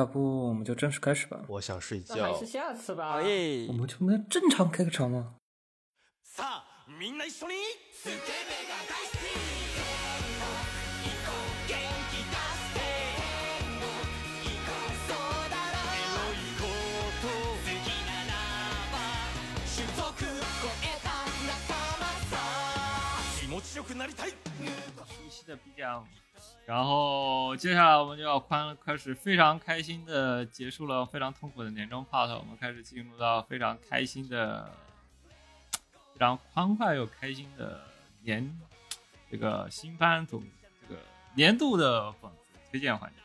[0.00, 1.38] 要不我们就正式开始吧？
[1.46, 2.46] 我想睡那还觉是。
[2.46, 3.12] 下次吧。
[3.12, 3.72] 好耶我！
[3.74, 5.34] 们就能正常开个场吗？
[6.24, 6.64] さあ
[6.98, 7.52] みんな一緒に
[7.92, 9.84] スケベが大好き行
[11.20, 11.76] こう元
[12.08, 12.80] 気出して
[14.40, 15.20] 行こうそう
[15.52, 16.64] だろエロいこ
[17.20, 18.32] と好きなら
[18.88, 18.96] ば
[19.68, 21.12] 種族超えた
[21.44, 22.40] 仲間さ
[23.38, 24.64] 気持ちよくなりたい熟
[25.28, 26.08] 悉的 BGM，
[26.70, 34.72] 然后接下来我们就要宽开始非常开心的结束了非常痛苦的年终 part，我们开始进入到非常开心的、
[36.12, 37.82] 非常欢快又开心的
[38.22, 38.56] 年
[39.28, 40.44] 这个新番总
[40.80, 41.00] 这个
[41.34, 42.36] 年度的本子
[42.70, 43.16] 推荐环节。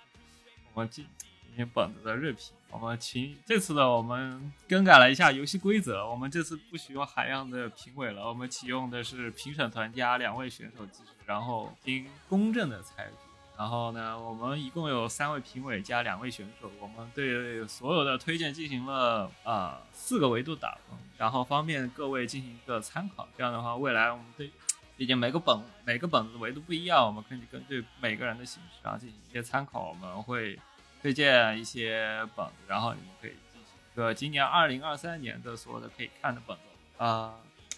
[0.73, 13.24] 我们进进行本子的热评，我们请这次的我们更改了一下游戏规则，我们这次不许用海量的评委了，我们启用的是评审团加两位选手机制，然后经公正的裁决。
[13.57, 23.27] 然后呢，我们一共有三位评委加两位选手，我们对所有的推荐进行了啊、四个维度打分，然后方便各位进行一个参考。
[23.37, 24.51] 这样的话，未来我们对
[24.97, 29.87] 毕竟每个本每个本子维度不一样，我们可以根据每个人的形式然后进行一些参考。
[29.87, 30.59] 我们会
[31.01, 36.63] 推荐一些本子，然后你们可以进行一个今年二零二三年的所有的可以看的本子
[36.97, 37.35] 啊、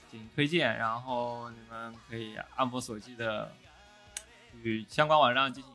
[0.09, 3.51] 进行推荐，然后你们可以按摩手机的
[4.61, 5.73] 去相关网站进行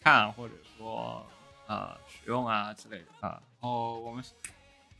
[0.00, 1.26] 看，或者说
[1.66, 3.40] 呃使用啊之类的啊。
[3.60, 4.24] 然后我们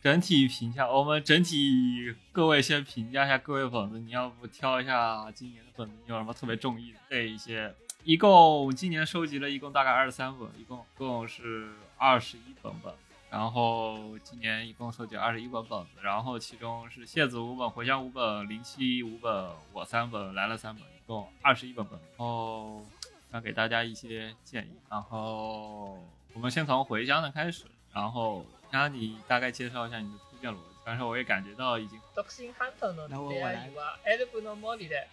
[0.03, 7.75] 整体评价，我们整体各位先评价一下各位本子，你要不挑一下今年的本子，你有什么特别中意的这一些？
[8.05, 12.95] 一共今年收集了一共大概二十三本，一共共是二十一本本。
[13.31, 21.99] 然后今年一共收集二十一本本子，然后其中是谢子五本，茴香五本，零七五本，我三本，来了三本，一共二十一本本。
[22.17, 22.83] 然后
[23.32, 24.72] 想给大家一些建议。
[24.90, 25.98] 然后
[26.34, 30.64] 我们先从茴香的开始，然后让你大概介绍一下你的推荐逻辑。
[30.86, 35.06] 但是我也感觉到已经独身 hunter の那我恋愛はエルブの森で，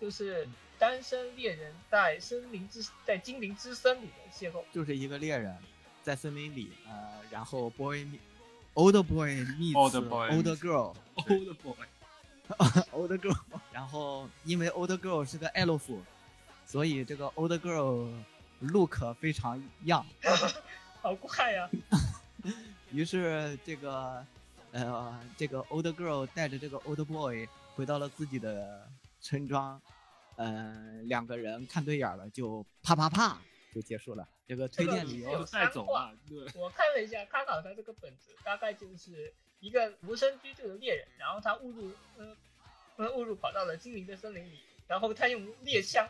[0.00, 4.62] 就是单身猎人在森林之在精灵之森里的邂逅。
[4.72, 5.54] 就是一个猎人
[6.02, 8.20] 在森林里，呃，然后 boy meet-
[8.74, 9.28] old boy
[9.58, 11.76] meets Old boy old meets- girl old boy。
[12.92, 13.36] old girl，
[13.70, 15.82] 然后因为 old girl 是个 elf，
[16.65, 18.09] 所以这个 old girl
[18.59, 20.05] look 非常 young，
[21.01, 21.69] 好怪呀、
[22.91, 24.25] 于是这个
[24.71, 28.89] 呃这个 old girl 带着这个 old boy 回到了自己的
[29.21, 29.81] 村庄，
[30.35, 33.41] 呃两个人看对眼了就啪啪啪
[33.73, 34.27] 就结束了。
[34.45, 42.35] 这个推荐理由带走了，对，我看了一下，参考他这个本子，大概就是一个无声居住的猎人，然后他误入呃
[42.97, 46.07] 呃误入跑到了精灵的森林里，然后他用猎枪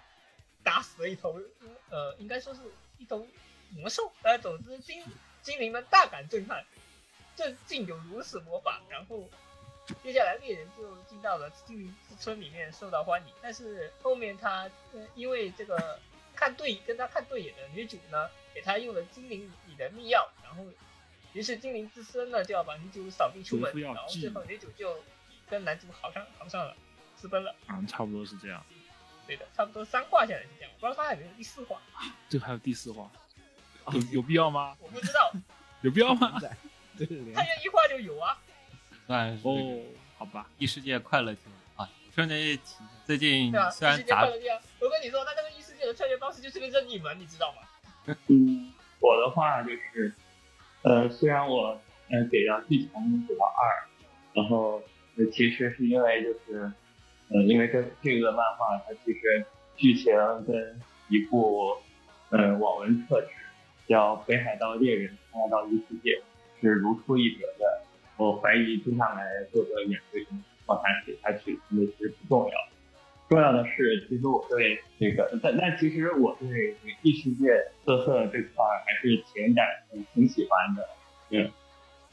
[0.63, 1.39] 打死了一头
[1.89, 2.61] 呃应该说是
[2.97, 3.27] 一头
[3.71, 5.03] 魔兽，呃总之精
[5.41, 6.63] 精灵们大感震撼，
[7.35, 9.29] 这竟有如此魔法，然后。
[10.01, 14.61] 接下来猎人就进到了精灵之村里面受到欢迎，但是后面他
[14.93, 15.99] 呃因为这个
[16.33, 20.63] 看对跟他看对眼的女主呢，给他用了精灵里的密钥，然后
[21.33, 25.03] 于是精灵之森呢就要把女主扫地出门然后剂最后女主就
[25.49, 26.73] 跟男主好上好上了，
[27.17, 27.53] 私奔了。
[27.67, 28.65] 啊差不多是这样。
[29.27, 31.79] 对的，差不多三话下来是这样，我不知道他还有没有第四话，
[32.29, 33.09] 这个还有第四话，
[33.91, 34.75] 有有必要吗？
[34.79, 35.31] 我不知道，
[35.81, 36.39] 有必要吗？
[36.97, 38.37] 他愿一话就有啊。
[39.07, 39.81] 算是哦，
[40.17, 41.43] 好吧，异世界快乐天
[41.75, 41.89] 啊。
[42.15, 42.63] 顺便一提，
[43.05, 48.15] 最近虽然异世界快杂乐天，我跟你说，他这个异世界的穿越方式就是个任意门，你知道吗？
[48.27, 50.13] 嗯，我的话就是，
[50.83, 51.79] 呃，虽然我
[52.09, 53.87] 呃给到剧情给到二，
[54.33, 54.81] 然后
[55.17, 56.71] 呃其实是因为就是，
[57.33, 59.45] 呃，因为这这个漫画它其实
[59.75, 60.13] 剧情
[60.45, 60.79] 跟
[61.09, 61.75] 一部
[62.29, 63.27] 呃网文特质
[63.87, 66.11] 叫《北海道猎人：北海道异世界》
[66.61, 67.81] 是如出一辙的。
[68.17, 72.53] 我怀疑接下来各个演员往下写下去，真的是不重要。
[73.27, 77.47] 重要的是，其实我对这个，但但其实我对异世界
[77.83, 79.65] 特色这块还是挺感
[80.13, 80.87] 挺喜欢的，
[81.31, 81.51] 嗯，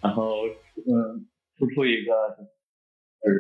[0.00, 0.46] 然后
[0.76, 1.26] 嗯，
[1.58, 2.14] 突出一个
[3.20, 3.30] 呃，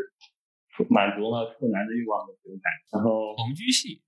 [0.88, 4.00] 满足了处男的欲望的这种感觉，然后同居戏，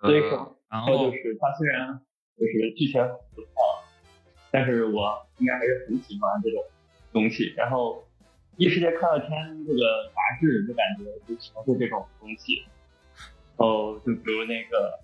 [0.00, 2.00] 所以呃说然后就是他虽然
[2.38, 3.00] 就是剧情
[3.34, 3.50] 不错，
[4.50, 6.62] 但是我应该还是很喜欢这种
[7.12, 7.52] 东西。
[7.56, 7.96] 然后
[8.56, 9.30] 《异世界快乐天》
[9.66, 12.64] 这个杂志就感觉就全是这种东西。
[13.56, 14.98] 哦，就比如那个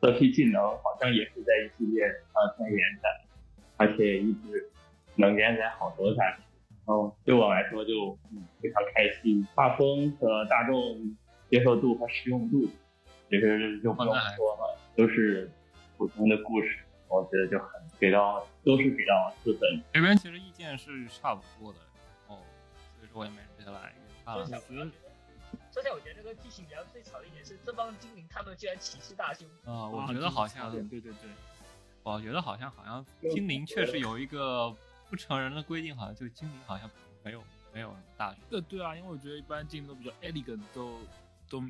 [0.00, 2.00] 色批技能，好像也是在异世界
[2.32, 3.08] 快乐天连载，
[3.76, 4.70] 而且一直
[5.16, 6.42] 能连载好多下去。
[6.88, 11.14] 然后对我来说就嗯非常开心，画风和大众
[11.50, 12.66] 接受度和实用度，
[13.28, 15.50] 其实就不用说了，都是
[15.98, 17.68] 普通的故事，我觉得就很
[18.00, 19.82] 给到都是给到四分。
[19.92, 21.78] 这边其实意见是差不多的
[22.26, 22.40] 哦，
[22.96, 23.92] 所以说我也没忍下来
[24.24, 24.52] 看了说起。
[24.52, 24.90] 来，我觉得，
[25.70, 29.46] 说起来，我觉得这个剧情比较最吵的一点是，这帮精灵他们居然歧视大胸。
[29.66, 31.30] 啊，我啊觉得好像，对对对对，
[32.02, 34.74] 我觉得好像好像精灵确实有一个
[35.10, 36.90] 不成人的规定，好像就精灵好像
[37.22, 38.38] 没有没有大学。
[38.50, 41.00] 对对啊，因为我觉得一般精灵都比较 elegant，都
[41.48, 41.62] 都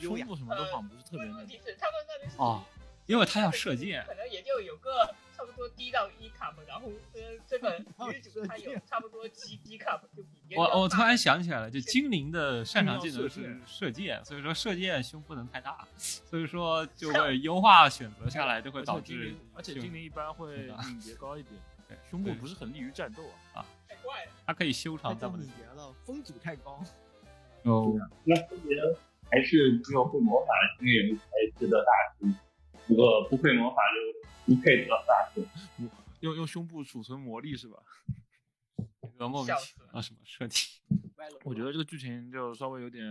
[0.00, 1.38] 优雅胸部什么都好像不是特别那个。
[1.38, 2.64] 问题是他们那边是哦
[3.06, 7.76] 因为他要射箭可能也就有个差不多低到一 cup，然后呃，这个
[8.08, 21.60] 女主她有差不多七 D cup，就比别人我我突然想起来了，就精灵的擅长技能是射箭，所以说射箭胸不能太大， 所以说就 会优化选择下来，就会导致而且精灵一般会敏捷高一点
[21.92, 23.22] 对，胸部不是很利于战斗
[23.52, 23.60] 啊。
[23.60, 24.32] 啊太怪了。
[24.46, 26.82] 它可以修长这么敏捷了，风阻太高。
[27.64, 27.94] 哦，
[28.24, 28.76] 那分别
[29.30, 31.24] 还是只有会魔法的精灵才
[31.58, 32.34] 值得大胸，
[32.86, 33.76] 如果不会魔法
[34.46, 35.44] 就不配得大胸。
[36.20, 37.78] 用用胸部储存魔力是吧？
[39.02, 40.58] 这个莫名其妙什么设定？
[41.44, 43.04] 我觉得这个剧情就稍微有点，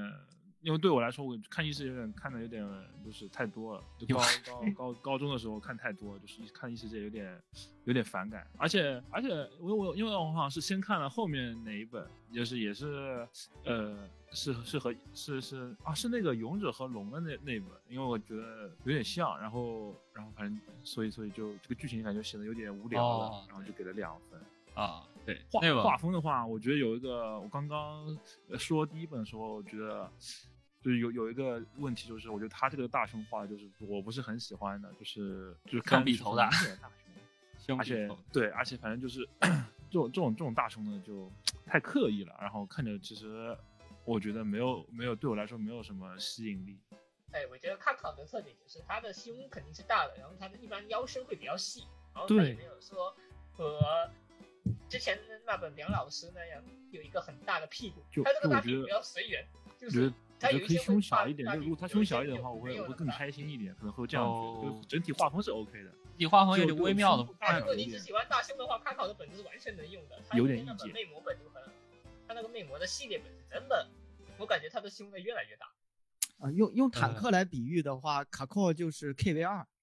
[0.61, 2.63] 因为对我来说，我看异世有点看的有点
[3.03, 7.41] 就是太多了，就高高高高中的时候看太多，就是一看异世界有点
[7.85, 9.29] 有点反感，而且而且
[9.59, 13.27] 我我因为我好像是先看了后面哪一本，就是也是
[13.65, 24.39] 呃是是和是是啊是那个勇者和龙的那那一本，因为我觉得有点像，然后然后反正所以所以就这个剧情感觉写的有点无聊了，哦然后就给了两分。
[24.73, 28.05] 啊，对，画画风的话，我觉得有一个，我刚刚
[28.49, 30.09] 呃说第一本的时候，我觉得
[30.81, 36.49] 就是有有一个问题，就是我觉得他这个大胸画的就是我不是很喜欢的，就是就是看笔头的大
[37.57, 39.27] 胸， 而且对，而且反正就是
[39.89, 41.31] 这种这种这种大胸呢就
[41.65, 43.55] 太刻意了，然后看着其实
[44.05, 46.79] 我觉得没有没有对我来说没有什么吸引力。
[47.31, 51.81] 哎，我觉得卡考的特点就是他的胸肯定是大的，然后他的一般腰身会比较细，
[52.13, 53.15] 然后他对也没有说
[53.53, 53.79] 和
[54.91, 56.61] 之前的那本梁老师那样
[56.91, 59.47] 有一个很大的屁股，就他这个就我觉得大屁股比较随缘，
[59.79, 65.93] 就是他我觉得可以有一些胸小一点，就如果他胸小一点的话，我会我会更开心一点，可能会这样就整体画风是 OK 的。
[66.17, 70.21] 你画风有点微妙的如果你只喜欢大胸的话，卡考的本子是完全能用的。
[70.27, 71.63] 他有点那本意见魅魔本就很，
[72.27, 73.89] 他那个魅魔的系列本子真的，
[74.37, 75.67] 我感觉他的胸在越来越大。
[76.39, 79.65] 啊，用用呃坦克来比喻的话，卡扣就是 KV 二。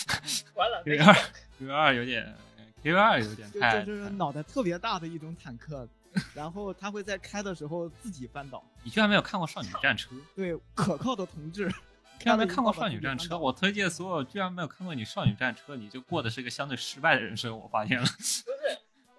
[0.54, 1.14] 完了二讲
[1.60, 2.34] Q 二有点
[2.82, 5.86] Q 二有点就太，就是脑袋特别大的一种坦克，
[6.34, 8.64] 然后他会在开的时候自己翻倒。
[8.82, 10.10] 你居然没有看过《少女战车》？
[10.34, 11.70] 对，可靠的同志。
[12.18, 17.58] 居然没看过《少女战车》，我推荐所有居然没有看过你《少女战车》，你就过的是一个相对失败的人生。
[17.58, 18.42] 我发现了 不是，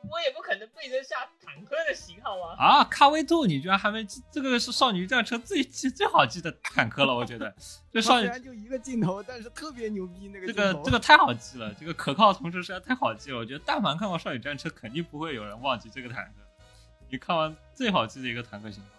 [0.09, 2.55] 我也不可能背得下坦克的型号啊。
[2.57, 7.53] 啊，咖威兔你居然还没记，这个是《少女战车》最记最好记的坦克了，我觉得。
[7.91, 10.79] 这少女虽然就一个镜头，但是特别牛逼那个这镜头。
[10.79, 13.37] 个这个太好记了，这个可靠同时实在太好记了。
[13.37, 16.65] 我觉得但凡看过《少女战车》，肯定不会有人忘记这个坦克。
[17.09, 18.89] 你看完最好记的一个坦克型号。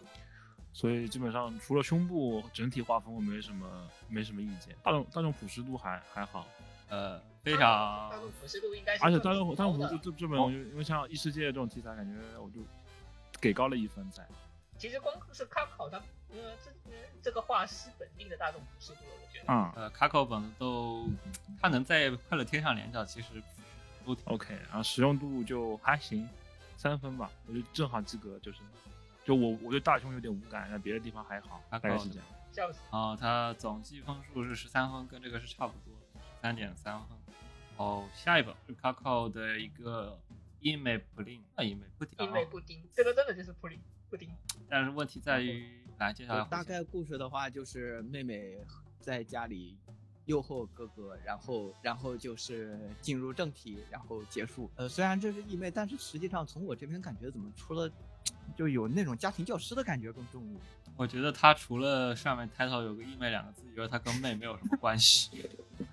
[0.75, 3.67] 所以基本上除了胸部整体画风我没什么
[4.09, 6.47] 没什么意见，大众大众朴实度还还好，
[6.93, 12.61] 呃，非常大众普适度应该是而且大众大众高的朴实度这这本我就因为像异世界这种题材，感觉我就
[13.41, 14.23] 给高了一分在。
[14.77, 15.97] 其实光是卡考它，
[16.29, 19.51] 呃，这呃这个画师本地的大众普适度，我觉得。
[19.51, 21.09] 啊、呃卡口本都，
[21.63, 23.43] 他能在快乐天上连着，其实
[24.05, 26.29] 都挺 OK，然后实用度就还行，
[26.77, 28.59] 三分吧，我就正好及格，就是，
[29.25, 32.25] 就我我对大胸有点无感，但别的地方还好，大概是这样。
[32.53, 32.81] 笑死！
[32.91, 35.92] 啊，他总计分数是十三分，跟这个是差不多，
[36.43, 37.17] 三点三分。
[37.77, 40.19] 哦，下一本是 Kakao 的一个
[40.59, 43.79] 伊美普林，啊，伊美布丁，因为布丁，这个真的就是布丁
[44.11, 44.29] 布丁。
[44.69, 45.65] 但是问题在于，
[45.99, 48.59] 来接下来大概故事的话，就是妹妹
[48.99, 49.79] 在家里
[50.25, 54.69] 诱惑哥哥，然后然后就是进入正题，然后结束。
[54.75, 57.89] 呃，虽然这是义妹，但是实际上从我这边感觉，怎么除了
[58.57, 60.45] 就有那种家庭教师的感觉更重。
[60.97, 65.49] 我觉得他除了上面 title 有个义妹两个字以外，他跟妹没有什么关系。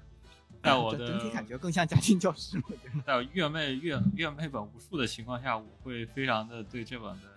[0.63, 3.01] 在我的整体感觉更像家庭教师，我觉得。
[3.05, 7.27] 在我阅妹阅阅妹本无数的情况下，我会非常的对这本的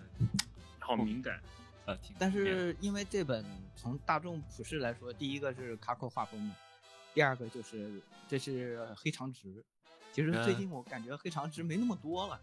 [0.80, 1.40] 好敏感，
[1.86, 2.14] 呃挺。
[2.18, 3.44] 但是因为这本
[3.76, 6.56] 从大众普世来说，第一个是卡口画风嘛，
[7.14, 9.64] 第二个就是这是黑长直。
[10.12, 12.38] 其实最近我感觉黑长直没那么多了。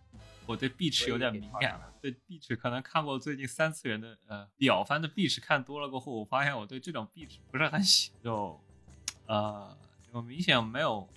[0.48, 8.60] 我对碧池有点敏感了，对碧池可能看过最近三次元的呃表番的碧池看多了过后，我发现我对这种碧池不是很喜，就
[9.28, 9.78] 呃
[10.14, 11.08] 就明显没有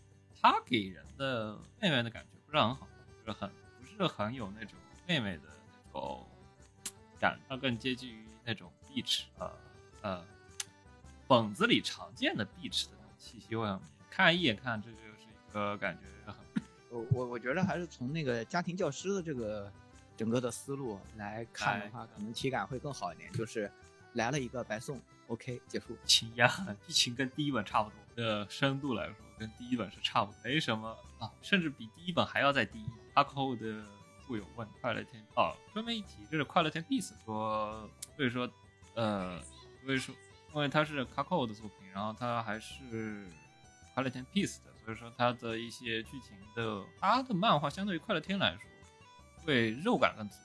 [0.41, 2.87] 他给人的妹妹的感觉不是很好，
[3.25, 4.75] 就是很不是很有那种
[5.07, 5.43] 妹妹的
[5.93, 6.27] 那种
[7.19, 9.51] 感，它更接近于那种碧池呃
[10.03, 10.25] 呃
[11.27, 13.79] 本子里常见的碧池的那种气息味。
[14.11, 16.37] 看一眼看这就是一个感觉很
[16.91, 19.73] 我我我觉得还是从那个家庭教师的这个
[20.17, 23.33] 整个的思路来看的话，可能体感会更好一点。
[23.33, 23.73] 就是
[24.15, 25.97] 来了一个白送，OK 结束。
[26.05, 26.49] 情呀，
[26.87, 32.85] 剧情跟第一本差不多的深度来说，跟第一本是差不多，没什么啊，甚至比第一本还要再低。
[33.15, 33.85] 阿扣的
[34.27, 38.51] 会有问快乐天哦，顺便一提，这是快乐天 Peace 说，所以说
[38.95, 39.39] 呃，
[39.85, 40.15] 所以说
[40.55, 43.27] 因为它是卡扣的作品，然后它还是
[43.95, 48.63] 快乐天 Peace 的，所以说它的一些剧情的，它的漫画相对于快乐天来说，
[49.45, 50.37] 会肉感更足，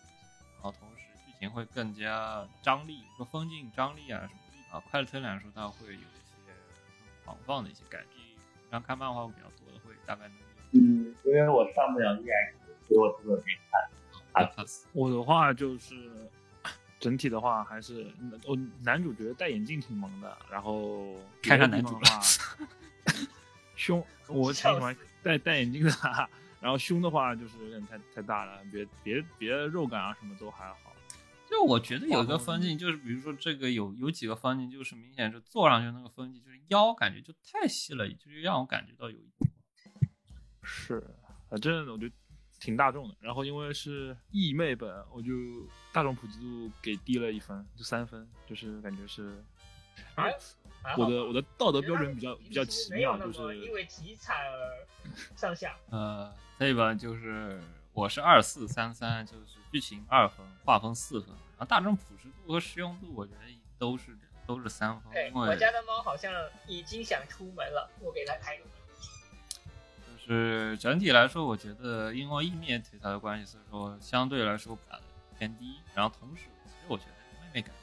[1.40, 4.40] 情会更加张力，说风景张力啊什么
[4.72, 6.04] 的啊，快乐推来说它会有一些
[6.46, 6.56] 更
[7.26, 8.22] 狂放的一些感觉，
[8.70, 10.38] 然后看漫画比较多的会大概能
[10.72, 12.54] 嗯，因为我上不了 EX，
[12.88, 14.44] 所以我特别没看。
[14.44, 14.54] 啊，
[14.94, 15.96] 我的话就是
[17.00, 18.12] 整体的话还是
[18.46, 22.22] 我男主角戴眼镜挺萌的，然后 看上男主的话，
[23.76, 25.92] 胸我挺喜欢戴戴眼镜的，
[26.60, 30.87] 然后胸的话就是有点太太大了，别别别的肉感啊什么都还好。
[31.58, 39.52] 就我觉得有一个分镜，就是比如说这个有有几个分镜，就是明显是坐上去那个分镜，就是腰感觉就太细了，就是让我感觉到有一点
[40.62, 41.04] 是，
[41.50, 42.14] 反正我觉得
[42.60, 43.16] 挺大众的。
[43.20, 45.34] 然后因为是义妹本，我就
[45.92, 49.44] 大众普及度给低了一分，就三分，就是感觉是
[50.14, 50.32] 还
[50.84, 54.88] 还好我的我的道德标准比较比较奇妙，就是因为题材而
[55.36, 55.76] 上下。
[55.90, 57.60] 呃，这一本就是
[57.94, 63.40] 我是二四三三，就是剧情二分，画风四分，然后大众朴实度和实用度，我觉得
[63.80, 66.32] 都是都是三分，对，我家的猫好像
[66.68, 68.72] 已经想出门了，我给它开个门。
[70.28, 75.04] 就是整体来说，我觉得因为意面题材的关系，所以说相对来说打的
[75.38, 75.80] 偏低。
[75.96, 77.12] 然后同时，其实我觉得
[77.42, 77.74] 妹妹感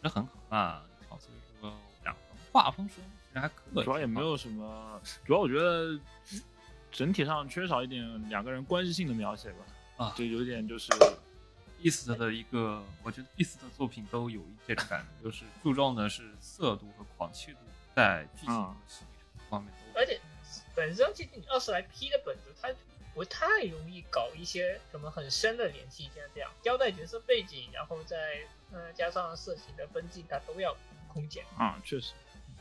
[0.00, 1.72] 不是很可怕，好，所以说
[2.04, 2.20] 两个
[2.52, 3.84] 画风实用度其实还可以。
[3.84, 5.98] 主要也没有什么，主要我觉得
[6.92, 10.92] 整体上缺少一点两个人关系性的描写吧，啊就有点就是
[11.80, 17.58] Beast 的一个，我觉得 Beast 的作品都有一这种感觉，就是注重的是色度和狂气度，
[17.94, 18.76] 在剧情和
[19.48, 19.98] 方面都。
[20.00, 20.20] 而且
[20.74, 22.68] 本身其实你二十来 P 的本子，它
[23.14, 28.16] 不太容易搞一些什么很深的联系，像这样交代角色背景，然后再
[28.72, 30.76] 呃加上色情的分镜，它都要
[31.08, 31.44] 空间。
[31.56, 32.12] 啊，确实。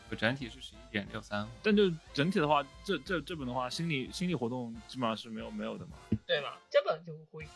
[0.07, 5.97] 就整体是十一点六三，但就整体的话，这这这本的话，心理心理活动基本上是没有没有的嘛。
[6.27, 6.55] 对吗？
[6.69, 7.47] 这本就会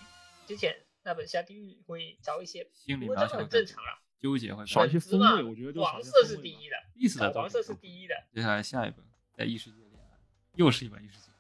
[0.48, 0.76] 之前
[1.10, 3.98] 那本下地狱会少一些，心理不过很正常啊。
[4.20, 8.14] 纠结会少一些风味我觉得就黄色是第一的，Beast 的黄色是第一的。
[8.32, 10.20] 接下来下一本在异世界恋爱，
[10.54, 11.32] 又是一本异世界。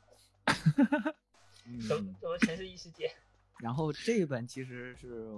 [1.87, 3.11] 怎怎么全是异世界？
[3.61, 5.29] 然后这一本其实是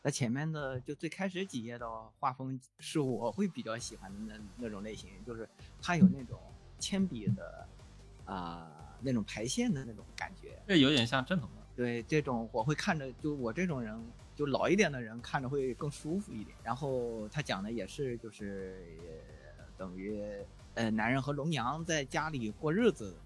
[0.00, 5.48] 在前面的就最开始几页的画风是我会比较喜欢的那那种类型，就是
[5.82, 6.40] 它有那种
[6.78, 7.68] 铅笔的
[8.26, 10.62] 啊、那种排线的那种感觉。
[10.68, 11.63] 这有点像正统漫。
[11.76, 14.00] 对这种我会看着，就我这种人，
[14.36, 16.56] 就老一点的人看着会更舒服一点。
[16.62, 18.76] 然后他讲的也是就是
[19.76, 20.22] 等于
[20.74, 23.16] 呃男人和龙娘在家里过日子，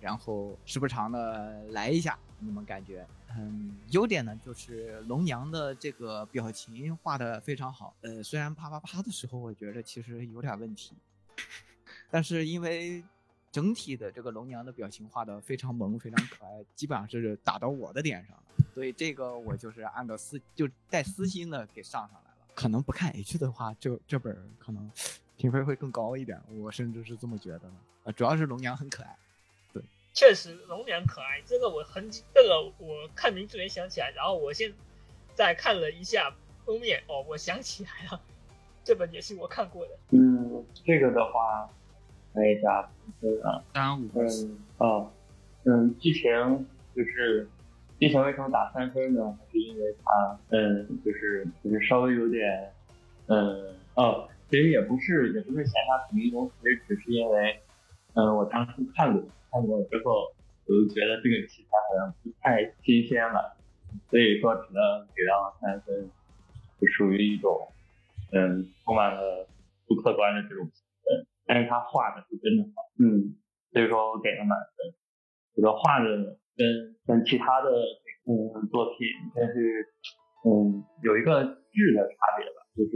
[0.00, 3.06] 然后时不常的来一下那种感觉。
[3.36, 7.92] 嗯，优点呢就是龙娘的这个表情画的非常好。
[8.02, 10.94] 呃，虽然啪啪啪的时候我觉得其实有点问题，
[12.10, 13.02] 但是因为
[13.54, 18.42] 整体的这个龙娘的表情画的非常萌，非常可爱，基本上是打到我的点上了。
[18.74, 22.36] 所以这个我就是按照私就带私心的给上上来了。
[22.52, 24.90] 可能不看 H 的话，这这本儿可能
[25.36, 27.72] 评分会更高一点，我甚至是这么觉得的。
[28.02, 29.16] 呃，主要是龙娘很可爱。
[29.72, 29.80] 对
[30.12, 34.74] 确实龙娘可爱，这个我很这个我看名字没想起来，然后我现
[35.36, 36.34] 在看了一下
[36.66, 38.20] 封面，哦，我想起来了，
[38.82, 39.96] 这本也是我看过的。
[40.10, 41.70] 嗯，这个的话，
[42.34, 44.26] 看一下评分啊，三五分
[44.78, 45.08] 啊，
[45.64, 47.48] 嗯，剧情就是
[48.00, 49.38] 剧情为什么打三分呢？
[49.38, 52.72] 还是因为他，嗯，就是就是稍微有点，
[53.28, 57.60] 嗯哦，其实也不是也不是嫌它同一东西，只是因为，
[58.14, 59.22] 嗯，我当初看过
[59.52, 60.34] 看过之后，
[60.66, 63.56] 我就觉得这个题材好像不太新鲜了，
[64.10, 66.10] 所以说只能给到三分，
[66.80, 67.68] 就属于一种，
[68.32, 69.46] 嗯，充满了
[69.86, 70.68] 不客观的这种
[71.46, 73.36] 但是他画的是真的好，嗯，
[73.72, 74.94] 所以说我给了满分。
[75.54, 76.66] 这个画的跟
[77.06, 77.70] 跟其他的
[78.26, 78.34] 嗯
[78.70, 79.86] 作品，但是
[80.48, 82.92] 嗯有一个质的差别吧，就是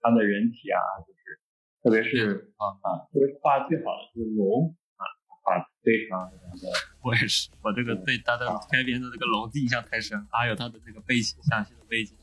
[0.00, 1.38] 他的人体啊，就是
[1.82, 5.02] 特别是啊，啊，特别是画的最好的就是龙啊，
[5.44, 6.66] 画的非常非常的
[7.04, 12.16] 我也是，我这个对他的开篇的这个龙的印象太深，还有他的这个背景详细的背景。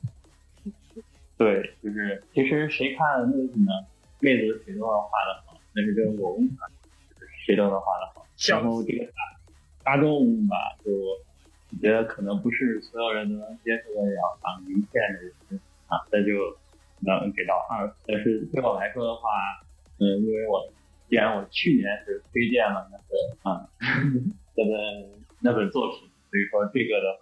[1.38, 3.72] 对，就是其实谁看妹子呢，
[4.19, 5.47] 妹子谁都能画得
[5.77, 6.50] 好，但是这个龙
[7.46, 8.25] 谁都能画得好。
[8.50, 9.12] 然后这个打
[9.84, 16.57] 大众吧，就我觉得可能不是所有人都能接受得了啊一线的人啊，那就
[17.01, 17.93] 能给到二。
[18.07, 19.29] 但是对我来说的话，
[20.00, 20.67] 嗯，因为我
[21.10, 23.69] 既然我去年是推荐了那个啊
[24.55, 24.74] 那本
[25.41, 27.13] 那本作品，所以说这个的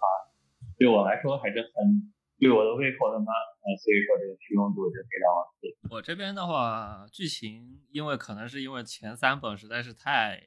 [0.78, 5.46] 对我来说还是很对我的胃口的嘛，呃，所以说这个实用度就给到了。
[5.90, 10.42] 我这边的话，剧情因为可能是因为前三本实在是太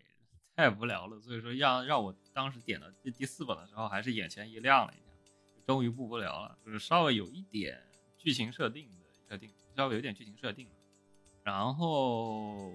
[0.56, 5.04] 太无聊了，所以说让让我当时点到第第四本的时候，还是眼前一亮了一下，
[5.66, 7.82] 终于不无聊了，就是稍微有一点
[8.18, 10.68] 剧情设定的设定，稍微有点剧情设定。
[11.44, 12.72] 然后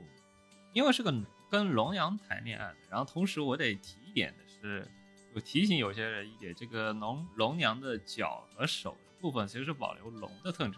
[0.72, 1.14] 因为是个
[1.48, 4.84] 跟龙阳谈恋爱的，然后同时我得提一点的是，
[5.34, 10.74] 我提醒有些人一点，这个龙龙娘的脚和手部分其实是保留龙的特征，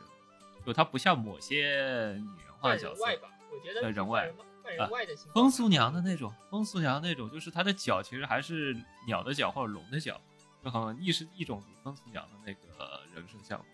[0.65, 4.33] 就它不像某些拟人化的角色，人外吧，我觉得人外
[4.65, 5.35] 半人外的情况。
[5.35, 10.21] 风俗娘的那种，风俗娘那种，就是它的脚其实还是鸟的脚或者龙的脚，
[10.63, 13.67] 就很亦是一种风俗娘的那个人生效果。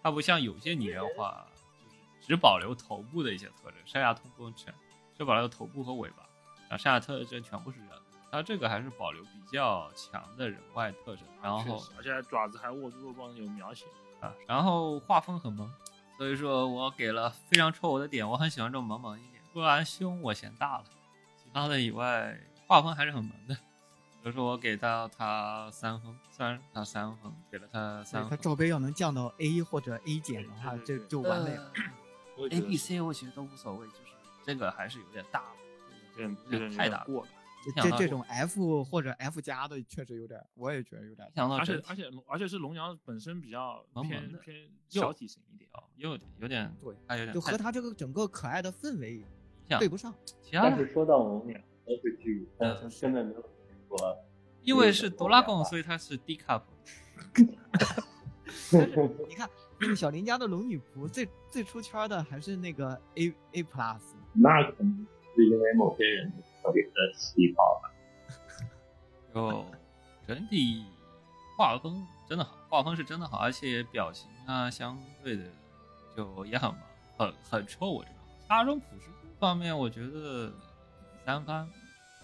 [0.00, 1.44] 它不像有些拟人化，
[1.82, 4.72] 就是只保留头部的一些特征，剩下通风全
[5.18, 6.18] 只保留头部和尾巴，
[6.68, 7.88] 然后剩下特征全部是人。
[8.30, 13.86] 它这个还是保留比较强的人外特征，然后而且爪子还握住肉棒有描写。
[14.20, 15.70] 啊，然后画风很萌，
[16.16, 20.84] 所以说我给了非常戳我的点，我很喜欢这种萌萌一点，不然胸我嫌大了，
[21.36, 23.54] 其他的以外画风还是很萌的，
[24.22, 28.30] 所以说我给到他三分，虽然他三分，给了他三分。
[28.30, 31.72] 他罩杯要能降到 A 或者 A 减的话，这就完美了。
[32.36, 34.00] 我也觉 A、得 B、C 我其实都无所谓，就是
[34.44, 35.46] 这个还是有点大了，
[36.14, 37.06] 这有这点太大了。
[37.64, 41.30] 这这这种 F 或者 F 加的确实有点，我也觉得有点。
[41.34, 49.22] 想到整体而且而且而且是龙阳本身比较萌萌偏偏小体型一点，哦有有点对，还有点就和它这个整个可爱的氛围
[49.78, 50.14] 对不上。
[50.40, 53.42] 其他的但是说到龙娘这个剧，但是真的没有
[53.88, 54.18] 说，
[54.62, 56.62] 因为是哆啦 A 所以它是 D cup。
[59.28, 59.48] 你看
[59.80, 64.00] 那个小林家的龙女仆最最出圈的还是那个 A A plus，
[64.32, 67.90] 那可能是因为某些人特别的喜好吧。
[69.32, 69.64] 就
[70.26, 70.84] 整体
[71.56, 75.44] 画风真的好，画风是真的好，而且表情啊相对的
[76.16, 76.80] 就也很萌，
[77.18, 78.16] 很很臭我这个。
[78.48, 80.52] 大众朴实度方面，我觉得
[81.24, 81.68] 三番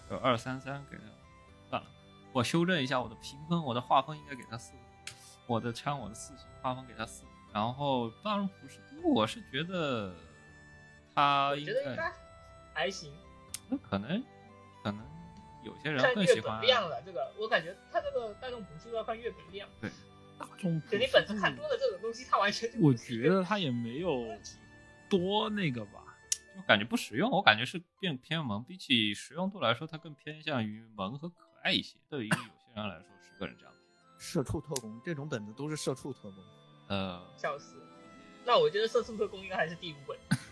[0.09, 1.03] 就二三三给他
[1.69, 1.87] 算了，
[2.33, 4.73] 我修正一下我的评分，我的画风应该给他四，
[5.45, 7.23] 我的枪我的四星画风给他四，
[7.53, 10.13] 然后大众朴实度我是觉得
[11.15, 12.13] 他应该觉得应该
[12.73, 13.13] 还行，
[13.69, 14.23] 那可能
[14.83, 15.05] 可能
[15.63, 17.01] 有些人看月更喜欢本量了。
[17.05, 19.67] 这个我感觉他这个大众不是要看月本量，
[20.37, 24.25] 大众就你本子看多了这种东西，它完全就我觉得他也没有
[25.09, 26.03] 多那个吧。
[26.55, 28.63] 就感觉不实用，我感觉是变偏萌。
[28.63, 31.97] 比起实用度来说，它更偏向于萌和可爱一些。
[32.09, 33.73] 对于有些人来说，是个人这样。
[34.17, 36.43] 社畜特工这种本子都是社畜特工。
[36.87, 37.75] 呃，笑死。
[38.43, 40.17] 那我觉得《社畜特工》应该还是第五本。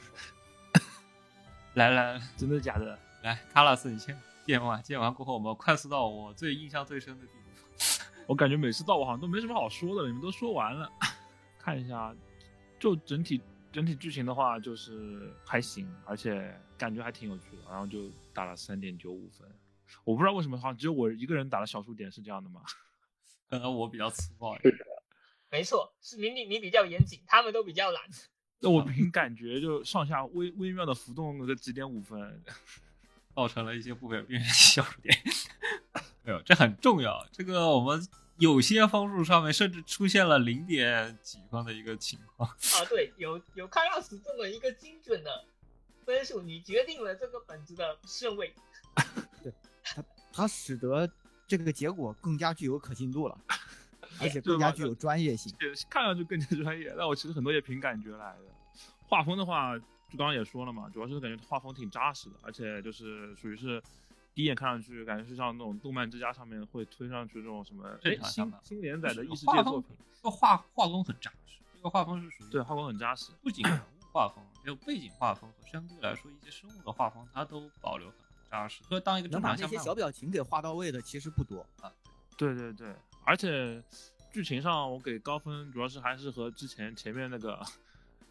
[1.76, 2.98] 来来真的假的？
[3.22, 8.08] 来，卡拉斯，你先见完，见完过后，我们快速到我最印象最深的地方。
[8.28, 10.90] 我感觉每次到我好像都没什么好说的了，你们都说完了。
[11.60, 12.16] 看一下，
[12.80, 13.42] 就整体
[13.74, 19.46] 整体剧情的话，就是还行，而且感觉还挺有趣的，然后就打了三点九五分。
[20.06, 22.62] 我不知道为什么，好像只有我一个人打了小数点，是这样的吗？
[23.50, 24.74] 可能我比较粗暴一点，
[25.52, 28.02] 没错，是你你你比较严谨，他们都比较懒。
[28.60, 32.42] 那我凭感觉就上下微微妙的浮动个几点五分，
[33.36, 35.16] 造成了一些不可避免的小数点。
[36.24, 37.24] 没有，这很重要。
[37.32, 42.50] 这个我们有些方数上面甚至出现了零点几分的一个情况。
[42.50, 45.46] 啊，对，有有看到死这么一个精准的
[46.04, 48.54] 分数，你决定了这个本子的顺位。
[49.44, 51.08] 对，它它使得
[51.46, 53.38] 这个结果更加具有可信度了，
[54.20, 55.54] 而且更加具有专业性。
[55.62, 56.94] 也看上去更加专业。
[56.98, 58.42] 但我其实很多也凭感觉来的。
[59.08, 63.82] 画风的话，就刚刚也说了嘛，主要是感觉画风挺扎实的，而且就是属于是
[64.34, 73.32] 第一眼看上去感觉是像那种动漫之家上面会推上去这种什么哎新新连载的异世界作品，这个画画工很扎实，这个画风是属于对，画风很扎实。
[73.44, 78.18] 不仅人物画风，还有背景画风和相对来说一些生物的画风，它都保留很
[78.50, 78.84] 扎实。
[78.86, 81.92] 所以当一个正能把那些小表情给画到位的其实不多啊。
[82.38, 82.94] 对对对，
[83.26, 83.84] 而且
[84.32, 87.60] 剧情上我给高分，主要是还是和之前前面那个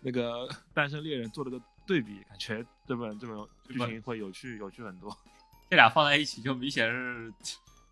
[0.01, 3.37] 那个诞生猎人做了个对比，感觉这本这本
[3.69, 5.17] 剧情会有趣有趣很多，
[5.69, 7.33] 这俩放在一起，就明显是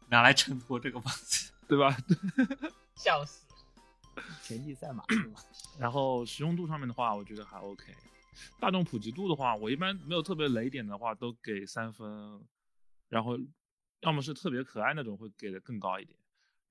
[0.09, 1.51] 拿来衬托这个房子。
[1.69, 1.97] 对吧？
[2.97, 3.47] 笑死！
[4.45, 5.41] 田忌赛马是吧？
[5.79, 7.95] 然后实用度上面的话，我觉得还 OK。
[8.61, 12.38] 大众普及度的话，我一般没有特别雷点的话，都给三分。
[13.09, 13.38] 然后
[14.01, 16.19] 要么是特别可爱那种会给的更高一点。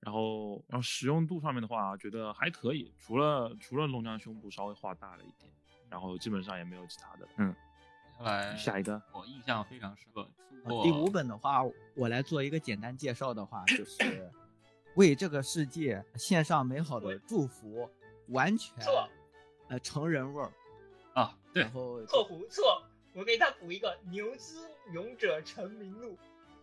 [0.04, 5.48] 然后，然后实用度上面的话，觉得还可以，除了除了龙娘胸部稍微画大了一点，
[5.88, 7.28] 然后基本上也没有其他的。
[7.36, 7.54] 嗯，
[8.18, 10.28] 接下来下一个，我印象非常深刻，
[10.82, 11.62] 第五本的话，
[11.94, 14.32] 我来做一个简单介绍的话，就是
[14.96, 17.88] 为这个世界献上美好的祝福，
[18.26, 19.08] 完全错
[19.68, 20.52] 呃成人味儿。
[21.14, 22.82] 啊，对然，后错胡错，
[23.14, 24.56] 我给他补一个牛之
[24.92, 26.18] 勇者成名录。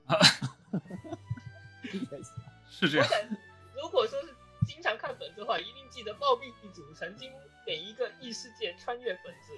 [2.70, 3.08] 是这样。
[3.08, 3.38] 我想，
[3.76, 4.36] 如果说是
[4.68, 7.32] 经常看本子的话，一定记得暴毙组曾经
[7.66, 9.54] 给一个异世界穿越本子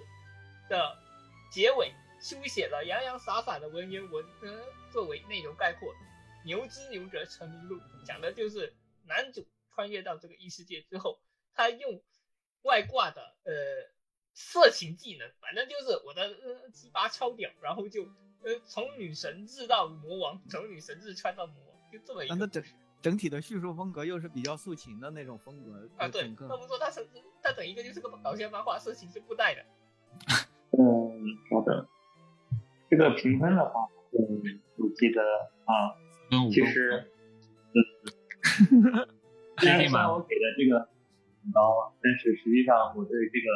[0.70, 0.98] 的
[1.52, 5.94] 结尾书写了洋洋洒洒的文言文，呃，作为内容概括，
[6.46, 8.74] 《牛之牛者成名录》讲的就是
[9.06, 11.20] 男主穿越到这个异世界之后，
[11.54, 12.02] 他用
[12.62, 13.54] 外挂的呃
[14.34, 18.04] 色情技能，反正就是我的呃鸡巴超屌，然后就
[18.44, 22.64] 呃从女神至到魔王，从女神至穿到魔王，就这么一个。
[23.02, 27.08] 整体的叙述风格又是比较抒情的那种风格啊，对整，个那不说他是
[27.42, 29.62] 他整一个就是个搞笑漫画，色情是不带的。
[30.78, 31.88] 嗯，稍等，
[32.90, 35.22] 这个评分的话，嗯，我记得
[35.66, 35.98] 啊，
[36.52, 37.10] 其实，
[38.72, 39.08] 嗯
[39.58, 40.80] 虽然我给的这个
[41.44, 43.48] 很高，但是实际上我对这个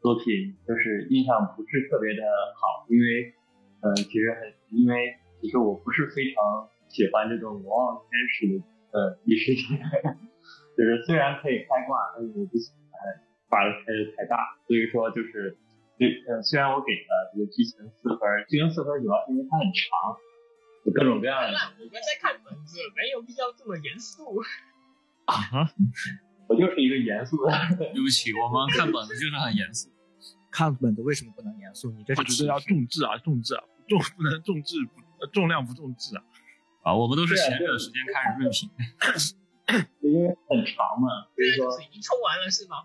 [0.00, 2.22] 作品就是印象不是特别的
[2.56, 3.34] 好，因为，
[3.80, 9.62] 呃，其实很，因为其实我不是非常喜欢这种魔王天使的呃异世界，
[10.76, 13.00] 就是虽然可以开挂，但是我不喜欢
[13.48, 14.36] 挂的开的太大，
[14.68, 15.58] 所以说就是，
[15.98, 19.88] 对呃虽然我给了这个剧情四分，剧情四分主要是因为它很长，
[20.84, 21.56] 有各种各样的。
[21.80, 24.40] 我们在看本子，没有必要这么严肃。
[25.26, 25.68] 啊
[26.48, 27.52] 我就是一个严肃的。
[27.78, 29.88] 对不起，我们看本子就是很严肃。
[30.50, 31.90] 看本子为什么不能严肃？
[31.92, 36.22] 你这是要重质啊，重质啊，重不能重质不呃重量不重质啊。
[36.82, 38.70] 啊，我们都是闲着的时间开始润评。
[40.02, 42.82] 因为很长嘛，所以说已经抽完了是吗？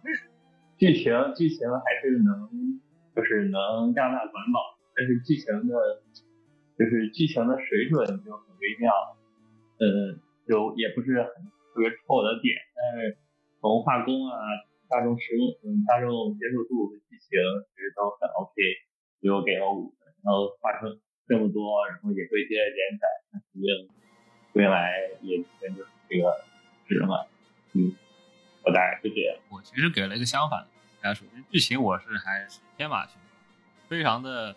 [0.78, 2.80] 剧情剧情还是能
[3.16, 5.74] 就是能量大管饱，但是剧情的，
[6.78, 8.94] 就是剧情的水准就很微妙，
[9.82, 11.30] 呃，有也不是很
[11.74, 13.18] 特别戳我的点，但是
[13.60, 14.38] 从画工啊、
[14.88, 17.34] 大众使用、嗯大众接受度和剧情
[17.74, 18.54] 其实都很 OK，
[19.20, 20.94] 所以我给了五分，然后画成
[21.28, 23.90] 这么多，然后也会接着连载，那肯定
[24.54, 26.44] 未来也跟就是这个
[26.88, 27.26] 值嘛，
[27.74, 27.94] 嗯，
[28.63, 29.38] 我大概就这样。
[29.50, 30.68] 我其实给了一个相反的，
[31.02, 34.56] 大家首先剧情我是还是天马行空，非常的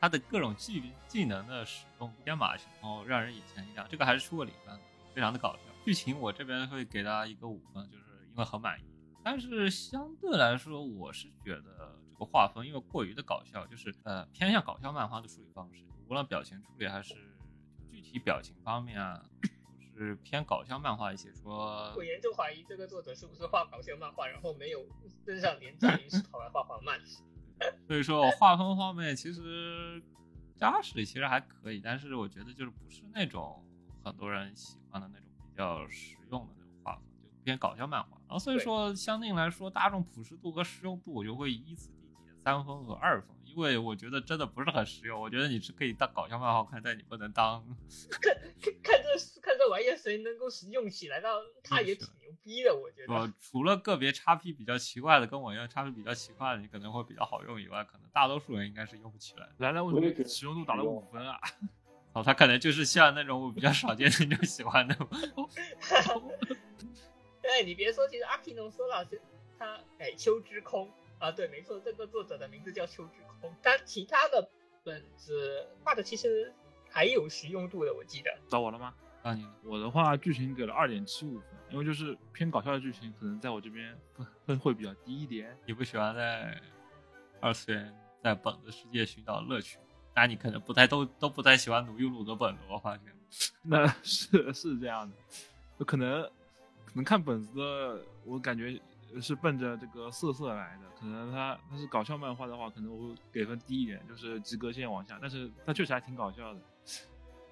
[0.00, 3.86] 它的各种技技能的使用天马行空，让人眼前一亮。
[3.90, 4.78] 这个还是出过零分，
[5.14, 5.58] 非常的搞笑。
[5.84, 8.84] 剧情我这边会给大家一个五分，就是因为很满意。
[9.24, 15.82] 但是相对来说，我是觉得这个画风因为过于的搞笑，就是呃偏向搞笑漫画的处理方式，
[16.12, 17.14] 无论表情处理还是
[17.90, 19.24] 具体表情方面啊，
[19.96, 21.32] 都是偏搞笑漫画一些。
[21.32, 24.86] 说我严重怀疑这个作者是不是画搞笑漫画，然后没有
[25.24, 27.00] 跟上连载，于是跑来画画漫。
[27.88, 30.02] 所以说我画风方面其实
[30.54, 33.64] 扎实其实还可以，但是我觉得就是不是那种
[34.04, 38.10] 很多人喜欢的那种比较实用的那种画风，就偏搞笑漫画。
[38.28, 45.20] 然后所以说相对来说，大众普适度和实用度我就会依次递减三分和二分，因为我觉得真的不是很实用。
[45.20, 47.64] 我觉得你是可以当搞笑漫画看，但你不能当
[48.10, 51.28] 看看看这 看这玩意儿谁能够实用起来，那
[51.62, 53.32] 他也挺牛逼的，我觉我得。
[53.40, 59.52] 除了个别叉 P 比较奇怪的，跟我一样叉 P 比较奇怪的，你可能会比较好用以外，可能大多数人应该是用不起来的。
[59.58, 61.38] 来来，为什么使用度打了五分啊？
[62.14, 64.94] 哦，他可能就是像那种我比较少见的那种喜欢的。
[67.40, 69.20] 对，你别说，其实阿皮农说老师
[69.58, 73.31] 他哎秋之空啊，对，没错，这个作者的名字叫秋之空。
[73.62, 74.48] 他其他的
[74.84, 76.52] 本子画的其实
[76.90, 78.30] 还有实用度的，我记得。
[78.48, 78.94] 找我了吗？
[79.22, 85.56] 啊，你我的话，剧情给了二点七五分，因为就是偏搞笑的剧情，可能在我这边分分会比较低一点。
[85.64, 86.60] 你不喜欢在
[87.40, 89.78] 二次元在本子世界寻找乐趣，
[90.14, 93.02] 那你可能不太都都不太喜欢鲁豫鲁的本子，我发现。
[93.62, 95.16] 那 是是这样的，
[95.78, 96.22] 就可能
[96.84, 98.80] 可能看本子的，我感觉
[99.20, 100.88] 是奔着这个色色来的。
[100.98, 105.18] 可能他他是搞笑漫画的话，可能我会给分低一点，就是及格线往下。
[105.20, 106.60] 但是他确实还挺搞笑的，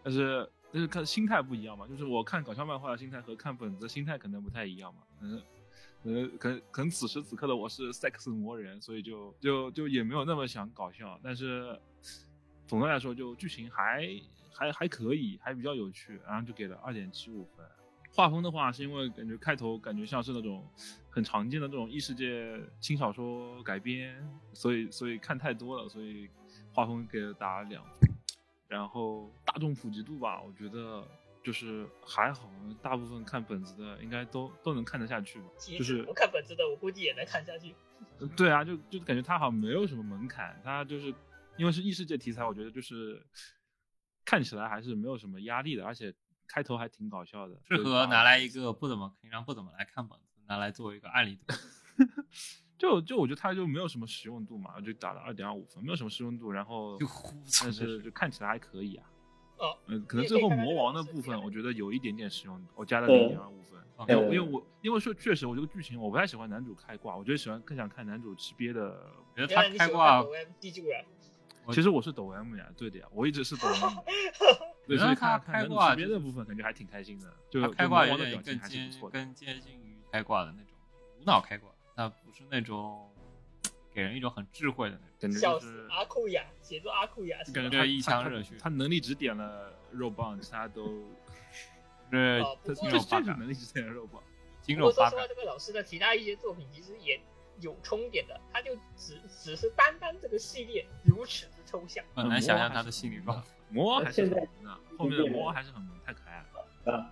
[0.03, 5.01] 但是但是看心态不一样嘛，就是我看搞笑漫画的心态和看本子心态可能不太一样嘛。
[5.19, 5.43] 可能
[6.03, 11.79] 可能可能可能此时此刻的我是 sex 魔人，所以就就就也没有那么想搞笑，但是
[12.67, 14.09] 总的来说就剧情还
[14.53, 17.67] 还还可以，还比较有趣，然后就给了二点七五分。
[18.13, 20.67] 画风的话，是因为感觉开头感觉像是那种
[21.09, 24.21] 很常见的这种异世界轻小说改编，
[24.53, 26.29] 所以所以看太多了，所以
[26.73, 28.11] 画风给了打两分。
[28.69, 31.07] 然后大众普及度吧，我觉得
[31.43, 35.47] 就是还好，大部分看本子的应该都都能看得下去吧。
[35.57, 37.75] 其实就是不看本子的，我估计也能看下去。
[38.37, 41.13] 对啊，就就感觉它好像没有什么门槛，它就是
[41.57, 43.25] 因为是异世界题材，我觉得就是
[44.25, 46.15] 看起来还是没有什么压力的，而且
[46.53, 51.55] 开头还挺搞笑的，适合拿来一个不怎么平常不怎么来看本子，拿来作为一个案例读。
[52.77, 56.99] 就就我觉得他就没有什么实用度嘛，就打了二点二五分，没有什么实用度，然后
[57.63, 59.07] 但是就看起来还可以啊。
[59.61, 63.79] 哦，嗯，可能最后魔王的部分，我觉得有一点点实用，我加了对零点二五分。
[64.07, 68.83] 对因为因为我因为说确实我这个剧情我不太喜欢男主开挂，我觉得喜欢更想看男主吃瘪的。
[69.35, 70.25] 我觉得他开挂。
[71.71, 74.05] 其实我是抖 M 呀，对的呀，我一直是抖 M 的。
[74.91, 77.33] 对，所以觉得他开挂的部分，感觉还挺开心的。
[77.49, 78.91] 就他开挂有点更接。
[79.13, 80.73] 更接近于开挂的那种
[81.21, 83.09] 无脑开挂，那不是那种
[83.95, 85.07] 给人一种很智慧的那种。
[85.21, 90.87] 感觉笑死就是阿库亚，写作阿库亚是吧，对一感觉他他他腔热血他能力只点了肉棒，其他都
[92.11, 94.21] 是哦不他过这这是金肉八嘎，能力只点了肉棒。
[94.61, 95.25] 金不过说实话。
[95.29, 97.21] 这个老师的其他一些作品其实也
[97.61, 102.05] 有冲点的，他就只只是单单这个系列如此之抽象。
[102.17, 103.47] 很难想象他的心理状态。
[103.71, 106.93] 魔王还是很萌的，后面的魔王还是很萌，太可爱了。
[106.93, 107.11] 啊，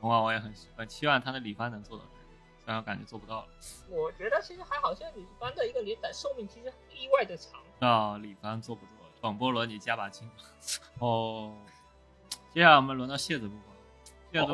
[0.00, 2.24] 红王我也很喜欢，期望他的李帆能做到这个，
[2.58, 3.48] 虽然我感觉做不到了。
[3.88, 7.60] 我觉得其实还好，现在李帆的一个连载寿命其实意外的长。
[7.78, 9.06] 那李帆做不做？
[9.20, 10.28] 广波罗你加把劲。
[10.98, 11.54] 哦，
[12.54, 13.64] 接下来我们轮到蟹子部分。
[14.32, 14.46] 蟹子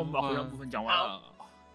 [0.51, 1.23] 部分讲完了。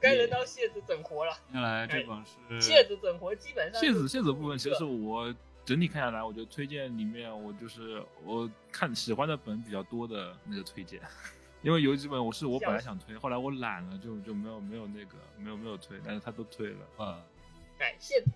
[0.02, 5.32] 该轮到蟹子整活了，接下来这本是蟹子整活基本上蟹子就是谢子部分，其实我
[5.66, 11.00] 整体看下来，我觉得推荐里面我就是我看喜欢的本比较多的那个推荐，
[11.62, 16.80] 因为有几本我是我本来想推，后来我懒了，就就没有没有那个没有没有推，但是他都推了。
[17.00, 17.24] 嗯，
[17.78, 18.32] 感，谢子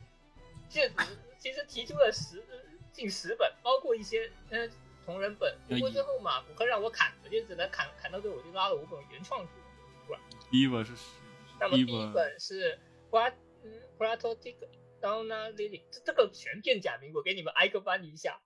[0.70, 0.96] 谢子
[1.40, 2.44] 其实提出了十
[2.92, 4.70] 近十本，包括一些呃
[5.06, 9.50] 同人本，不过最后嘛，补课让我砍，我就只能砍砍到最后，我就拉了五本原创书。
[10.52, 10.94] 第一本是
[11.60, 12.78] 那么第一本本是
[13.10, 13.34] Plat
[13.64, 14.56] 嗯 Platonic
[15.06, 18.42] Donna Lily，这这个全片假名，我给你们挨个翻译一下。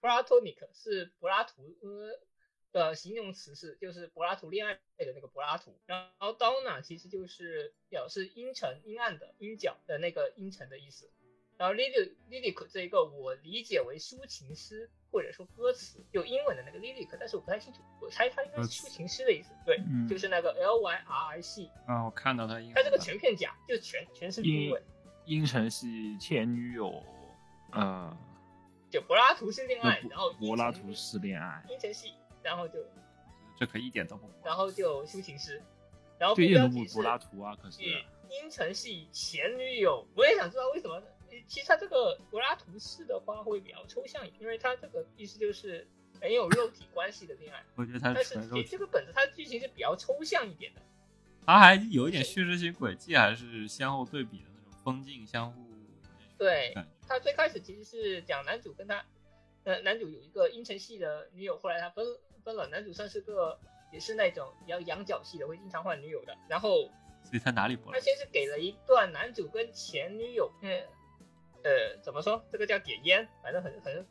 [0.00, 2.20] Platonic 是柏拉图呃
[2.70, 11.10] 的形容词是就是柏拉图恋爱的那个柏拉图，然后 Donna 其实就是表示阴沉阴暗的阴角的那个阴沉的意思。
[11.58, 19.50] 然后 Lily Lyric 这一个我理解为抒情诗或者说歌词，有英文的那个 Lyric，但是我不太清楚，我猜它应该是抒情诗的意思。
[19.64, 21.68] 对，嗯就是那个 L Y R I C。
[21.88, 24.80] 啊，我看到它英文它这个全片假，就全全是英阴文。
[25.26, 27.02] 阴沉系前女友，
[27.72, 28.16] 呃，
[28.88, 32.78] 就柏拉图式恋爱，然后柏拉图式恋爱，阴沉系，然后就
[33.58, 35.62] 这可一点都不然后就抒情诗，
[36.18, 37.90] 然后这一点都不柏拉图啊，可是与
[38.30, 40.06] 阴沉系前女友。
[40.14, 41.02] 我也想知道为什么。
[41.48, 45.86] 其实他这个柏拉图式的话会比较抽象一点，因为他这个意思就是
[46.18, 50.80] 没有肉体关系的恋爱，我觉得他但是这个本子它的剧情是比较抽象一点的。
[51.44, 54.50] 他还有一点叙事性轨迹，还是先后对比的
[54.86, 55.60] 风景相互
[56.38, 56.72] 对。
[57.08, 59.04] 他最开始其实是讲男主跟他，
[59.64, 62.06] 呃，男主有一个阴沉系的女友，后来他分
[62.44, 62.68] 分了。
[62.68, 63.58] 男主算是个
[63.92, 66.36] 也是那种比较羊角系的，会经常换女友的。
[66.48, 66.84] 然后
[67.24, 70.70] 所以他哪里不他先是给了一段男主跟前女友，嗯，
[71.64, 72.40] 呃，怎么说？
[72.52, 74.06] 这个叫点烟，反正很很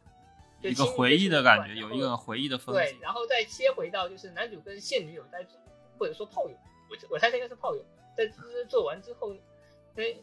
[0.61, 5.57] 一个回忆的感觉，有一个回忆的风对，然后再切回到就是男主跟现女友在做，
[5.97, 6.55] 或者说炮友，
[6.89, 7.85] 我我猜这应该是炮友，
[8.17, 8.25] 在
[8.67, 9.33] 做完之后，
[9.95, 10.15] 哎，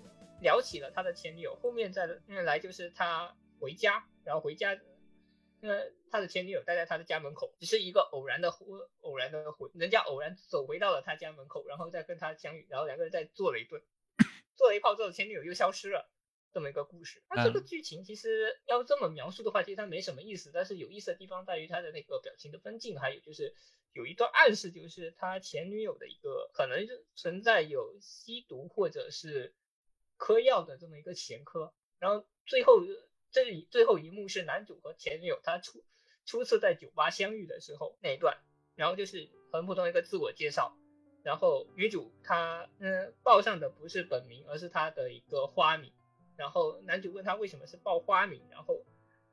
[0.42, 4.78] 聊起了他的前女友，后面再嗯来就是他回家，然后回家，
[5.60, 8.50] 呃，他的前女友待在他的家门口，只是一个偶然的
[9.00, 13.80] 偶然的回，人家偶然走回到了他家门口，然后再跟他相遇，然后两个人再做了一顿，
[14.56, 16.10] 做了一炮之后，前女友又消失了。
[16.54, 20.50] 这么一个故事，那这个嗯剧情其实要这么描述的话，其实它没什么意思。
[20.52, 23.54] 但是有意思的地方在于它的那个表情的分镜，还有就是
[23.94, 29.54] 有一段暗示，就是他前女友的一个可能就存在有吸毒或者是
[30.22, 31.72] 嗑药的这么一个前科。
[31.98, 32.80] 然后最后
[33.32, 35.82] 这里最后一幕是男主和前女友他初
[36.24, 38.38] 初次在酒吧相遇的时候那一段，
[38.76, 40.76] 然后就是很普通一个自我介绍。
[41.24, 45.92] 然后女主她嗯报上的不是本名，而是她的一个花名。
[46.36, 48.84] 然后男主问他为什么是报花名，然后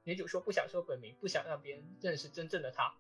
[0.04, 2.96] 女主说不想说本名，不想让别人认识真正的他。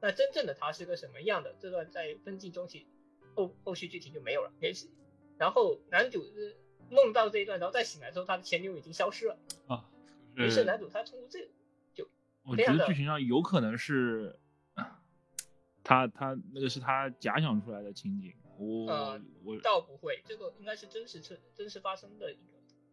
[0.00, 1.54] 那真正的他是个什么样的？
[1.60, 2.86] 这段在分镜中其
[3.34, 4.88] 后后续剧情就没有了，也是。
[5.38, 6.56] 然后男主是
[6.92, 9.36] 梦到这一段，然后再醒来之后，他的前女友已经消失了。
[9.66, 9.84] 啊，
[10.34, 11.48] 于就是是男主他通过这
[12.44, 14.36] 我这样的觉得剧情上有可能是，
[15.84, 18.32] 他他那个是他假想出来的情景。
[18.58, 22.40] 我、呃我倒不会，这个应该是真实真真实发生的一个。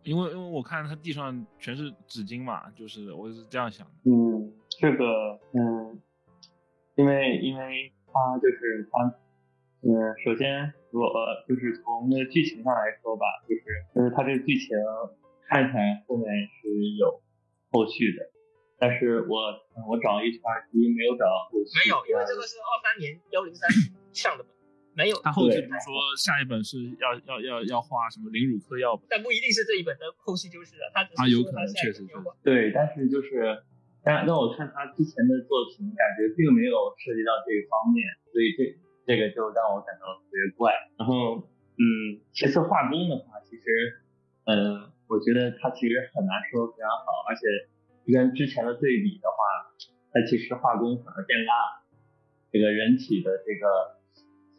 [0.04, 3.94] 因为因为我看他地上全是纸巾嘛，就是我是这样想的。
[4.06, 6.02] 嗯，这个嗯，
[6.96, 9.14] 因为因为他就是他
[9.82, 11.06] 嗯，首先我
[11.48, 13.64] 就是从那个剧情上来说吧，就是
[13.96, 14.78] 就是它这个剧情
[15.48, 17.22] 看起来后面是有
[17.72, 18.26] 后续的，
[18.80, 21.70] 但是我嗯我找了一圈儿，其实没有找到后续。
[21.78, 23.70] 没有，因为这个是二三年幺零三
[24.14, 24.50] 上的本，
[24.96, 25.18] 没有。
[25.22, 29.06] 他后续对不是说下一本是要要要要画什么灵乳嗑药本？
[29.10, 33.62] 但不一定是这一本的后续就是了，他只啊有可能确实是对，但是就是，
[34.02, 38.02] 但那我看他之前的作品，感觉并没有涉及到这一方面，
[38.34, 38.66] 所以这
[39.10, 40.70] 这个就让我感到特别怪。
[40.94, 41.42] 然后，
[41.82, 43.66] 嗯，其次画工的话，其实，
[44.46, 47.42] 嗯，我觉得他其实很难说非常好，而且
[48.06, 49.74] 跟之前的对比的话，
[50.14, 51.90] 它其实画工反而变烂了。
[52.54, 53.98] 这个人体的这个，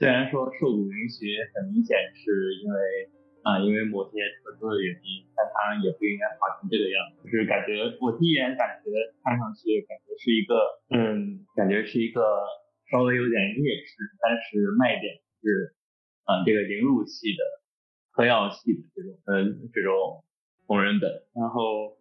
[0.02, 3.06] 虽然说受骨允许，很明显是因为
[3.46, 7.22] 啊，因为某些特殊的原因，但它也不应该画成这个样子。
[7.22, 8.90] 就是感觉我第一眼感觉
[9.22, 10.58] 看上去感觉是一个，
[10.90, 12.42] 嗯，感觉是一个
[12.90, 15.76] 稍微有点劣势，但是卖点是，
[16.24, 17.42] 啊，这个灵乳系的、
[18.10, 20.24] 嗑药系的这种，嗯，这种
[20.66, 21.08] 同人本。
[21.34, 21.96] 然后，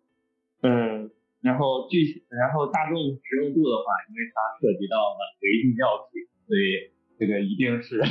[0.62, 8.02] 嗯，然后剧，然后大众实用度的话，因为它涉及到了违禁药品，所以这个一定是，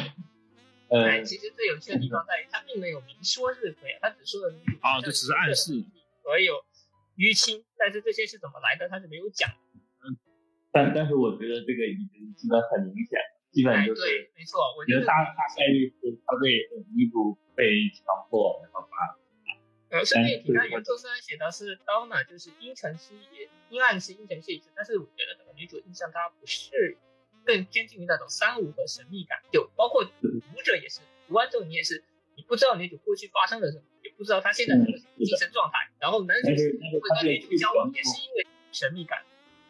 [0.88, 5.72] 呃，哎，其实最有趣的地方在于，他并没有明说是可以，他只说了啊这只是暗示
[6.22, 6.54] 所有
[7.16, 9.50] 淤青，但是这些是怎么来的，他是没有讲。
[10.70, 19.18] 但但是我觉得这个已经基本很明显了，基本哎，就是对，没错，我觉得大大概率是他被女主被强迫然后把
[19.90, 23.16] 呃，顺便提，哎对他原著虽然写的是刀嘛，就是阴沉系、
[23.70, 26.98] 阴暗系、阴沉系子，但是我觉得女主印象她不是
[27.44, 32.04] 更接近于那种三无和神秘感，就包括读者也是，读完之后你也是，
[32.36, 34.84] 你不知道女主过去发生了什么，也不知道她现在的。
[35.18, 39.24] 精神状态，然后男主会跟女主交往也是因为神秘感，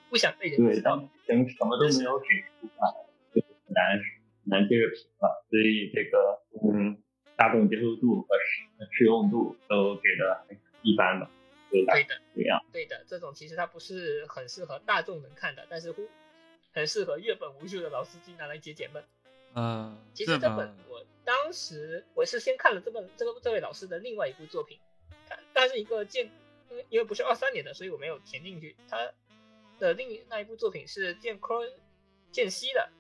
[0.09, 1.09] 不想被人对，知道当。
[1.09, 2.27] 剧情什么都没有给
[2.61, 2.89] 出来，
[3.35, 5.45] 就很难很难接着评了。
[5.51, 6.41] 所以这个
[6.73, 7.03] 嗯，
[7.37, 10.47] 大众接受度和适适用度都给的
[10.83, 11.31] 一般吧，
[11.71, 12.65] 就大概对的，这样。
[12.73, 16.09] 对的，这种其实它不是很适合大众能看的，但是乎
[16.73, 19.05] 很适合阅本无数的老司机拿来解解闷。
[19.55, 24.79] 嗯，其实这本本我当时我是先看了这本这个这位老师的另外一部作品，
[25.29, 26.31] 但但是一个建，
[26.71, 28.77] 因为因为不是二三年的，所以我没有填进去。
[28.89, 29.13] 他
[29.79, 31.61] 的另一那一部作品是剑科
[32.31, 32.91] 剑西的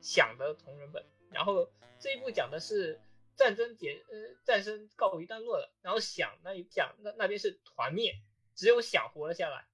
[0.00, 1.68] 想的同人本，然后
[1.98, 3.00] 这一部讲的是
[3.36, 8.14] 战争结呃战争告一段落了，然后想那一讲那那边是团灭，
[8.54, 9.66] 只有想活了下来，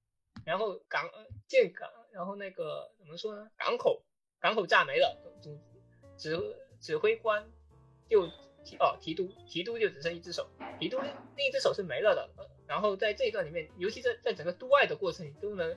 [0.44, 3.50] 然后港呃建港，然后那个怎么说呢？
[3.56, 4.02] 港口
[4.38, 5.60] 港口炸没了，总
[6.16, 6.38] 指
[6.80, 7.50] 指挥官
[8.08, 8.26] 就
[8.64, 10.98] 提哦提督提督就只剩一只手，提督
[11.36, 12.30] 另一只手是没了的。
[12.66, 15.76] 然后在这一段里面，尤其在在整个督外的过程里，都能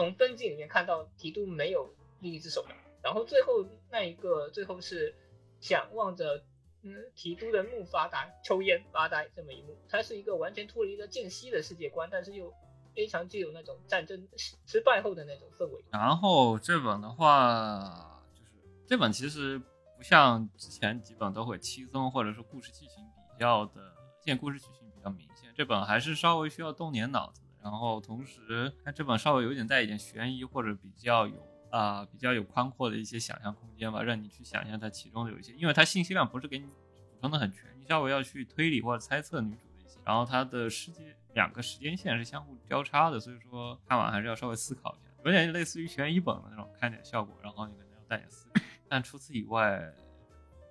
[0.00, 2.74] 从分镜里面看到提督没有另一只手的。
[3.02, 5.14] 然后最后那一个最后是
[5.60, 6.42] 想望着
[6.82, 12.50] 嗯提督的木发呆抽烟发呆这么一幕，它是一个完全脱离了间隙的世界观，但是又
[12.94, 15.84] 非常具有那种战争失失败后的那种氛围。
[15.90, 18.50] 然后这本的话，就是
[18.86, 19.58] 这本其实
[19.98, 27.42] 不像之前几本都会轻松或者说故事剧情比较的，现故事剧情比较明显，这本还是稍微需要动点脑子。
[27.62, 31.36] 然后同时，它这本稍微有点带一点悬疑或者比较有
[31.70, 36.72] 啊、比较有宽阔的一些想象空间吧，让你去想象它其中的有一些，因为它信息量不是给你补
[37.20, 48.60] 充的很全，你稍微要去推理或者猜测女主的一些，然后它的世界两个时间线是相互交叉的，所以说看完还是要稍微思考一下，有点类似于悬疑本的那种看点效果，然后你可能要带点思考。
[48.88, 49.94] 但除此以外，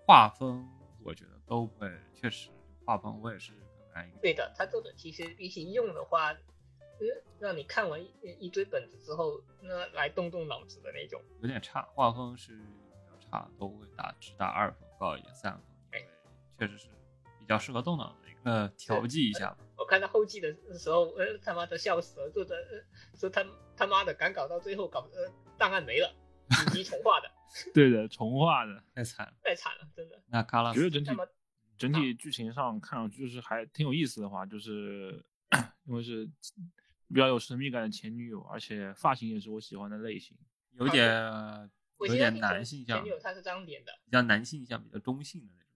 [0.06, 0.68] 画风
[1.02, 2.50] 我觉得都会确实
[2.84, 4.18] 画风我也是更爱一个。
[4.20, 6.34] 对的，他做的其实比起用的话，
[7.40, 11.22] 让你看完一一堆本子之后，那来动动脑子的那种。
[11.42, 12.62] 有点差，画风是比
[13.10, 15.62] 较差，都会打只打二分，高一点三分，
[15.94, 16.08] 因为
[16.58, 16.88] 确实是
[17.40, 19.58] 比较适合动脑的一个调剂一下吧。
[19.78, 23.46] 我看到后记的时候，呃，他妈的笑死了，作者、呃、说他
[23.78, 26.14] 他妈的赶稿到最后搞呃档案没了，
[26.68, 27.32] 以及重画的，
[27.74, 28.84] 对的，重画的。
[28.94, 29.34] 太惨了。
[29.42, 30.22] 太惨了，真的。
[30.28, 31.22] 那卡拉斯觉得整体
[31.78, 35.24] 整体剧情上看上去就是还挺有意思的话，就是
[35.88, 36.30] 因为是
[37.10, 40.38] 比较有神秘感的前女友，而且发型也是我喜欢的类型。
[40.74, 41.22] 有点
[41.98, 45.74] 我有点男性向，前女友她是这样脸的，比较男性向，比较中性的那种，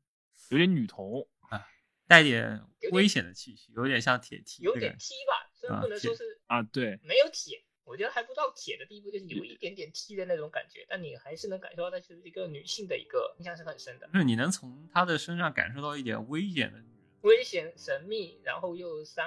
[0.51, 1.67] 有点女同啊，
[2.07, 2.61] 带点
[2.91, 4.95] 危险的气息，有点像铁 T，有点。
[4.97, 16.93] T 吧，虽然不能说是啊，对，没有铁，我觉得还不到铁的地步，就是有一点点 T 的那种感觉，但你还是能感受到它是一个女性的一个印象是很深的，就是你能从她的身上感受到一点危险的女人。
[17.23, 19.25] 危险神秘，然后又伤，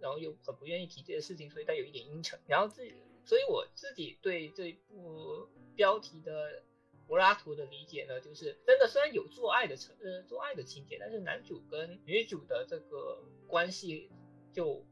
[0.00, 2.38] 然后又很不愿意提这些事情，所以带有一点阴沉。
[2.46, 2.94] 然后自己，
[3.24, 6.62] 所以我自己对这部标题的
[7.06, 14.10] 柏拉图的理解呢，就是真的虽然有做爱的成呃做爱的情节，但是男主跟女主的这个关系
[14.52, 14.84] 就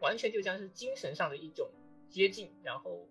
[0.00, 1.70] 完全就像是精神上的一种
[2.10, 3.08] 接近，然后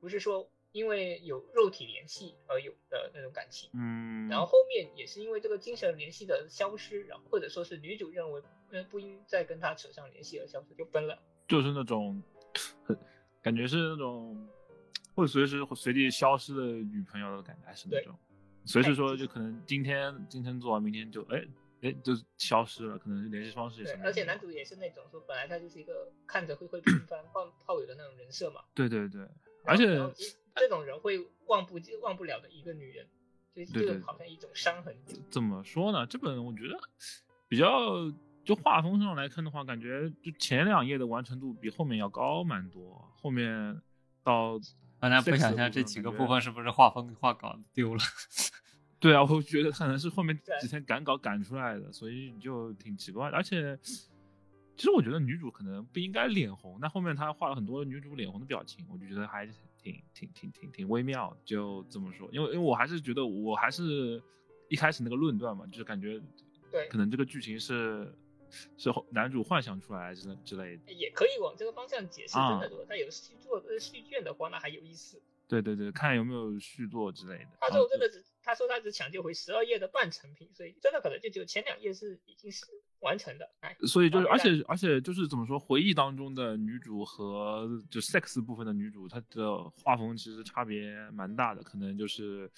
[0.00, 3.70] 不是说因为有肉体联系而有的那种感情。
[3.74, 11.16] 嗯，然后后面也是因为这个精神联系的消失，然后或者说是女主认为呃不应再跟他扯上联系而消失，就分了。
[11.46, 12.20] 就是那种
[12.84, 12.98] 很
[13.40, 14.48] 感觉是那种
[15.14, 18.12] 会随时随地消失的女朋友的感觉，还是那种
[18.64, 21.44] 随时说就可能今天今天做完，明天就哎
[21.82, 29.24] 哎就消失了，可能联系方式也是，而且男主也是那种说本来他就是一个看着会会频繁炮炮友的那种人设嘛，对对对，
[29.66, 29.86] 而且
[30.54, 33.06] 这种人会忘不忘不了的一个女人，
[33.54, 34.96] 就对对就好像一种伤痕。
[35.30, 36.06] 怎么说呢？
[36.06, 36.78] 这本我觉得
[37.48, 38.10] 比较
[38.44, 43.80] 就画风上来看的话，感觉就前两页的完成度比后面要高蛮多，后面
[44.22, 44.58] 到
[45.00, 48.00] 大家不 sex 想的象这几个部分是不是画风画稿丢了？
[49.00, 53.36] 对啊，我觉得可能是后面几天赶稿赶出来的，所以就挺奇怪的。
[53.36, 59.46] 而且，其实我觉得女主可能不应该脸红，但后面她画了很多女主脸红的表情，我就觉得还
[59.84, 61.36] 挺挺挺挺挺微妙的。
[61.44, 64.20] 就这么说，因为因为我还是觉得我还是
[64.68, 66.20] 一开始那个论断嘛，就是感觉
[66.72, 68.12] 对可能这个剧情是
[68.78, 70.92] 是后男主幻想出来之之类的。
[70.92, 75.20] 也可以往这个方向解释，啊真的，如果他有续作呃续卷的话，那还有意思。
[75.46, 77.50] 对对对，看有没有续作之类的。
[77.60, 82.66] 他然后真的只，他说他只抢救回十二页的半成品，所以真的可能就只有前两页是已经是
[83.00, 83.50] 完成的。
[83.60, 92.50] 哎，所以就是，而且而且就是怎么说，回忆当中的女主和就 sex 部分的女主，她的画风其实差别蛮大的，可能就是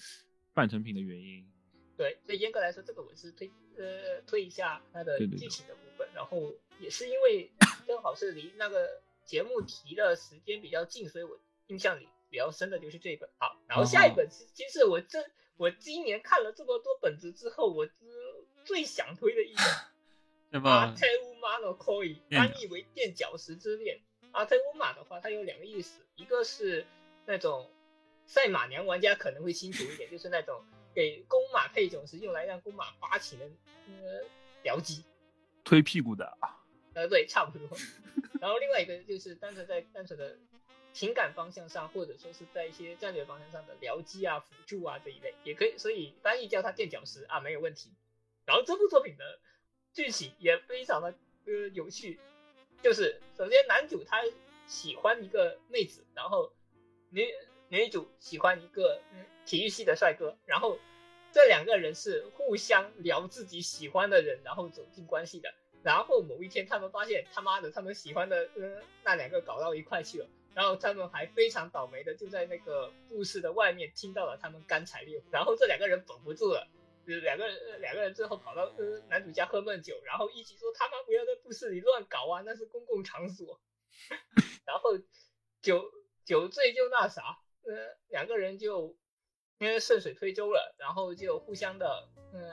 [0.53, 1.49] 半成品的原因。
[1.95, 7.49] 对，所以严格来说，这个我是推呃推一下它的剧情的部分，然后也是因为
[7.87, 13.27] 正好是离那个节目提的时间比较近，所以我印象里比较深的就是这一本。
[13.39, 15.19] 好，然后下一本其实我这
[15.57, 19.65] 我今年看了这么多本子之后，我呃最想推的一本
[20.61, 20.95] 对阿吧？
[20.95, 23.99] 特乌马诺 koi 垫翻译为垫脚石之恋。
[24.31, 26.85] 阿特乌马的话，它有两个意思，一个是
[27.25, 27.71] 那种
[28.27, 33.45] 赛马娘玩家可能会清楚一点，就是那种给公马配种时用来让公马发情的
[33.87, 34.23] 呃
[34.63, 35.03] 僚机，
[35.63, 36.61] 推屁股的啊，
[36.93, 37.67] 呃对，差不多。
[38.39, 40.37] 然后另外一个就是单纯在单纯的
[40.97, 47.91] 情感方向上，或者说是在一些战略方向上的僚机啊、辅助啊这一类，也可以，所以翻译叫它垫脚石啊没有问题。
[48.47, 49.39] 然后这部作品的
[49.93, 51.13] 剧情也非常的
[51.45, 52.19] 呃有趣，
[52.81, 54.23] 就是首先男主他
[54.65, 56.51] 喜欢一个妹子，然后
[57.11, 57.27] 女
[57.69, 60.79] 女主喜欢一个嗯体育系的帅哥，然后
[61.31, 65.53] 这两个人是互相聊自己喜欢的人，然后走进关系的。
[65.83, 70.27] 然后某一天他们发现他妈的他们喜欢的呃那两个搞到一块去了，
[70.57, 76.67] 然后他们还非常倒霉的就在那个布室的外面听到了他们干柴烈火，然后这两个人绷不住了。
[77.05, 83.61] 就两个人，两个人最后跑到呃男主家喝闷酒，然后一起说他妈不要在布室里乱搞啊，那是公共场所。
[84.65, 84.97] 然后
[85.61, 85.91] 酒
[86.25, 88.97] 酒醉就那啥，呃，两个人就
[89.59, 92.51] 因为顺水推舟了，然后就互相的嗯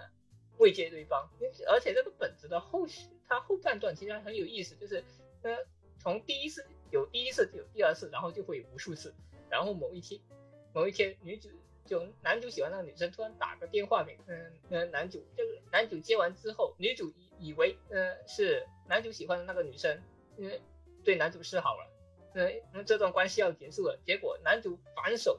[0.59, 1.28] 慰藉对方。
[1.66, 5.02] 而且这个本子的后续，它后半段其实还很有意思，就是
[5.42, 5.57] 呃
[5.98, 6.64] 从第一次
[6.95, 9.12] 有第一次就有第二次，然后就会有无数次，
[9.51, 10.20] 然后某一天
[10.72, 11.49] 某一天女主。
[11.86, 20.01] 就男主喜欢那个女生，突然打个电话给嗯呃男主，这个男主接完之后，女主以为呃是男主喜欢的那个女生，
[20.38, 20.59] 因为
[21.05, 21.86] 对男主示好了，
[22.32, 25.38] 呃那这段关系要结束了，结果男主反手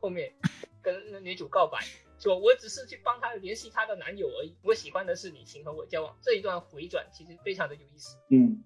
[0.00, 0.32] 后面
[0.80, 1.78] 跟女主告白，
[2.18, 6.16] 说我只是去帮她联系她的男友而已，我喜欢的是你，请和我交往。
[6.22, 8.16] 这一段回转其实非常的有意思。
[8.30, 8.64] 嗯，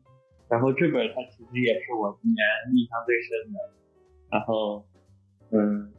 [0.48, 2.44] 然后这本它其实也是我今年
[2.74, 3.58] 印象最深的。
[4.28, 4.84] 然后，
[5.50, 5.92] 嗯，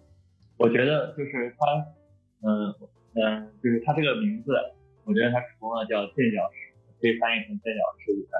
[0.57, 1.65] 我觉得就是它，
[2.43, 2.75] 嗯
[3.15, 4.51] 嗯，就是它这个名字，
[5.05, 8.39] 我觉得它除了叫垫脚石，可以翻译成垫脚石以外，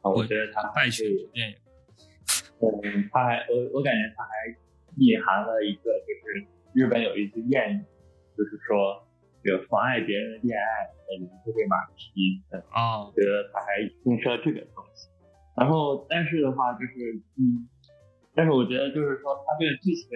[0.00, 1.54] 啊，我觉得它败还是血之恋，
[2.60, 4.56] 嗯，它还我我感觉它还
[4.96, 7.84] 隐含了一个，就是日本有一句谚语，
[8.38, 9.06] 就是说
[9.44, 12.40] 这个妨碍别人的恋爱，呃，你会被马踢。
[12.52, 15.09] 嗯，哦我，觉得他还映射这个东西。
[15.60, 17.68] 然后，但是的话，就是嗯，
[18.34, 20.08] 但是我觉得就是说，它这个剧情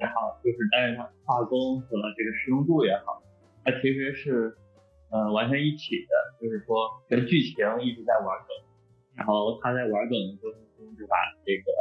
[0.00, 3.22] 也好，就是但是它画工和这个实用度也好，
[3.62, 4.56] 它其实是
[5.12, 6.74] 呃完全一体的，就是说
[7.08, 8.50] 这个剧情一直在玩梗，
[9.14, 11.14] 然后他在玩梗的过程中就把
[11.46, 11.72] 这个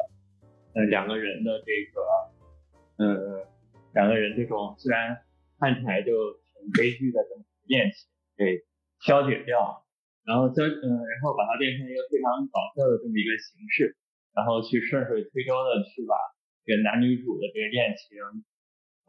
[0.76, 3.48] 呃两个人的这个呃
[3.96, 5.18] 两个人这种虽然
[5.58, 8.62] 看起来就挺悲剧的这么恋情给
[9.00, 9.84] 消解掉，
[10.32, 14.00] 然后将嗯、然后把它变成一个非常搞笑的这么一个形式，
[14.32, 16.16] 然后去顺水推舟的去把
[16.64, 18.16] 这个男女主的这个恋情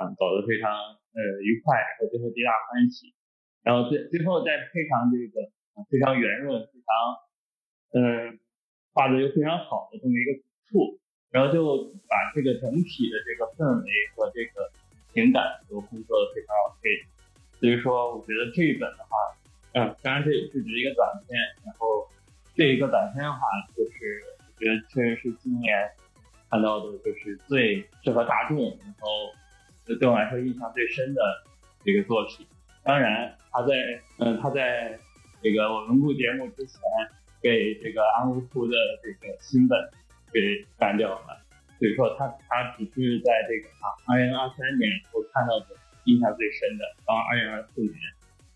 [0.02, 0.74] 啊走得非常
[1.14, 3.14] 呃愉快，然后最后皆大欢喜，
[3.62, 5.46] 然后最最后再配上这个
[5.86, 6.90] 非常圆润、非常
[7.94, 8.02] 嗯
[8.90, 10.98] 画的又非常好的这么一个处，
[11.30, 13.86] 然后就把这个整体的这个氛围
[14.18, 14.74] 和这个
[15.14, 16.82] 情感都烘托的非常 OK。
[17.62, 19.14] 所以说，我觉得这一本的话，
[19.74, 22.06] 嗯，当然这也是只是一个短片，然后
[22.54, 23.40] 这一个短片的话，
[23.76, 25.90] 就是我觉得确实是今年
[26.50, 29.32] 看到的，就是最适合大众，然后
[29.98, 31.22] 对我来说印象最深的
[31.84, 32.46] 这个作品。
[32.84, 33.74] 当然，他在
[34.18, 34.98] 嗯他在
[35.42, 36.80] 这个我们录节目之前，
[37.40, 39.78] 被这个安无图的这个新本
[40.32, 41.40] 给干掉了。
[41.78, 47.94] 所以说他他只是在这个啊二零二三年我看到的印象最深的，到二零二四年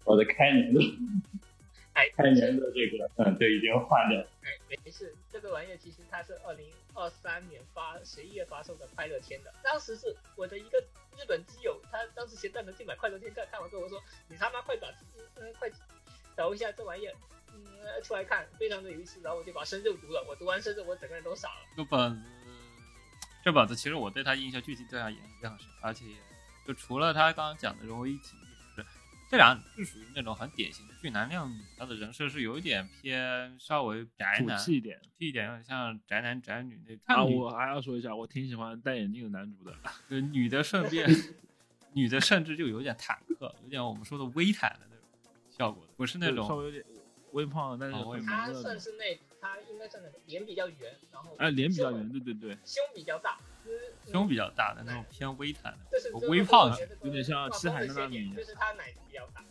[0.07, 0.81] 我的开年的
[1.93, 4.29] 哎，开年的这个嗯对已经换掉了。
[4.43, 10.79] 哎，没事，这个玩意儿其实它是二零二三年发十一月发售的快乐天的，当时是我的一个
[11.19, 14.89] 日本基友，他当时闲蛋能去买快乐天，看看完跟我说，你他妈快把，
[15.37, 15.71] 嗯快
[16.37, 17.15] 找一下这玩意儿，
[17.55, 17.65] 嗯
[18.05, 21.61] 出来看，非常的有意思，然后我就把深入读了，我读完深入，我整个人都傻了。
[21.75, 22.23] 这本子，
[23.43, 26.05] 这本子其实我对他印象，具体对他印象深，而且
[26.67, 28.46] 就除了他刚刚讲的融为一体，就是
[29.29, 37.17] 这俩是属于那种很典型的俊男靓女，他的人设是有一点偏稍微宅男，气一点气一点，有点像宅男宅女那啊！
[37.19, 39.75] 看女我还要说一下，我挺喜欢戴眼镜的男主的。
[40.09, 41.09] 就女的顺便，
[41.93, 45.05] 女的甚至就有点坦克，有点我们说的微坦的那种
[45.51, 46.85] 效果，不是那种稍微有点
[47.33, 48.53] 微胖，但是哦微很他。
[48.53, 53.39] 算是那，他应该算那个脸比较圆，然后哎，脸比较圆，对对对，胸比较大，
[54.11, 59.45] 胸比较大的那种偏微坦就是的微胖型，有点像七海那娜米就是他奶较大。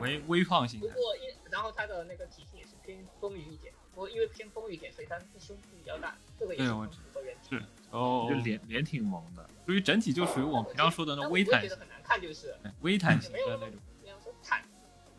[0.00, 0.88] 微微胖型的。
[0.88, 7.56] 不过因然后他的那个体型也是偏丰腴一点，不过因为偏丰腴一点，所以他的胸部比较大，这个也是对我很符合原体。
[7.56, 9.48] 是哦就，脸脸挺萌的。
[9.66, 13.72] 属于整体就属于我们平常说的那但我微坦型不会觉得，很难看，就是哎微坦型的那种
[14.02, 14.62] 这样说坦，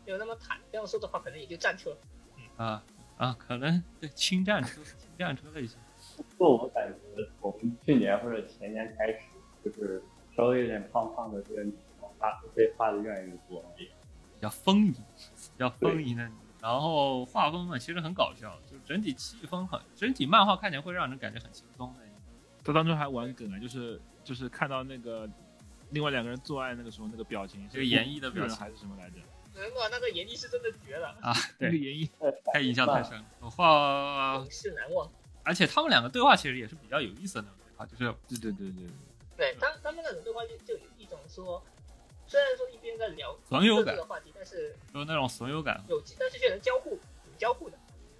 [0.06, 0.58] 没有那么坦。
[0.72, 1.96] 这样说的话，可能也就战车。
[2.56, 2.82] 啊
[3.16, 5.78] 啊，可能对轻战车、轻战车类型。
[6.16, 7.54] 不过我感觉从
[7.84, 9.20] 去年或者前年开始，
[9.64, 10.02] 就是
[10.34, 11.64] 稍微有点胖胖的这个
[12.20, 13.64] 画被画的越来越多。
[13.76, 22.00] 比较丰盈，比较丰盈的女，然后画风嘛，其实很搞笑，就是整体气氛很，整体漫画看起来会让人感觉很轻松的。
[22.62, 25.28] 他当中还玩梗啊，就是就是看到那个
[25.90, 29.16] 另外两个人做爱那个时候那个表情，这个演绎的表情还是什么来着？
[29.56, 32.08] 嗯，哇，那个演绎是真的绝了，啊，对，那个演绎
[32.52, 33.24] 太印象太深了。
[33.40, 35.10] 我画，永世难忘。
[35.42, 38.88] 而且他们两个对话其实也是比较有意思的那种对话，就是对对对对，
[39.36, 41.62] 对他他们那种对话就就有一种说，
[42.30, 47.76] 虽然说一边在聊损友感的，话题，但是有那种损友感，有但是却能交互，有交互的。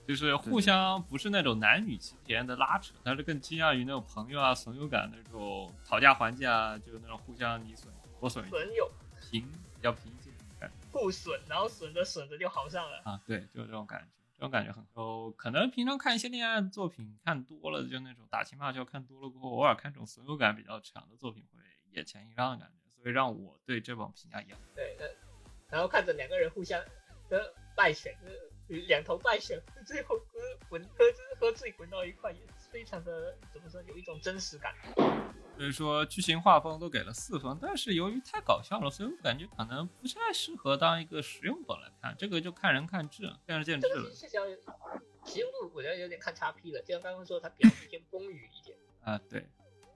[0.08, 8.90] 就是互相不是那种男女之间的拉扯，但是更倾向于那种朋友啊、损友感那种讨价还价，就是那种互相你损我损损友
[9.30, 9.42] 平
[9.76, 13.00] 比较平静的感觉互损，然后损着损着就好上了。
[13.04, 14.06] 啊，对，就是这种感觉，
[14.36, 15.32] 这种感觉很哦。
[15.36, 21.60] 可能平常看一些恋爱作品看多了，就那种打情骂俏看多了过后，偶尔看这种损友感比较强的作品会
[21.92, 25.08] 眼前一亮的感觉，所以让我对这本评价一样对，呃，
[25.68, 26.82] 然后看着两个人互相
[27.28, 28.30] 的败选，呃
[28.86, 31.04] 两头败选，最后呃滚喝
[31.40, 32.38] 喝醉滚到一块，也
[32.70, 34.74] 非常的怎么说，有一种真实感。
[35.56, 44.28] 所以说剧情画风都给了四分，但是由于太搞笑了，所以我感觉可能不太适合当一个实用本来看，这个就看人看智，见仁见智了这个是
[45.26, 46.80] 实用度，我觉得有点看叉 P 了。
[46.80, 48.78] 就像刚刚说，它比较偏风雨一点。
[49.02, 49.20] 啊。
[49.28, 49.44] 对，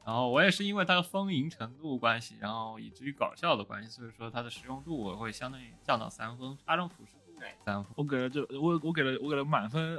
[0.06, 9.98] 然后我也是因为它的丰盈程度关系，然后以至于搞笑的关系，所以说它的实用度我会相当于降到三分，大众普适度三分，我给了这我我给了我给了满分，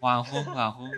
[0.00, 0.90] 满分满分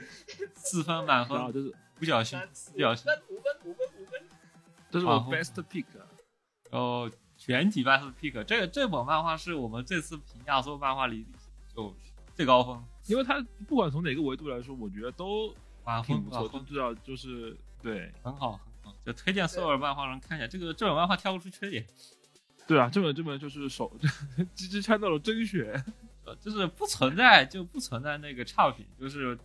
[0.55, 4.23] 四分满分，然后这是五角星三四角星，五分五分五分，
[4.91, 5.87] 这是我 best pick，
[6.71, 11.27] 然后全体 best pick，这个这本漫画是我们这次评价所有漫画里
[11.75, 11.93] 就
[12.35, 15.53] 最高分，因为它不管从哪个维度来说，我觉得都
[15.83, 21.87] 晚挺不错，红晚红都知道就是对很好很好，就推荐所有的漫画人看一下，这个这本漫画挑不出缺点。
[22.67, 23.95] 对啊，这本这本就是手
[24.55, 25.85] 鸡鸡掺到了真血，
[26.25, 29.39] 呃，就是不存在就不存在那个差评，就是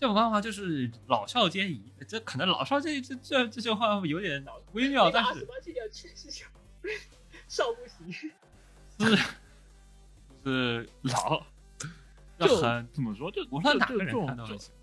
[0.00, 1.92] 这种漫画就是老少皆宜。
[2.08, 5.46] 这可能老少皆宜这这这句话有点微妙，但是
[7.46, 8.30] 少不行。
[8.98, 9.16] 是
[10.42, 11.44] 是老
[12.38, 14.78] 就就很怎么说就无论哪个人看都很喜欢。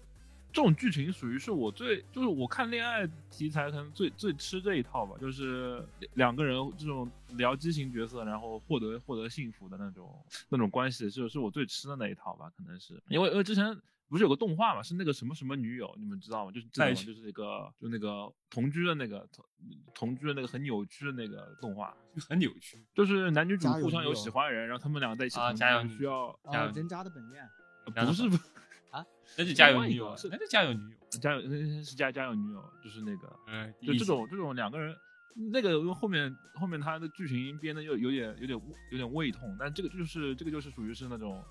[0.54, 5.84] 这种剧情属于是我最就是我看恋爱题材可能最最吃这一套吧，就是
[6.16, 10.14] 两个人这种聊激情角色，然后获得获得幸福的那种
[10.50, 13.76] 那种关系，是是我最吃的那一套吧，可能是因为因为之前
[14.10, 14.84] 不是有个动画嘛？
[14.84, 16.52] 是那个什么什么女友，你们知道吗？
[16.52, 19.46] 就是这种，爱情就是那个就那个同居的那个同
[19.94, 21.96] 同居的那个很扭曲的那个动画，
[22.28, 22.78] 很扭曲。
[22.94, 27.50] 就是男女主互相有喜欢的人，然后他们俩在一起同居啊家有女需要啊，家有人渣的本愿，
[28.06, 28.38] 不是不
[29.38, 30.96] 那就家有另外一女友是那就家有女友。
[31.20, 31.42] 家有
[31.84, 34.96] 是家家有女友，就是那个嗯，就这种这种两个人，
[35.52, 38.58] 那个因为后面后面他的剧情编的又有点有点
[38.92, 41.44] 有点胃痛，但这个就是这个就是属于是那种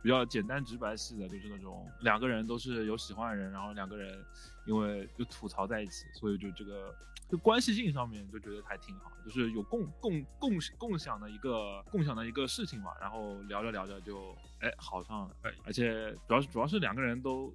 [0.00, 4.24] 比较简单直白系的，就是那种两个人都是有喜欢的人，然后两个人
[4.64, 6.94] 因为就吐槽在一起，所以就这个
[7.30, 17.54] 就关系性上面就觉得还挺好，就是有共共共共享的一个共享的一个事情嘛，然后聊着聊着就哎好上了可以，而且主要是主要是两个人都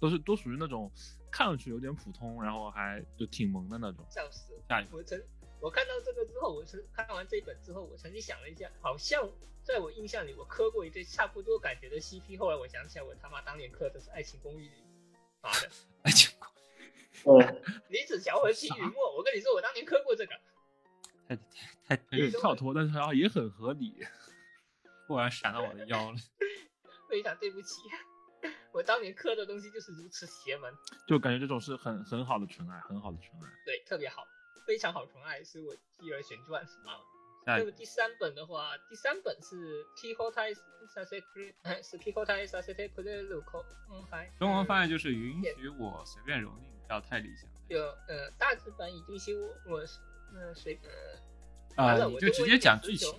[0.00, 0.90] 都是都属于那种
[1.30, 4.04] 看上去有点普通，然后还就挺萌的那种。
[4.10, 4.62] 笑死了！
[4.68, 5.22] 下一个我曾
[5.60, 9.26] 我看到这个之后，我曾看完这一本之后，我曾经想了一下，好像
[9.62, 12.36] 在我印象里，我磕过一对差不多感觉的 CP。
[12.38, 14.82] 后来我想起来，我他妈当年磕的是《爱情公寓》里，
[15.40, 15.70] 妈的，
[16.02, 16.53] 爱情观呃，
[17.88, 19.16] 李子乔和青云墨。
[19.16, 20.32] 我跟你说，我当年磕过这个。
[21.26, 21.36] 太
[21.86, 23.96] 太太有点跳脱，但是好像也很合理。
[25.06, 26.16] 突然闪到我的腰了。
[27.08, 27.82] 非常对不起，
[28.72, 30.72] 我当年磕的东西就是如此邪门，
[31.06, 33.48] 就感觉这种是很很好的纯爱，很好的纯爱。
[33.64, 34.26] 对，特别好，
[34.66, 36.98] 非常好纯爱，是我继而旋转啊。
[37.46, 40.56] 那么第三本的话，第三本是 Kihota
[40.94, 41.22] Sasek，
[41.82, 43.62] 是 Kihota Sasek Luko，
[43.92, 47.48] 嗯，还中文翻译就是允许我随便蹂躏，不要太理想。
[47.68, 49.34] 就呃大致翻译就是
[49.66, 49.98] 我我是
[50.34, 53.10] 呃随呃啊、完了你就直接讲剧情，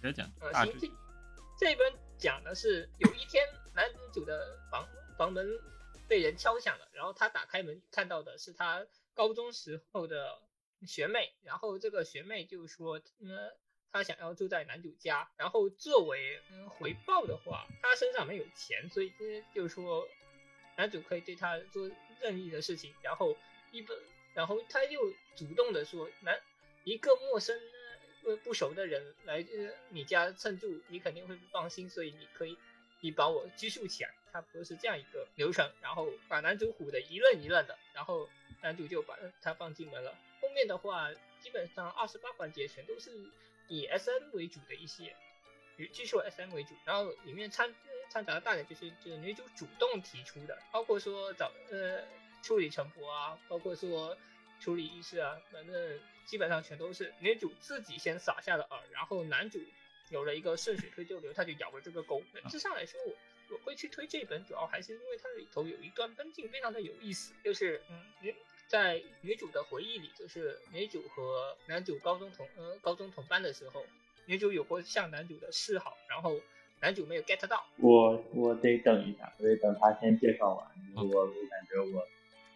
[0.00, 0.92] 直接讲呃行大致剧
[1.58, 3.44] 这这一本讲的是有一天
[3.74, 4.86] 男主的房
[5.16, 5.48] 房门
[6.06, 10.38] 被人敲响了，然后他打开门看到的是他高中时候的
[10.86, 13.52] 学妹，然后这个学妹就说，嗯，
[13.90, 20.06] 她想要住在男主家，然后作为嗯回报的话，她身上没有钱，所以呃就是说
[20.76, 21.90] 男主可以对她做
[22.20, 23.36] 任意的事情，然后
[23.72, 23.98] 一本，
[24.34, 26.40] 然后他又主动的说，男
[26.84, 27.60] 一个陌生
[28.24, 32.56] 呃不熟的人来呃你家蹭住，你肯定会不放心，所以你可以
[33.00, 38.28] 你把我拘束起来，差不多是这样一个流程，然后把男主唬得一愣一愣的，然后
[38.62, 40.16] 男主就把他放进门了。
[40.40, 41.10] 后面的话，
[41.40, 43.10] 基本上二十八环节全都是
[43.68, 45.14] 以 S N 为主的一些，
[45.76, 47.74] 以技术 S N 为主，然后里面掺
[48.08, 52.02] 掺杂的大点就是就是女主主动提出的，包括说找呃
[52.42, 54.16] 处理陈婆啊，包括说
[54.60, 59.60] 处理仪式啊，反正基本上全都是女主自己先撒下了饵，然后男主
[60.10, 62.22] 有了一个顺水推舟流，他就咬了这个钩。
[62.32, 63.14] 本质上来说，我
[63.50, 68.34] 我会去推这本，主要还是因为它里头有一段分镜非常的有意思，就是嗯女
[68.66, 73.86] 在女主的回忆里，就是女主和男主高中同呃高中同班的时候，
[74.26, 76.38] 女主有过向男主的示好，然后
[76.80, 82.06] 男主没有 get 到，我我得等一下，我得等他先介绍完，因为我我感觉我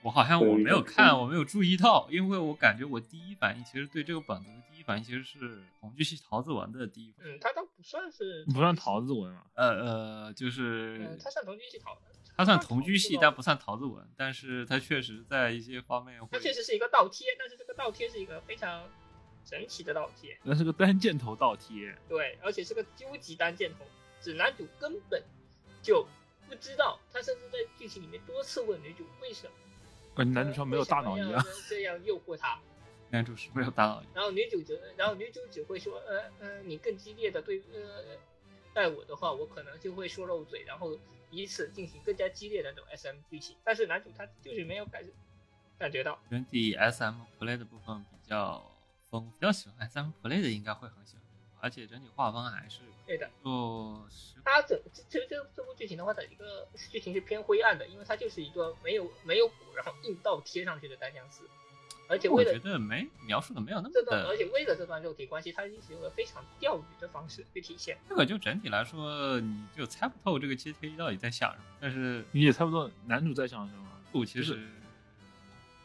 [0.03, 7.35] 我好像我没有看，我没有注意到，因为我感觉我第一反应其实对这个本子的第一反应其实是同居系桃子文的第一反应。
[7.35, 12.01] 嗯，它倒不算是不算桃子文啊，呃呃，就是嗯，它算同居系桃子，
[12.37, 18.85] 它算同居系，但不算桃子文，但是它确实在一些方面会它确实是一个倒贴，但是这个倒贴是一个非常
[19.45, 21.97] 神奇的倒贴，那是个单箭头倒贴。
[22.09, 23.85] 对，而且是个究极单箭头，
[24.23, 25.23] 指男主根本
[25.83, 26.07] 就
[26.49, 29.53] 不知道，他甚至在剧情里面多次问女主为什么，
[30.15, 31.45] 感觉男主像没有大脑一样。
[31.69, 32.59] 这样诱惑他，
[33.11, 34.03] 男主是没有大脑。
[34.15, 38.17] 然后女主只，然后女主只会说，呃呃，你更激烈的对呃
[38.73, 40.97] 待我的话，我可能就会说漏嘴，然后
[41.31, 43.57] 以此进行更加激烈的那种 SM 剧情。
[43.65, 45.03] 但是男主他就是没有感
[45.79, 48.65] 感觉到，整体 S M play 的部分比较
[49.11, 51.25] 丰富，比较喜欢 S M play 的应该会很喜欢，
[51.61, 53.31] 而且整体画风还是对的。
[53.43, 61.45] 做实它整这这这这部剧情的话，它一个剧情是偏灰暗的，因为它就是一个没有没有骨，然后硬倒贴上去的单相思，
[62.09, 67.97] 而且我为了觉得没描述的没有那么这段，而，且为了这段肉体关系，它使用了非常钓鱼的方式去体现。
[68.09, 74.59] 这个就整体来说你就猜不透这个 T A 到底在想什么，但是你也猜不透男主在想什么，不其实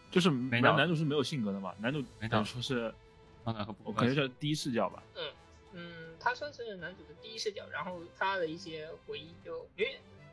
[0.09, 2.93] 就是男男主是没有性格的嘛，男主没脑等于说是
[3.43, 5.03] 当然和我感觉叫第一视角吧。
[5.15, 5.23] 嗯，
[6.19, 9.87] 他算是男主的第一视角，然后他的一些回忆就女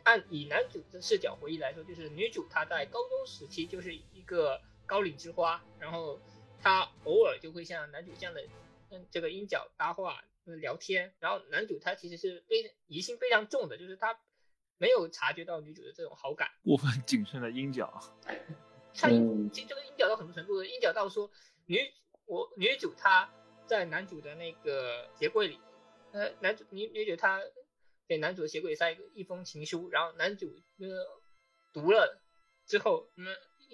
[0.05, 6.21] 按以男主的视角回忆来说，就是女主她在高中时期就是一个高岭之花，然后
[6.61, 8.43] 她偶尔就会像男主这样的
[8.91, 14.21] 嗯这个鹰角搭话、呃聊天，然后男主他其实是非疑心非常重的，就是他
[14.77, 17.99] 没有察觉到女主的这种好感，过分谨慎的鹰角，
[18.95, 19.51] 他嗯。
[19.51, 21.31] 其实这个鹰角到很多程度，鹰角到说
[21.67, 21.79] 女
[22.27, 23.33] 我女主她
[23.67, 25.59] 在男主的那个鞋柜里，
[26.15, 27.43] 呃，男主女女主她
[28.07, 30.47] 给男主的鞋柜塞一个一封情书，然后男主
[30.79, 31.21] 呃
[31.73, 32.23] 读了
[32.67, 33.31] 之后，那么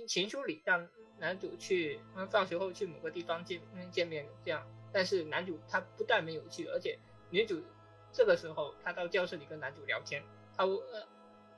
[0.08, 0.88] 情书里让
[1.18, 7.62] 男主去，嗯，放学后去某个地方见嗯见面这样，但是男主他不但没有去，而且女主
[8.10, 10.24] 这个时候她到教室里跟男主聊天，
[10.56, 11.06] 她问呃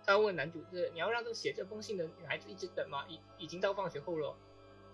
[0.04, 3.06] 她问男主是你要让这写这封信的女孩子一直等吗？
[3.08, 4.36] 已已经到放学后了。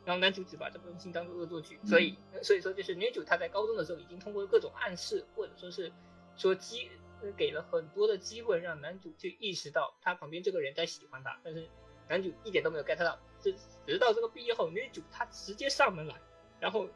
[0.09, 5.93] 然后男主只把这封信当做恶作剧，所以所以说就是女主她在高中的时候已经通过各种暗示或者说是
[6.35, 6.91] 说机
[7.21, 11.69] 呃给了很多的机会让男主去意识到他旁边这个人在喜欢他，但是
[12.09, 13.55] 男主一点都没有 get 到，直
[13.87, 16.15] 直到这个毕业后，女主她直接上门来，
[16.59, 16.89] 然后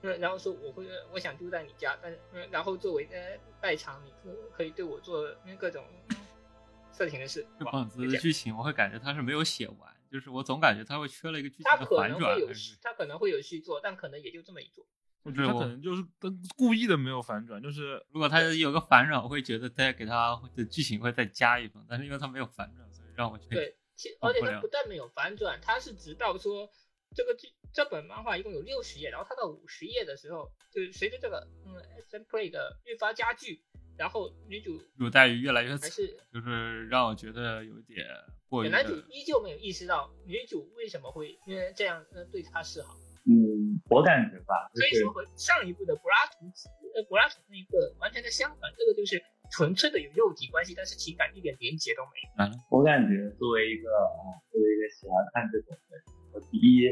[0.00, 5.84] 嗯然后说我会我想住在你家，但是嗯然后作为呃代偿你可可以对我做各种
[6.90, 12.48] 色情的事，这哇本子的剧情我会感觉他是没有写完，就是我总感觉他会缺了一个剧情他的可能会有
[12.80, 14.86] 他可能会有续作，但可能也就这么一做。
[15.22, 26.70] 我觉得他可能就是跟故意的没有反转，就是如果他有个反转，我会觉得再给他的剧情会再加一分，但是因为他没有反转，所以让我觉得对，其而且他不但没有反转，他是直到说
[27.14, 33.62] 这个剧这本漫画一共有六十页，然后他到五十页的时候，就是随着这个嗯 S N Play 的越发加剧，
[33.98, 38.06] 然后女主待遇越来越还惨，是就是让我觉得有点
[38.48, 38.94] 过于男主。
[39.10, 42.94] 依旧没有意识到女主为什么会因为这样呃对他示好，
[43.26, 46.46] 嗯，我感觉吧，就是所以说和上一部的柏拉图
[46.94, 49.20] 呃柏拉图那个完全的相反，这个就是
[49.50, 52.26] 纯粹的有肉体关系，但是情感一点连结都没有。
[52.70, 55.94] 我感觉作为一个啊，作为一个喜欢看这种的，
[56.34, 56.86] 我第一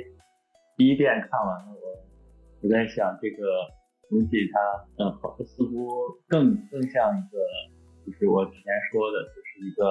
[0.76, 1.86] 第一遍看完了，我
[2.62, 3.42] 我在想这个
[4.10, 4.58] 东西它，
[4.98, 7.38] 嗯，好似乎更更像一个，
[8.06, 9.86] 就是我之前说的，就是一个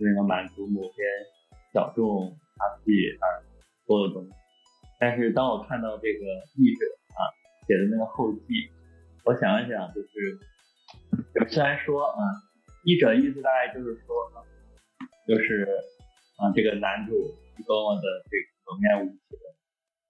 [0.00, 1.04] 就是能满足某些
[1.74, 3.44] 小众他自己而
[3.84, 4.32] 做的东西。
[4.98, 6.24] 但是当我看到这个
[6.56, 7.20] 译者啊
[7.68, 8.72] 写的那个后记，
[9.26, 10.08] 我想了想，就是
[11.34, 12.18] 就虽然说啊，
[12.84, 14.30] 译者意思大概就是说。
[15.28, 15.68] 就是
[16.38, 17.12] 啊，这个男主
[17.54, 19.38] 是多么的这个有面无情，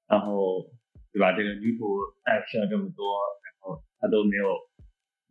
[0.09, 0.64] 然后
[1.12, 1.36] 对吧？
[1.36, 1.84] 这个女主
[2.24, 3.05] 暗示了这么多，
[3.45, 4.49] 然后他都没有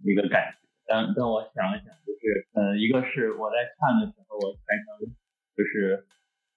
[0.06, 0.54] 一个感。
[0.90, 5.14] 但但我想了想，就是呃，一个是我在看的时候，我全程
[5.54, 6.02] 就是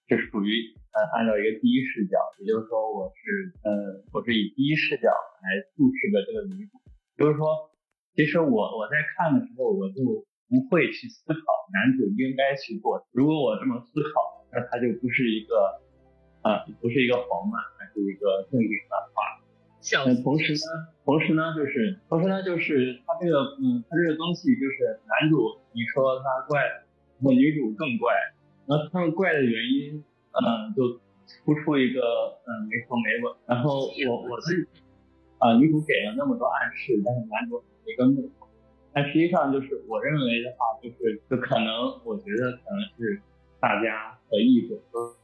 [0.08, 6.80] 是属于呃按照一个第一视角，也就是说我是呃我是以第一视角来注视的这个女主，
[7.20, 7.68] 就是说，
[8.16, 8.48] 其实我
[8.80, 10.00] 我在看的时候，我就
[10.48, 13.04] 不会去思考男主应该去做。
[13.12, 15.76] 如果我这么思考，那它就不是一个
[16.40, 19.41] 啊、不是一个黄漫，而是一个正经漫画。
[19.82, 20.22] 那笑死！
[20.22, 20.62] 同时呢，
[21.04, 28.14] 同时呢，就是同时呢，就是他这个嗯，他这个东西就是男主，你说他怪，然后女主更怪，
[28.66, 31.00] 然后他们怪的原因，嗯，就
[31.44, 32.00] 突出一个
[32.46, 33.34] 嗯没头没尾。
[33.46, 34.68] 然后我我是
[35.38, 38.30] 啊、女主给了那么多暗示，但是男主没跟动。
[38.94, 43.20] 但实际上就是我认为的话，就是就可能我觉得可能是
[43.58, 45.16] 大家和译者都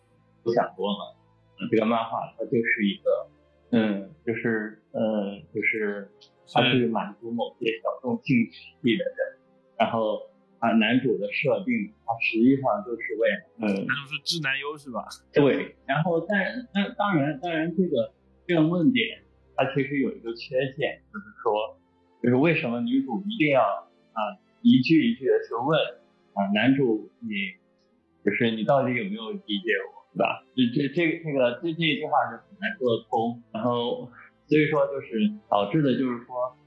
[0.43, 1.15] 都想多了。
[1.61, 3.29] 嗯，这个漫画它就是一个，
[3.71, 6.11] 嗯，就是嗯，就是
[6.53, 8.37] 它是满足某些小众兴
[8.83, 9.39] 趣的人，
[9.79, 10.21] 然后
[10.59, 13.85] 啊，男主的设定，他实际上就是为嗯。
[13.87, 15.07] 那就是智男优是吧？
[15.33, 18.13] 对，然后但但当然当然这个
[18.47, 19.23] 这个论点
[19.55, 21.79] 它其实有一个缺陷，就是说，
[22.23, 24.21] 就是为什么女主一定要啊
[24.63, 25.79] 一句一句的去问
[26.35, 27.55] 啊男主你
[28.25, 30.43] 就是你到底有没有理解我，对吧？
[30.51, 34.11] 这这这这个这这一句话是很难说得通，然后
[34.51, 35.15] 所以说就是
[35.47, 36.59] 导致的就是说，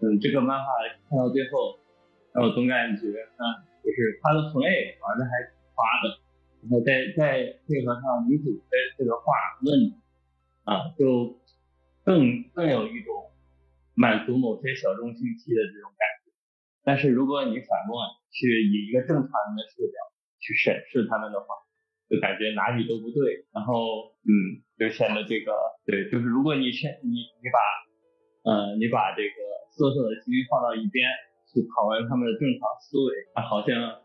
[0.00, 0.64] 嗯，这个漫画
[1.04, 1.76] 看到最后，
[2.32, 3.44] 让我总感觉嗯
[3.84, 6.24] 就是他的 play 玩的还挺花的。
[6.64, 9.28] 然后再再配合上女主的这个话
[9.60, 9.92] 问
[10.64, 11.36] 啊，就
[12.02, 13.12] 更更有一种
[13.92, 16.32] 满足某些小众兴趣的这种感觉。
[16.82, 20.00] 但是如果你反过来去以一个正常人的视角
[20.40, 21.46] 去审视他们的话，
[22.08, 23.46] 就感觉哪里都不对。
[23.52, 25.52] 然后嗯，就显得这个
[25.84, 27.58] 对，就是如果你先你你把
[28.50, 29.36] 呃你把这个
[29.70, 31.06] 色色的基因放到一边，
[31.52, 34.02] 去讨论他们的正常思维，啊，好像。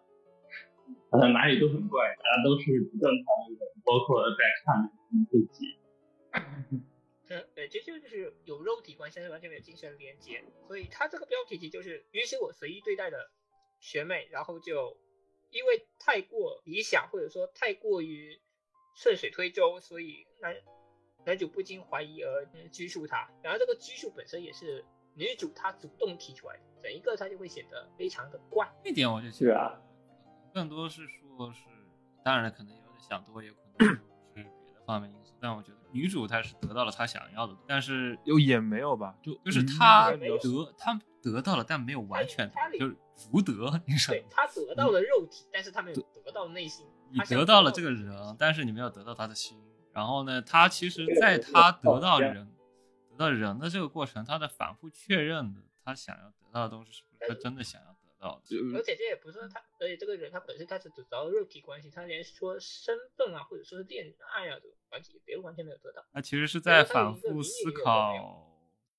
[1.09, 4.89] 好像哪里都很怪，大家都是不正常的人，包括在看
[5.29, 5.75] 自己。
[7.27, 13.17] 嗯，对，这就是有肉体关系，但是完全没有精神连接，所以他这个标题其实就是允许我随意对待的
[13.79, 14.95] 学妹，然后就
[15.51, 18.41] 因为太过理想或者说太过于
[18.95, 20.55] 顺水推舟，所以男
[21.25, 24.83] 男主不禁怀疑而嗯拘束她，然后这个拘束本身也是
[25.13, 28.67] 女主她主动提出来的，整一个她就会显得非常的怪。
[28.83, 29.79] 这点我就觉是啊，
[30.53, 31.61] 更多是说是，
[32.23, 34.01] 当然可能有点想多，也可能是
[34.33, 35.20] 别的方面因素。
[35.41, 40.37] 但我觉得女主她是得到了她想要的，但是又也没有吧，就就是嗯她得
[40.77, 42.95] 她得到了，但没有完全就是
[43.31, 43.53] 如得，
[43.85, 44.25] 你知道对？
[44.29, 46.85] 她得到了肉体，但是她没有得到内心。
[47.09, 49.61] 你得到了这个人但是你没有得到他的心。
[49.91, 52.49] 然后呢，他其实在他得到人、
[53.09, 57.90] 得到人的这个过程，他在反复确认的他想要得到的东西是不是他真的想要得
[58.21, 58.77] 到的。
[58.77, 66.05] 而且这也不是他，而且这个人他本身他是只得到肉体关系，他连说身份啊，或者说是恋爱啊这种关系，别完全没有得到。
[66.13, 68.47] 他其实是在反复思考，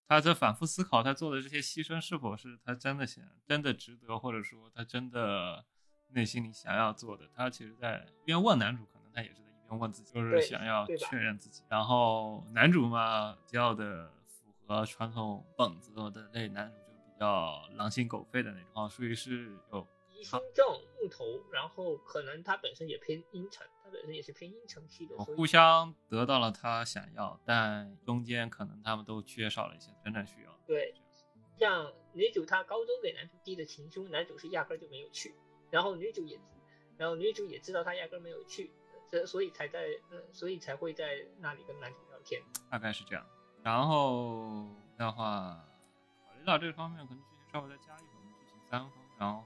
[0.08, 5.64] 他在反复思考他做的这些牺牲是否是他真的想、真的值得，或者说他真的
[6.08, 7.30] 内心里想要做的。
[7.34, 11.62] 他其实在一边问男主，可能他也是在一边问自己，就是想要确认自己。
[11.70, 16.76] 然后男主嘛，比较的符合传统本子的那男主，
[17.22, 20.66] 较狼心狗肺的那种啊，属于是有疑心正
[21.00, 30.58] 木头，然后可能他本身也偏阴沉，他本身也是偏阴沉系的，互相得到了他想要，但中间可能他们都缺少了一些真正需要的。
[30.66, 30.94] 对，
[31.58, 35.34] 像女主她高中给男主递的情书，男主是压根就没有去，
[35.70, 36.38] 然后女主也，
[36.96, 38.70] 然后女主也知道他压根没有去，
[39.10, 42.42] 这所以才在，嗯，所以才会在那里跟男主聊天。
[42.70, 43.24] 大概是这样。
[43.62, 44.66] 然后
[44.98, 45.64] 的话，
[46.42, 48.08] 考虑到这方面，可能剧情稍微再加一分，
[48.40, 48.92] 剧情三分。
[49.18, 49.44] 然后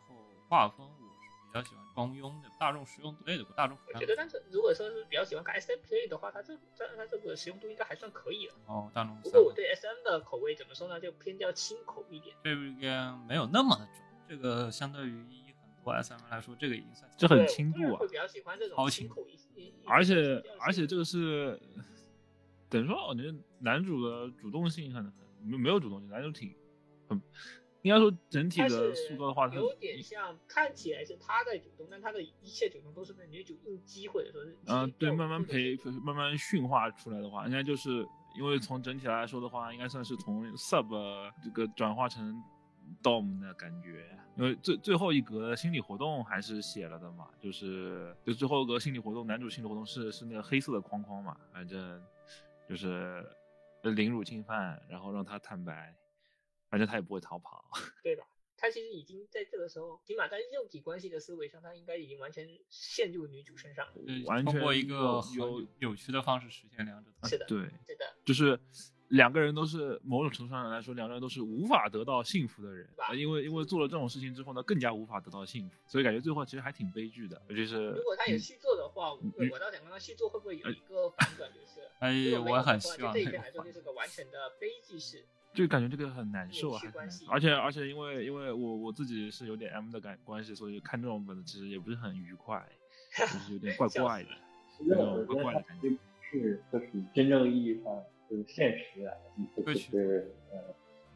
[0.49, 4.07] 画风我是比较喜欢中庸的大众实用类的大众我觉。
[4.07, 8.55] 得，但是如果说是比较喜欢看 S M play 的话，它这它它这个实用度应该还算可以了。
[8.67, 12.35] 哦，大众不过我对 S M 的口味怎么说呢，就偏较轻口一点。
[12.43, 13.95] 这边没有那么的重，
[14.29, 15.25] 这个相对于
[15.61, 19.47] 很多 SM 来说，这个已经算这很对轻度啊我会比较喜欢这种轻口一些。
[19.87, 21.61] 而且而且这个是
[22.69, 26.55] 等于说，我觉得男主的主动性很很没没有主动性，男主挺
[27.09, 27.21] 很
[27.83, 38.05] 应该说整体的塑造的话，他有点像看起来是他在主动，但他的一切主动都是被女主应激或者说是嗯、对，慢慢培慢慢驯化出来的话，应该就是
[38.37, 42.35] 因为从整体来说的话，应该算是从 sub 这个转化成
[43.03, 44.05] dom 的感觉。
[44.37, 52.03] 因为最最后一格心理活动还是写了的嘛，就是就最后一格心理活动，男主心理活动是是那个黑色的框框嘛，反正
[52.69, 53.25] 就是
[53.83, 55.95] 凌辱侵犯，然后让他坦白，
[56.69, 57.65] 反正他也不会逃跑。
[58.03, 58.27] 对吧？
[58.59, 63.87] 他其实已经在这个时候，起码在肉体关系的思维上，他应该已经完全陷入女主身上
[64.25, 67.29] 完全通过一个有扭曲的方式实现两者的。
[67.29, 68.59] 是的，对，是的，就是
[69.09, 85.27] 两个人都是某种程度上来说，两个人都是无法得到幸福的人因为因为做了这种事情之后呢，更加无法得到幸福，所以感觉最后其实还挺悲剧的，尤其是如果他有续作的话，我嗯我倒想看他续作会不会有一个反转，就是哎我很希望就这一篇那个反来说就是个完全的悲剧式。
[85.57, 86.81] 就感觉这个很难受啊，
[87.29, 92.65] 而且而且因为因为我我自己是有点 M 的感关系，所以看这种本子其实也不是很愉快，
[93.17, 94.29] 就是有点怪怪的，
[94.77, 95.91] 其实有种怪怪的感觉。
[96.29, 97.85] 是就是真正意义上
[98.29, 99.21] 就是现实来的，
[99.57, 100.59] 就歌曲是呃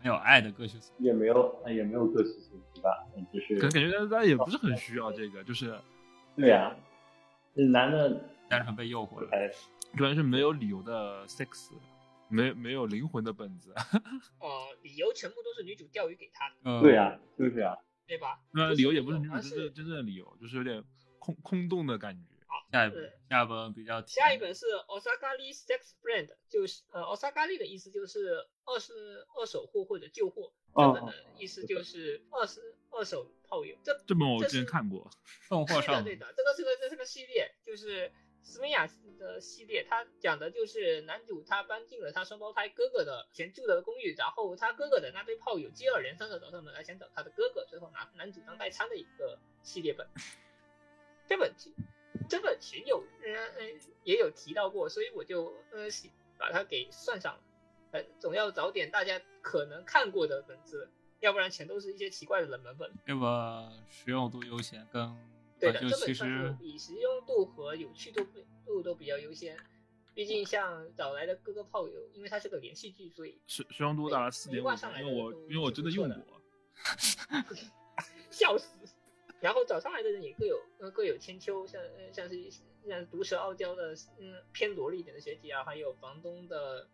[0.00, 5.76] 没有爱的歌曲所也没有也没有各取所需吧，嗯就是可能感觉大家也不是很需要这个，就是
[6.36, 6.74] 对呀、
[7.56, 9.28] 这男的但是很被诱惑了。
[9.32, 9.50] 哎
[9.96, 11.72] 主要是没有理由的 sex，
[12.30, 13.74] 没没有灵魂的本子，
[14.40, 17.76] 哦，理由全部都是女主钓鱼给他的，呃，对呀、就是啊，
[18.06, 18.40] 对吧？
[18.52, 20.82] 那理由也不是女主真正真正的理由，就是有点
[21.18, 22.26] 空空洞的感觉。
[22.46, 28.92] 好下一本，下一本比较下一本是 Osakali Sex Brand，就是呃，Osakali 的意思就是二是
[29.36, 32.60] 二手货或者旧货，哦日本的意思就是二是
[32.90, 33.76] 二手炮友。
[33.84, 35.08] 这这本我之前看过，
[35.46, 38.10] 送货上对的对的，这个是个这是个系列，就是
[38.42, 38.88] 斯美亚
[39.18, 50.06] 的系列，它讲的就是男主他搬进了他双胞胎哥哥的前住的公寓，然后他哥哥的那堆炮友接二连三的找上门来想找他的哥哥，最后拿男主当代餐的一个系列本。
[51.26, 51.54] 这本
[52.28, 53.66] 这本群有呃呃
[54.04, 55.88] 也有提到过，所以我就呃
[56.38, 57.40] 把它给算上了。
[57.92, 60.88] 呃，总要找点大家可能看过的本子，
[61.18, 62.90] 要不然全都是一些奇怪的冷门本。
[63.04, 65.16] 这个实用度优先，跟
[65.60, 68.26] 对的，这本算是实以实用度和有趣度
[68.64, 69.56] 度都比较优先。
[70.12, 76.42] 毕竟像找来的各个炮友，因为它是个连续剧，所以实实用度打了四点五没挂上，来因为我因为我真的用过。
[78.30, 78.68] 笑死。
[79.40, 82.50] 然后找上来的人也各有呃各有千秋，像呃像是
[82.86, 86.88] 像毒舌傲娇的嗯偏萝莉一点的学姐啊，还有房东的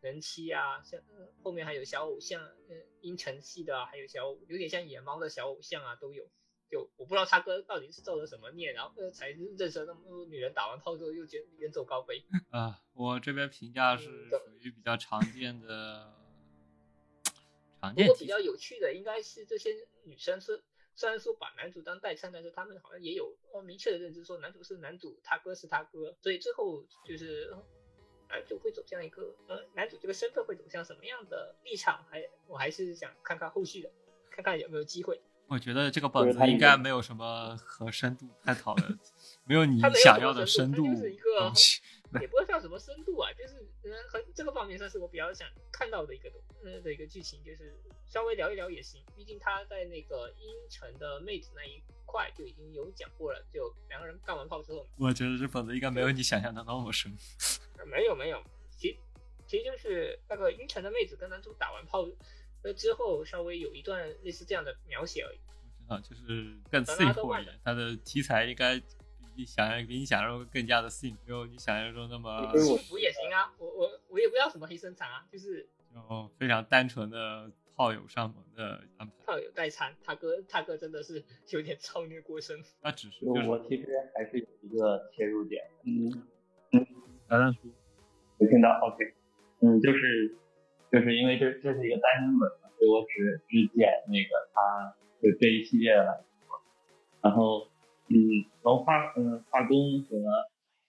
[0.00, 6.28] 人妻啊，像、呃、后面还有小偶像，嗯、阴沉系的啊，还有小有点像野猫的小偶像啊都有。
[6.70, 12.24] 就我不知道他哥到底是造了什么孽，然后呃才认识了那么多女人，打完炮之后又觉远走高飞。
[12.50, 16.14] 啊，我这边评价是嗯属于比较常见的
[17.80, 18.38] 常不过比较。
[18.38, 19.70] 有趣的应该是这些
[20.04, 20.62] 女生是
[20.94, 27.52] 虽然说把男主当代餐，但是他们好像也有呃明确的认知，说男主是男主，他哥是他哥，所以最后就是
[28.28, 33.90] 男主会走向一个呃男主这个身份会走向什么样的立场，还我还是想看看后续的，
[34.30, 35.20] 看看有没有机会。
[35.50, 38.96] 我觉得这个本子应该没有什么和深度探讨的
[39.44, 41.80] 没有你想要的深度就是一个东西。
[42.20, 47.72] 也不知道叫什么深度啊，就是嗯，和这个方面算是我比较想看到的一个东呃的一个剧情，就是
[48.08, 49.00] 稍微聊一聊也行。
[49.16, 57.16] 毕竟他在那个阴沉的妹子那一块就已经有讲过了，就两个人干完炮之后，我觉得这本子应该没有你想象的那么深。
[57.78, 58.42] 呃没有没有，
[58.76, 58.98] 其
[59.46, 62.04] 其实就是那个阴沉的妹子跟男主打完炮
[62.62, 65.38] 呃之后，稍微有一段类似这样的描写而已。
[65.38, 68.84] 我知道，就是更 simple 一点，它的题材应该比
[69.36, 79.14] 你想象比你想象中更加的 simple，没有你想象中那么幸福也行啊，我我我也不知道什么黑生产啊，就是就非常单纯的炮友上门的安排。
[79.24, 82.62] 炮友代餐，他哥他哥真的是有点超虐过身。
[82.82, 86.10] 那只是就就是我其实还是有一个切入点，嗯，
[87.26, 87.72] 达蛋叔，
[88.38, 89.14] 没听到，OK，
[89.60, 90.36] 嗯，就是
[90.90, 96.58] 就是因为这这是一个单行本嘛，所以我只只捡那个它就这一系列来说，
[97.22, 97.68] 然后
[98.08, 98.16] 嗯，
[98.62, 100.16] 从画嗯画工和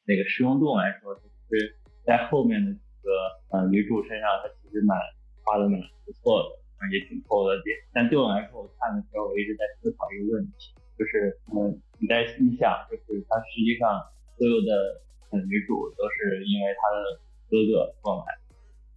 [0.07, 3.09] 那个实用度来说，就是在后面的几个
[3.51, 4.97] 呃女主身上，她其实蛮
[5.45, 6.49] 画的蛮不错的，
[6.89, 7.77] 也挺扣的点。
[7.93, 14.01] 但对我来说，我看的时候我一直在思考一个问题，就是嗯你在你想，就是她实际上
[14.37, 17.21] 所有的呃女主都是因为她的
[17.51, 18.33] 哥哥过来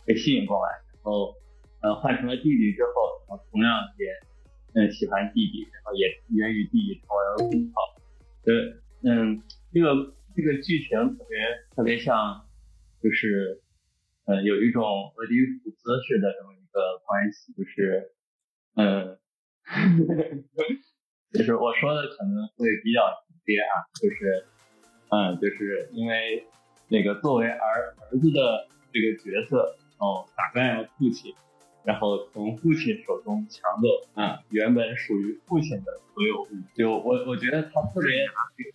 [0.07, 1.37] 被吸引过来，然然后
[1.83, 4.09] 呃换成了弟弟之后，然后同样也
[4.81, 8.01] 嗯喜欢弟弟，然后也也与弟弟成为了同好。
[8.43, 8.55] 对，
[9.05, 9.43] 嗯，
[9.73, 11.39] 这个这个剧情特别
[11.77, 12.47] 特别像，
[13.03, 13.61] 就是
[14.27, 18.11] 呃有一种俄狄浦斯式的这么一个关系，就是
[18.77, 19.19] 嗯，
[21.33, 24.47] 就是我说的可能会比较直接啊，就是
[25.11, 26.45] 嗯，就是因为
[26.89, 31.34] 那个作为儿儿子的这个角色，哦，打败了父亲，
[31.84, 33.88] 然后从父亲手中抢走
[34.20, 36.49] 啊原本属于父亲的所有物。
[36.74, 38.30] 就我我觉得他特别有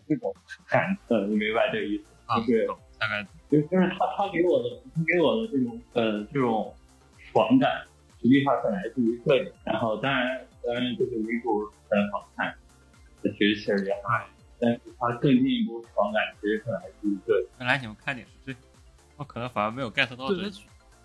[0.07, 0.33] 这种
[0.67, 2.05] 感，呃，你明白这个意思？
[2.25, 6.73] 啊，就是懂大概就就是他他给我的他给我的这种呃这种
[7.17, 7.85] 爽感，
[8.21, 9.51] 实际上是来自于这里。
[9.65, 12.55] 然后当然当然就是女主很好看，
[13.23, 14.27] 其实气儿也好，
[14.59, 17.47] 但是它更进一步爽感其实是来自于这里。
[17.59, 18.59] 原来你们看点是这，
[19.17, 20.35] 我可能反而没有 get 到这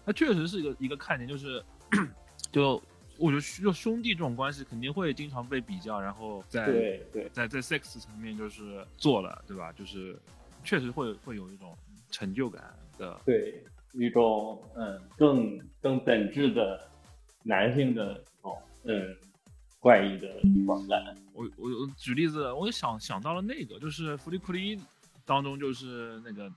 [0.04, 1.62] 对，一它它确实是一个一个看点，就是
[2.52, 2.82] 就
[3.16, 9.72] 我觉得就兄弟这种关系肯定会经常被比较，然后在对对在在 sex 层面就是做了，对吧？
[9.72, 10.18] 就是
[10.64, 11.76] 确实会会有一种
[12.10, 12.62] 成就感
[12.98, 16.88] 的，对，一种嗯更更本质的
[17.42, 19.16] 男性的哦嗯
[19.78, 21.16] 怪异的爽感。
[21.32, 24.80] 我我我举例子，我想想到了那个，就是福利库里
[25.24, 26.50] 当中，就是那个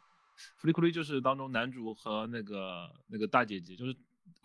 [0.58, 3.96] 福利库里就是当中男主和那个那个大姐姐，就是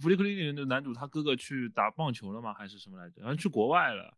[0.01, 2.53] 福利库里里面的男主，他哥哥去打棒球了吗？
[2.55, 3.22] 还是什么来着？
[3.22, 4.14] 好像去国外了。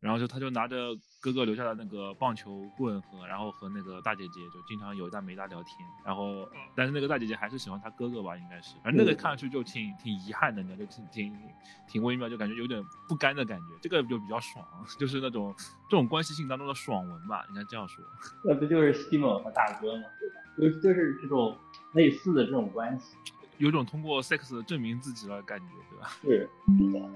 [0.00, 0.76] 然后就他就拿着
[1.20, 6.44] 哥哥留下的那个棒球棍和，然后和那个大姐姐就经常有一搭没搭聊天，然后
[6.74, 11.38] 但是那个大姐姐还是喜欢他哥哥吧，应该是，反正那个看上去就挺挺遗憾的，你知道，就挺挺
[11.86, 14.66] 挺微妙，就感觉有点不甘的感觉，这个就比较爽，
[14.98, 15.54] 就是那种
[15.88, 18.04] 这种关系性当中的爽文吧，应该这样说。
[18.42, 20.02] 那不就是西蒙和大哥吗？
[20.18, 20.41] 对吧？
[20.58, 21.56] 就就是这种
[21.94, 23.16] 类似的这种关系。
[23.58, 26.10] 有种通过 sex 证明自己的感觉，对吧？
[26.22, 26.48] 是，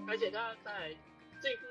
[0.07, 0.95] 而且他在
[1.43, 1.63] 这部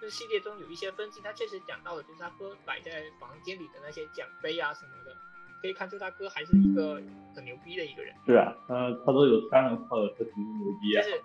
[0.00, 5.16] 这系列中有一些分析，他确实讲到了，就是他哥摆在房间里的那些奖杯啊什么的，
[5.62, 7.00] 可以看出他哥还是一个
[7.36, 11.02] 很牛逼的一个人，是啊，他他都有三个炮友，他挺牛逼啊。
[11.02, 11.22] 就是，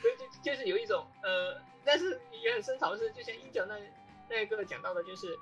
[0.00, 3.74] 所以就就是有一种呃，但是也很深藏的是，就像一九那
[4.30, 5.36] 那个讲到的，就是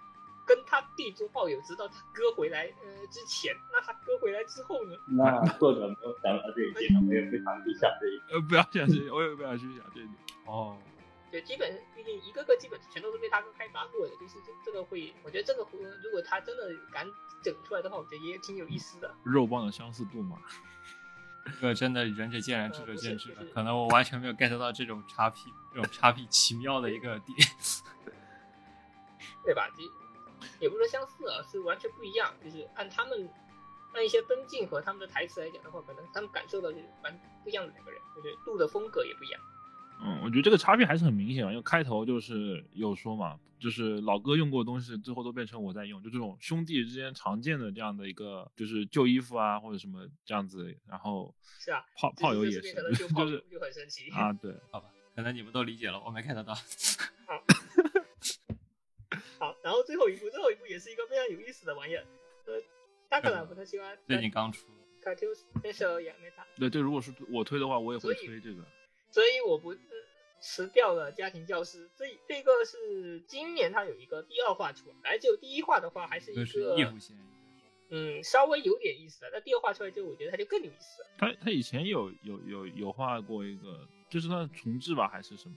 [0.46, 4.96] 跟他弟做炮友，直到他哥回来呃之前，那他哥回来之后呢？
[5.08, 8.22] 那作者没有想到这一点，我也非常去想这一点。
[8.30, 10.16] 呃，不要想这，我也不想去想这一点。
[10.46, 10.78] 哦，
[11.32, 17.04] 对，基本毕竟一个个基本全都是被他哥开发过的，就是这这个会，我觉得这个会如果他真的敢
[17.42, 19.12] 整出来的话，我觉得也挺有意思的。
[19.24, 20.38] 肉棒的相似度嘛，
[21.44, 23.44] 这个真的仁者见仁，智者见智了。
[23.52, 27.36] 可能我完全没有 get 到这种叉 P，这种叉 P 奇妙的一个点。
[29.44, 29.68] 对吧？
[30.46, 32.32] 其也不是说相似啊，是完全不一样。
[32.42, 33.28] 就是按他们
[33.92, 39.40] 按一些分镜和他们的台词来讲的话，可能他们感受到就是完不一样的两个人，就是录的风格也不一样。
[40.02, 56.54] 嗯，我觉得这个差别还是很明显啊，因为开头就是有说嘛，就是老哥用过的东西，最后都变成我在用，就这种兄弟之间常见的这样的一个，就是旧衣服啊或者什么这样子，然后是啊，炮 炮友也是就是友就很神奇啊，对，好吧，可能你们都理解了，我没 get 到。
[59.38, 62.04] 好，然后最后一部，最后一部也是一个非常有意思的玩意儿。
[62.46, 62.62] 呃，
[63.08, 64.66] 大克兰普他喜欢最近刚出，
[65.02, 65.30] 卡丢
[65.62, 68.64] 那首也没打，对，这如果是我推的话，我也会推这个。
[69.10, 69.78] 所以我不，呃
[70.40, 71.88] 辞掉了家庭教师。
[71.96, 76.94] 这这个是今年他有一个第二话出来，就第一话的话还是一一个
[77.88, 81.08] 嗯稍微有点意思的，那第二话出来之后，我觉得他就更有意思了。
[81.18, 85.54] 他他以前有有有有画过一个，就是他重置吧还是什么？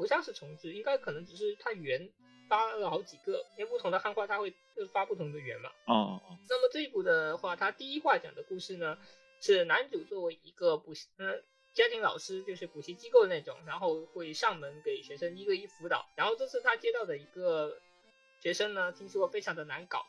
[0.00, 2.10] 不像是重置，应该可能只是他圆
[2.48, 5.68] 发了好几个，因为不同的汉化它会就是发不同的圆嘛。
[5.84, 8.96] 哦哦哦，那么这一部的话，它第一话讲的故事呢，
[9.42, 11.42] 是男主作为一个补习呃
[11.74, 16.08] 家庭老师，就是补习机构那种，然后会上门给学生一对一辅导。
[16.16, 17.78] 然后这次他接到的一个
[18.40, 20.06] 学生呢，听说非常的难搞，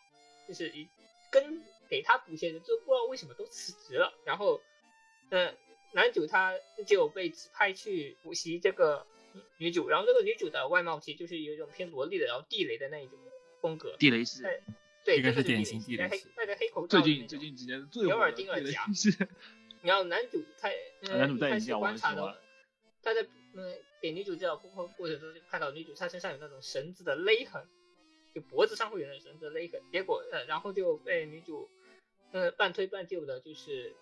[0.48, 0.88] 就是一
[1.30, 4.14] 跟给他补习的人就不知道为什么都辞职了。
[4.24, 4.62] 然后，
[5.32, 5.54] 嗯、
[5.92, 9.06] 男主他就被指派去补习这个
[9.58, 13.18] 女主，然后这个女主的外貌其实就是有一种偏萝莉的，然后地雷的那一种
[13.62, 13.96] 风格。
[13.98, 14.62] 地雷是，对
[15.04, 17.16] 对，这个是典型地雷戴着黑口罩最。
[17.16, 19.10] 近最近几年最有耳钉耳夹系，
[19.82, 20.74] 然后男主一开，
[21.04, 22.44] 呃、男主一开始戴眼镜观察到很喜欢，
[23.04, 27.68] 他在嗯给女主介绍过过程中就看到女主她身上有那种绳子的勒痕，
[28.34, 31.70] 就脖子上会有那种绳子的勒痕，结果呃然后就被女主
[32.32, 33.94] 呃半推半就的，就是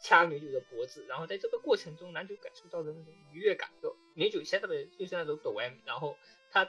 [0.00, 6.16] 掐女主的脖子，然后在这个过程中，男主感受到的那种愉悦感，就女主现在的就是那种抖 M，然后
[6.50, 6.62] 她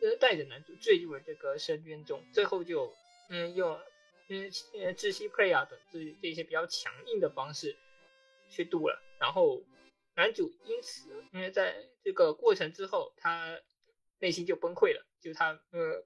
[0.00, 2.92] 呃带着男主坠入了这个深渊中，最后就
[3.28, 3.78] 嗯用
[4.28, 7.76] 嗯呃窒息 play 啊等这这些比较强硬的方式
[8.48, 9.62] 去渡了，然后
[10.16, 13.58] 男主因此因为在这个过程之后，他
[14.18, 16.04] 内心就崩溃了，就他呃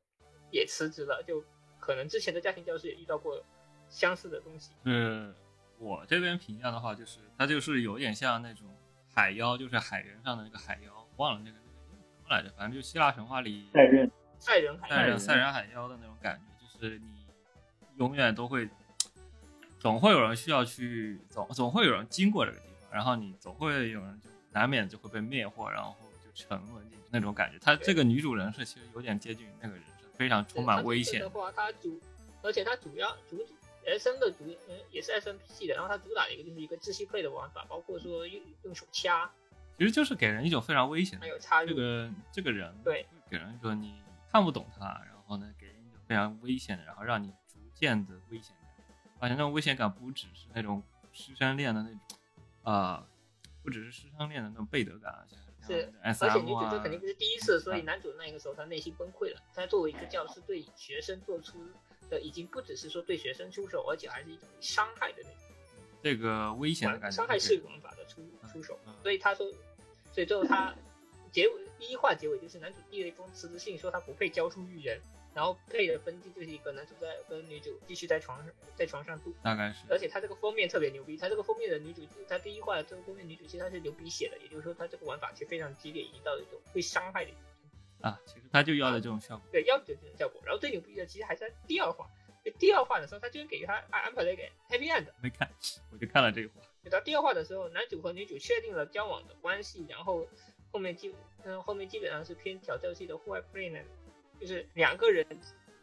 [0.50, 1.42] 也辞职了，就
[1.80, 3.42] 可能之前的家庭教师也遇到过
[3.88, 4.72] 相似的东西。
[4.84, 5.34] 嗯
[5.78, 8.68] 我这边评价的话，就是他就是有点像那种
[9.14, 11.56] 海妖，就是海人上的那个海妖，忘了那个
[11.90, 17.26] 那个什么来着，反正就希腊神话里代认赛人海赛人赛人海妖的那种感觉，就是你
[17.96, 18.68] 永远都会，
[19.78, 25.94] 总会有人需要去，总总会有人经过这个地方，然后你总会有人就难免就会被灭火，然后
[26.24, 27.58] 就沉沦进去那种感觉。
[27.58, 31.28] 她这个女主人设其实有点接近于那个人设，非常充满危险的。
[31.28, 32.00] 话，它主，
[32.42, 33.46] 而且它主要主
[33.86, 39.30] S M 的主，嗯，也是 snp 系的，然后它主打的一个就是一个窒息 play 的玩法，包括说用用手掐，
[39.76, 48.86] 其实就是给人一种非常危险的还有插入这个这个人，对，给人一种你看不懂他，然后呢，给人一种非常危险的，然后让你逐渐的危险感，
[49.18, 52.00] 而且那种危险感不只是那种师生恋的那种，
[52.62, 53.06] 啊、
[53.62, 59.40] 不只是师生恋的那种背德感，像是，S 而且女主啊这肯定不是第一次，所以男主那个时候他内心崩溃了。
[59.54, 61.64] 他作为一个教师，对学生做出
[62.12, 65.56] 的已经不只是说对学生出手，而且还是一种伤害的那种
[66.02, 68.94] 这个危险的感觉，伤害式玩法的出出手嗯。
[69.02, 69.50] 所以他说，
[70.12, 70.74] 所以最后他
[71.32, 75.00] 结尾第一话结尾就是男主递了一封辞职信，说他不配教书育人，
[75.34, 79.34] 然后配的分镜就是一个男主在跟女主继续在床上在床上度。
[79.42, 87.30] 大概是而且他这个封面特别牛逼，他这个封面的女主，他第一话的这个封面女主其实她是流鼻血的，也就是说他这个玩法其实非常激烈，已经到了一种会伤害的。
[88.02, 89.46] 啊，其实他就要的这种效果。
[89.50, 90.40] 对，要的就这种效果。
[90.44, 92.08] 然后最牛逼的其实还是在第二话，
[92.44, 95.06] 就第二话的时候，他居然给他安安排了一个 happy end。
[95.22, 95.48] 没看，
[95.90, 96.54] 我就看了这个话。
[96.84, 100.26] 就到第二话的时候，男主和女主确定了交往的关系，然后
[100.72, 103.78] 后面基嗯后面基本上是偏挑战系的户外 play 呢，
[104.40, 105.24] 就是两个人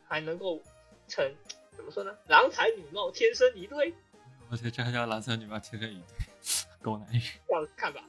[0.08, 0.62] 还能够
[1.08, 1.34] 成
[1.72, 2.18] 怎么说呢？
[2.28, 3.94] 郎才女貌，天生一对，
[4.50, 6.18] 我觉得这还叫郎才女貌，天生一对
[6.84, 7.22] 狗男女。
[7.48, 8.04] 这样看吧。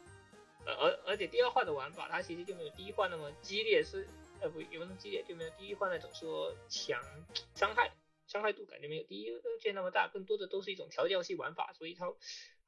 [0.66, 4.06] 呃，而而且第二话的玩法，它其实就没有第一话那么激烈，是
[4.40, 7.00] 呃不有那么激烈，就没有第一话那种说强
[7.54, 7.90] 伤害
[8.26, 9.26] 伤害度感觉没有第一
[9.60, 12.12] 件那么大，更多的都是一种调教系玩法，所以它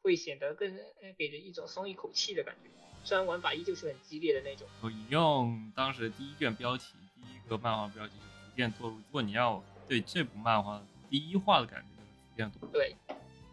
[0.02, 2.70] 会显得更呃给人一种松一口气的感觉。
[3.04, 8.90] 虽然玩法依旧是很激烈的那种，我引用当时第一卷标题，第一个漫画标题是逐渐堕入。
[8.90, 10.80] 如果你要对这部漫画
[11.10, 12.68] 第一话的感觉，就是逐渐堕入。
[12.72, 12.96] 对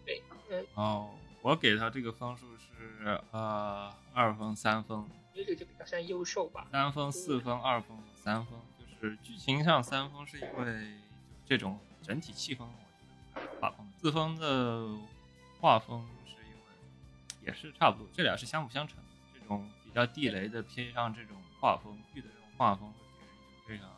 [0.05, 1.09] 对，嗯，哦，
[1.41, 2.68] 我给他这个分数是
[3.31, 8.59] 呃二分三分，这个就比较像优秀吧，三分四分二分三分，
[9.01, 10.97] 就是剧情上三分是因为
[11.45, 14.97] 这种整体气氛，我觉得画风四分的
[15.59, 19.03] 画风是因为也是差不多，这俩是相辅相成的。
[19.33, 22.97] 这种比较地雷的偏向这种画风，剧的这种画风会
[23.67, 23.89] 给人一种非常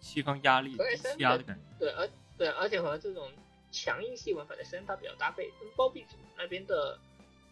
[0.00, 1.62] 气氛压力、和低 SM 气压的感觉。
[1.78, 3.30] 对，而对，而且和这种
[3.70, 6.98] 强硬系玩法的声它比较搭配，跟包庇组那边的，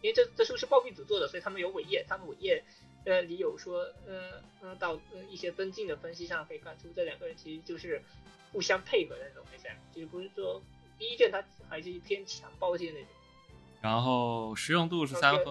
[0.03, 2.61] 因为这这书是暴毙组做的，所以他们有尾页，他们尾页
[3.05, 8.01] 呃里有说，呃呃到呃一些分镜的分析上可以看出这两个人其实就是
[8.51, 10.61] 互相配合的那种 SM，就是不是说
[10.99, 13.09] 第一卷它还是偏强暴性的那种，
[13.81, 15.47] 然后实用度是三分，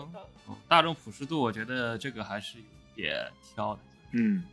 [0.46, 2.64] 哦大众普适度我觉得这个还是有
[2.94, 3.80] 一点挑的。
[4.12, 4.44] 嗯，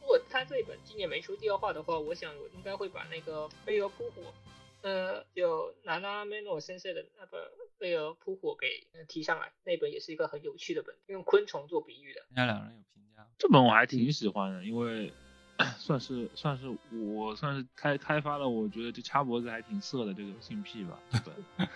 [0.00, 4.34] 如果他这一本今年没出第二话的话，我想我应该会把那个飞蛾扑火，
[4.82, 7.40] 呃，就南拉梅诺先生的那本
[7.78, 12.20] 那个扑火给呃提上来，那本也是一个很有趣的本，用昆虫做比喻的。
[12.28, 15.12] 人家两人有评价，这本我还挺喜欢的，因为
[15.78, 21.68] 算是算是我算是开开发了，我觉得这掐脖子还挺色的这个性癖吧，这本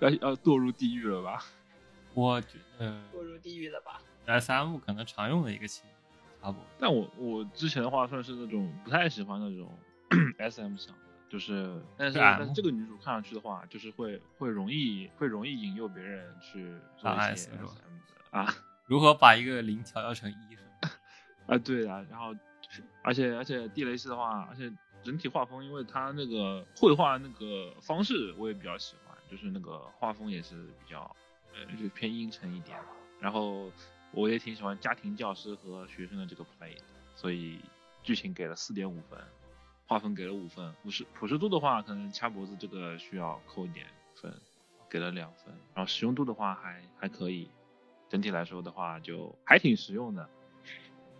[0.20, 1.44] 要要堕入地狱了吧？
[2.14, 5.84] 我觉得堕入地狱了吧？S M 可能常用的一个情
[6.40, 6.66] 差不多。
[6.78, 9.78] 但我我之前的话算是那种不太喜欢那种
[10.38, 11.02] S M 向的，
[11.36, 17.50] 就是但是但是这个女主看上去的话，就是会会容易会容易引诱别人去做啊一些
[18.30, 18.46] 啊
[18.86, 20.56] 如何把一个零调教成一？
[21.46, 22.34] 啊对啊，然后
[23.02, 24.72] 而且而且地雷系的话，而且
[25.02, 31.14] 整体画风，因为它那个绘画那个方式我也比较喜欢，就是那个画风也是比较
[31.52, 32.78] 呃就偏阴沉一点，
[33.20, 33.70] 然后
[34.12, 36.74] 我也挺喜欢家庭教师和学生的这个 play，
[37.14, 37.60] 所以
[38.02, 39.20] 剧情给了四点五分，
[39.86, 44.32] 画风给了五分，朴实朴实度的话，可能掐脖子这个需要扣一点分，
[44.90, 47.48] 给了两分，然后实用度的话还还可以，
[48.08, 50.28] 整体来说的话就还挺实用的，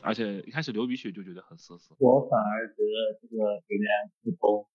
[0.01, 1.95] 而且一开始流鼻血就觉得很涩涩。
[1.99, 3.89] 我反而觉得这个有点
[4.25, 4.67] 不通，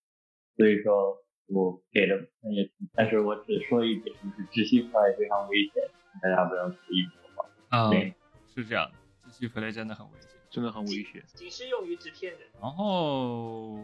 [0.56, 5.82] 所以说我给的分也低，但是我只说一点，就是窒息出来非常危险，
[6.22, 7.50] 大家不要随意模仿。
[7.68, 8.14] 啊、对
[8.54, 10.30] 是这样的，继续 play 真的很危险。
[10.52, 11.24] 真的很危险。
[11.34, 12.42] 仅适用于纸片人。
[12.60, 13.78] 然后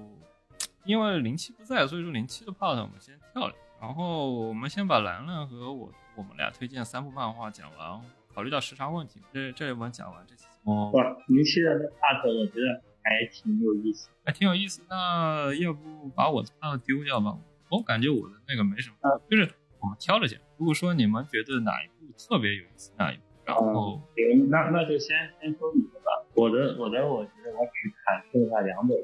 [0.84, 3.54] 因为零七不在，所以说零七的 part 我们先跳了。
[3.80, 8.00] 然后我们先把兰兰和我我们俩推荐三部漫画讲完，
[8.34, 14.10] 考虑到时长问题，这这一本讲完这期节目哇，零七的那 part 我觉得还挺有意思。
[14.24, 14.82] 还挺有意思。
[14.90, 17.38] 那要不把我的 part 丢掉吧？
[17.70, 19.50] 我感觉我的那个没什么，就是
[19.80, 20.38] 我们挑了讲。
[20.58, 26.24] 如果说你们觉得哪一部特别有意思，哪一部，然后行，那那就先先说你的吧。
[26.38, 28.96] 我的我的，我觉得我只看剩下两本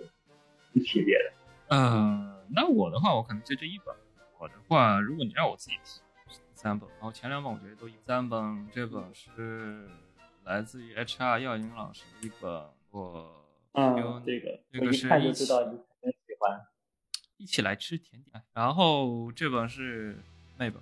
[0.73, 1.33] 一系列的。
[1.69, 3.95] 嗯，那我的话，我可能就这一本。
[4.39, 6.01] 我的话，如果你让我自己提，
[6.33, 6.89] 是第三本。
[6.91, 9.89] 然后前两本我觉得都一三本，这本是
[10.45, 12.51] 来自于 HR 耀英老师的一本，
[12.91, 13.45] 我
[13.75, 16.61] 有嗯，这个这个是一看就知道你肯定喜欢。
[17.37, 18.41] 一起来吃甜点。
[18.53, 20.23] 然后这本是
[20.57, 20.81] 妹本，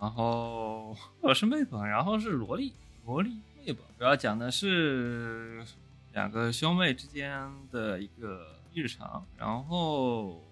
[0.00, 2.72] 然后我 是妹本，然后是萝莉，
[3.04, 5.64] 萝莉妹本，主要讲的是
[6.12, 9.24] 两个兄妹之间的一个日常。
[9.38, 10.42] 然后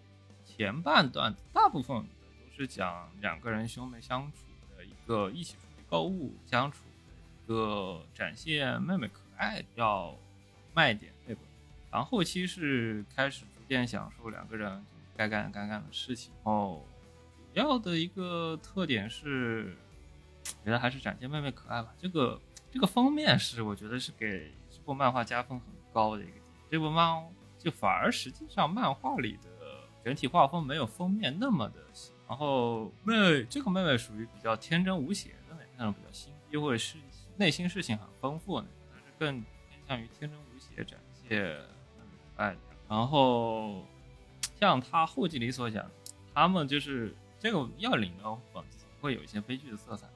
[0.45, 4.39] 前半段大部分都是讲两个人兄妹相处
[4.77, 7.13] 的一个一起出去购物相处的
[7.43, 10.17] 一个展现妹妹可爱要
[10.73, 11.43] 卖点那本。
[11.91, 16.33] 然后后期是开始逐渐享受两个人该干该干的事情。
[16.45, 16.81] 哦，
[17.53, 19.77] 主要的一个特点是，
[20.65, 21.93] 觉得还是展现妹妹可爱吧。
[21.99, 22.41] 这个
[22.71, 26.43] 这个封面是我觉得是给这部漫画加分很高的一个点。
[26.71, 27.23] 这部漫
[27.59, 29.49] 就反而实际上漫画里的
[30.05, 31.81] 整体画风没有封面那么的。
[32.29, 36.97] 然后妹这个妹妹属于比较天真无邪的那种比较心机或者是
[37.37, 40.99] 内心事情很丰富的，但是更偏向于天真无邪展
[41.29, 41.57] 现
[42.37, 42.57] 爱。
[42.89, 43.85] 然后
[44.61, 45.91] 像他后记里所讲，
[46.33, 50.07] 他们就是这个要领的本子会有一些悲剧的色彩，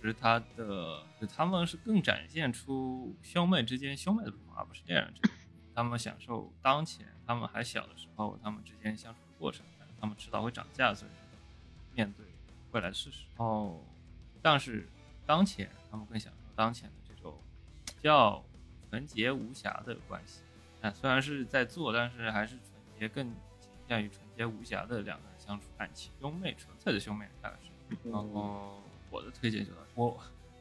[0.00, 5.30] 同时他的就他们是更展现出兄妹之间兄妹的部分，而不是恋人之间。
[5.74, 9.64] 他们享受当前，他们还小的时候，他们之间相处的过程，
[10.00, 11.10] 他们迟早会涨价，所以
[11.94, 12.24] 面对
[12.72, 13.24] 未来的事实。
[13.36, 13.78] 哦，
[14.40, 14.88] 但是
[15.26, 17.38] 当前他们更享受当前的这种
[17.84, 18.42] 比较
[18.88, 20.40] 纯洁无瑕的关系。
[20.80, 23.26] 啊，虽然是在做，但是还是纯洁，更
[23.60, 28.10] 倾向于纯洁无瑕的两个人相处，感情兄妹，纯粹的兄妹大概是。
[28.10, 30.18] 然后我的推荐就我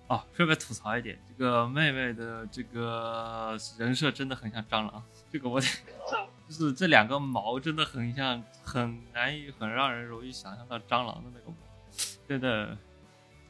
[0.08, 5.68] 哦，顺便吐槽一点，这个妹妹的这个人设真的很像蟑螂，这个我得
[6.48, 11.56] 就是这两个毛真的很像，很难以，很让人容易想象到蟑螂的那个毛，
[12.28, 12.76] 真的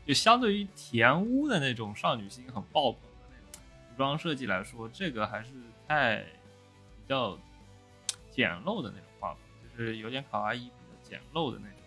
[0.06, 3.62] 就相对于甜屋的那种少女心很爆棚的那种。
[3.90, 5.52] 服装设计来说，这个还是
[5.88, 7.40] 太比较
[8.30, 9.40] 简陋的那种画风，
[9.78, 11.78] 就是有点卡哇伊，比较简陋的那种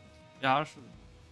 [0.41, 0.87] 压式的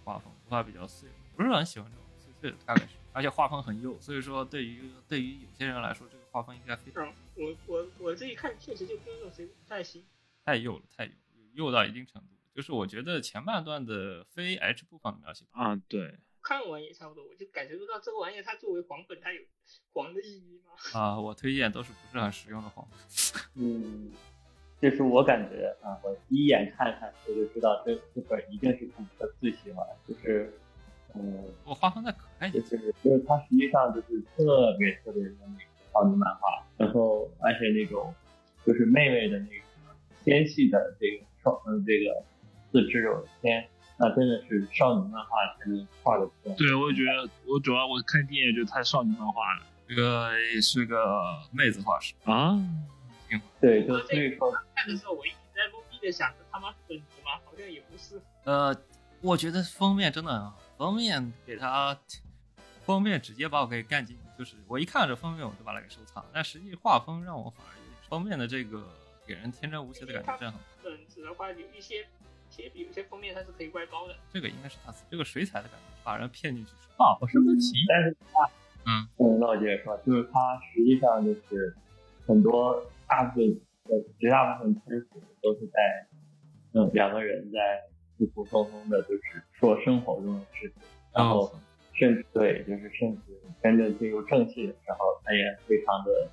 [0.05, 1.09] 画风，头发比较碎，
[1.41, 10.05] 不是很喜欢这种碎碎的，大概是，而且画风很幼，所以说对于对于有些人来说，这个画风应该非常嗯，我我我这一看确实就跟那谁不太行。
[10.45, 11.17] 太幼了，太幼了，
[11.55, 12.29] 幼到一定程度。
[12.55, 19.41] 就是我觉得前半段的非 H 部分的描写啊，对，看完也差不多，我就感觉不到这个玩意儿它作为黄本它有
[19.95, 20.73] 黄的意义吗？
[20.93, 22.99] 啊、我推荐都是不是很实用的黄本。
[23.57, 24.13] 嗯，
[24.79, 30.53] 就是我感觉啊，我第一眼看看我就知道这这本一定是顾客最喜欢，就是
[31.15, 35.61] 嗯，我画风再可爱一就点，是就是它实际上就是特别特别的那个
[35.93, 38.15] 少女漫画，然后而且那种
[38.65, 39.63] 就是妹妹的那个
[40.25, 42.23] 纤细的这个双嗯这个
[42.71, 43.67] 四肢有纤
[43.99, 46.55] 那真的是少女漫画才能画的出来。
[46.55, 50.31] 对，我也觉得，我主要我看电影就太少女漫画了这个
[50.63, 50.97] 是个
[51.53, 52.59] 妹子画师，啊。
[53.61, 57.33] 对，就所以说，看的时候我一直在懵逼的想着他妈是本子吗？
[57.45, 58.21] 好像也不是。
[58.45, 58.75] 呃，
[59.21, 61.95] 我觉得封面真的很好，封面给它，
[62.87, 68.83] 封面直接把我给干进，就是我一看这封面我就把它给收藏，但实际画风让我反而有点封面的这个
[69.27, 72.07] 给人天真无邪的感觉真的很，本子的话有一些
[72.73, 74.17] 有些封面它是可以外包的。
[74.33, 77.19] 这个应该是他这个水彩的感觉把人骗进去是吧？
[77.21, 78.51] 我生个皮，但是他，
[78.87, 81.77] 嗯，嗯，老姐说，就是他实际上就是
[82.27, 86.09] 很多大部分呃绝大部分篇幅都是在，
[86.73, 87.83] 嗯，两个人在
[88.27, 90.83] 普普通通的，就是说生活中的事情，
[91.15, 91.53] 然后哦
[91.95, 93.21] 甚至对，就是甚至
[93.63, 96.29] 真正进入正戏的时候，他也非常的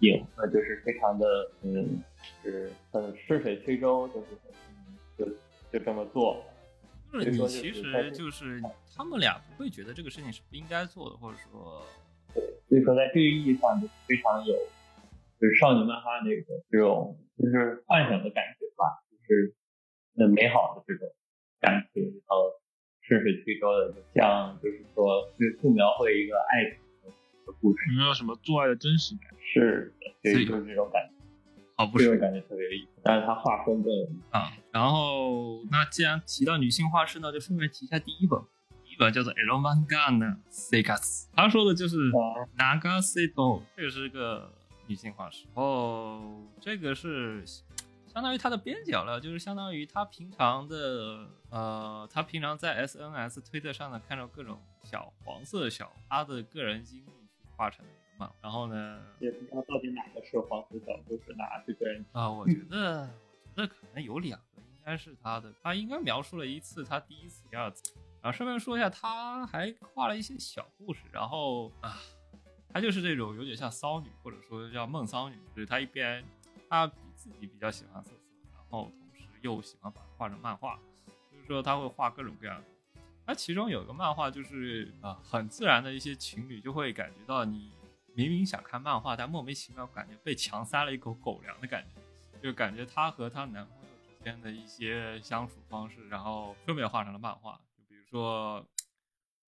[0.00, 2.02] 隐，呃，就是非常的嗯，
[2.42, 4.26] 就是很顺水推舟，就是
[4.70, 5.26] 嗯，就
[5.70, 6.42] 就这么做。
[7.12, 8.60] 就是你其实就是
[8.94, 11.82] 他们俩不会觉得这个事情是不应该做的，或者说
[12.34, 14.54] 对所以说在这个意义上就是非常有，
[15.40, 19.54] 就是少女漫画那种这种就是幻想的感觉吧，就是
[20.16, 21.08] 很美好的这种
[21.60, 22.52] 感觉，然后
[23.02, 26.80] 顺水推舟的，像就是说去去描绘一个爱情
[27.46, 29.30] 的故事，有没有什么做爱的真实感？
[29.40, 33.92] 是的，所以就是这种感觉，哦不是感觉特别有意思，但是他画风更
[34.30, 34.52] 啊。
[34.72, 38.38] 然后那既然提到女性画师呢，就顺便提一下第一本，
[38.84, 44.52] 第一本叫做《Ero Manga Segas》，他说的就是啊 Nagaseto，这个是个
[44.86, 45.46] 女性画师。
[45.54, 47.42] 哦，这个是
[48.16, 58.34] 相当于他的边角料，就是相当于他平常的呃，他平常在 SNS 推特上呢看到各种小黄色小他的个人经历去画成的一个漫画。
[58.40, 65.52] 然后呢，也不知道到底哪个是黄色小故事，哪个个人啊、我觉得，我觉得可能有两个，应该是他的。
[65.62, 67.92] 他应该描述了一次他第一次、第二次。
[68.22, 71.02] 然后顺便说一下，他还画了一些小故事。
[71.12, 72.00] 然后啊，
[72.70, 76.24] 他就是这种有点像骚女，或者说叫梦骚女，就是他一边
[76.70, 76.94] 他比
[77.32, 78.16] 自己比较喜欢色色，
[78.54, 80.78] 然后同时又喜欢把它画成漫画，
[81.32, 82.66] 就是说他会画各种各样的。
[83.26, 87.72] 它其中有一个漫画，就是啊、很自然的一些情侣就会感觉到你
[88.14, 97.60] 明明想看漫画，但莫名其妙感觉被强塞了一口狗粮的感觉，就感觉她和她男朋友之间的一些相处方式，然后顺便画成了漫画。
[97.76, 98.64] 就比如说，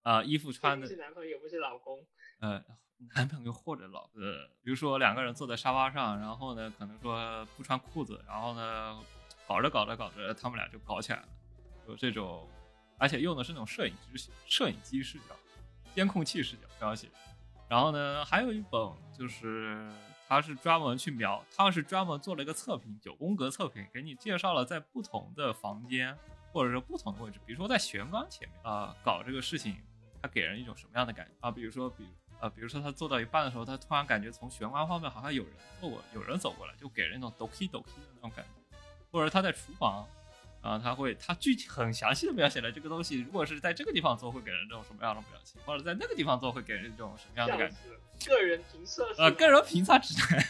[0.02, 2.05] 呃，衣服穿 的是男朋友不是老公，
[2.40, 2.64] 呃，
[3.14, 4.20] 男朋友或者老婆，
[4.62, 8.98] 比如说两个人坐在沙发上，然后呢，可能说不穿裤子，然后呢，
[9.46, 11.28] 搞着搞着搞着，他们俩就搞起来了，
[11.86, 12.48] 有这种，
[12.98, 15.36] 而且用的是那种摄影机摄影机视角、
[15.94, 17.08] 监控器视角描写。
[17.68, 18.80] 然后呢，还有一本
[19.16, 19.88] 就是
[20.26, 26.16] 他是专门去描，他是专门做了一个测评，九宫格测评，给你介绍了在不同的房间
[26.50, 29.76] 或者说不同的位置，比如说在玄关前面啊、搞这个事情，
[30.20, 31.50] 它给人一种什么样的感觉啊？
[31.50, 32.08] 比如说，比如
[32.40, 38.77] 啊，比如说他做到一半的时候，他突然感觉从玄关方面好像有人走过，有人走过来，就给人一种 doki doki 的那种感觉。
[39.10, 40.06] 或者他在厨房，
[40.60, 47.77] 啊，他会他具体很详细的描写了这个东西，如果是在这个地方做，会给人这种什么样的表情，或者在那个地方做，会给人这种什么样的感觉。
[48.27, 50.44] 个人评测是呃，个人评测指南，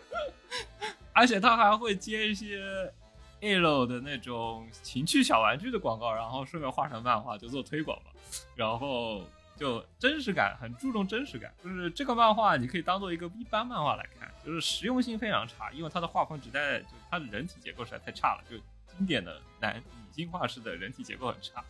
[1.12, 2.92] 而且他还会接一些
[3.40, 8.10] L 的那种情趣小玩具的广告，然后顺便画成漫画，就做推广嘛。
[8.54, 9.24] 然后
[9.56, 11.52] 就真实感，很注重真实感。
[11.62, 18.56] 就是这个漫画，你可以当做一个一般漫画来看，就是实用性非常差，因为它的画风实在，就它的人体结构实在太差了，就
[18.96, 21.64] 经典的男女性画式的人体结构很差。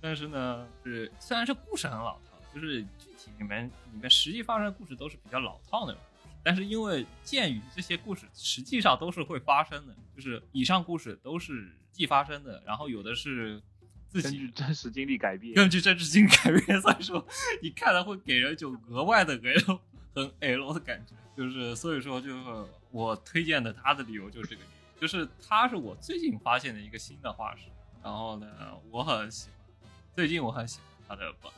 [0.00, 13.60] 但是呢，是虽然是故事很老套，就是具体里面里面实际发生的故事都是比较老套的故事，但是因为鉴于这些故事实际上都是会发生的，就是以上故事都是既发生的，然后有的是
[14.08, 15.54] 自根据己真实经历改编。
[15.54, 17.26] 根据真实经历改编， 所以说
[17.62, 19.80] 你看了会给人一种额外的 L
[20.14, 27.68] 很 L 的感觉，就是所以说就是我推荐的他的理由就是这个理由，就是他是我最近发现的一个新的画师，
[28.02, 28.46] 然后呢
[28.90, 31.52] 我很喜欢，最近我很喜欢他的本，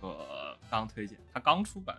[0.00, 1.96] 我刚推荐他刚出版，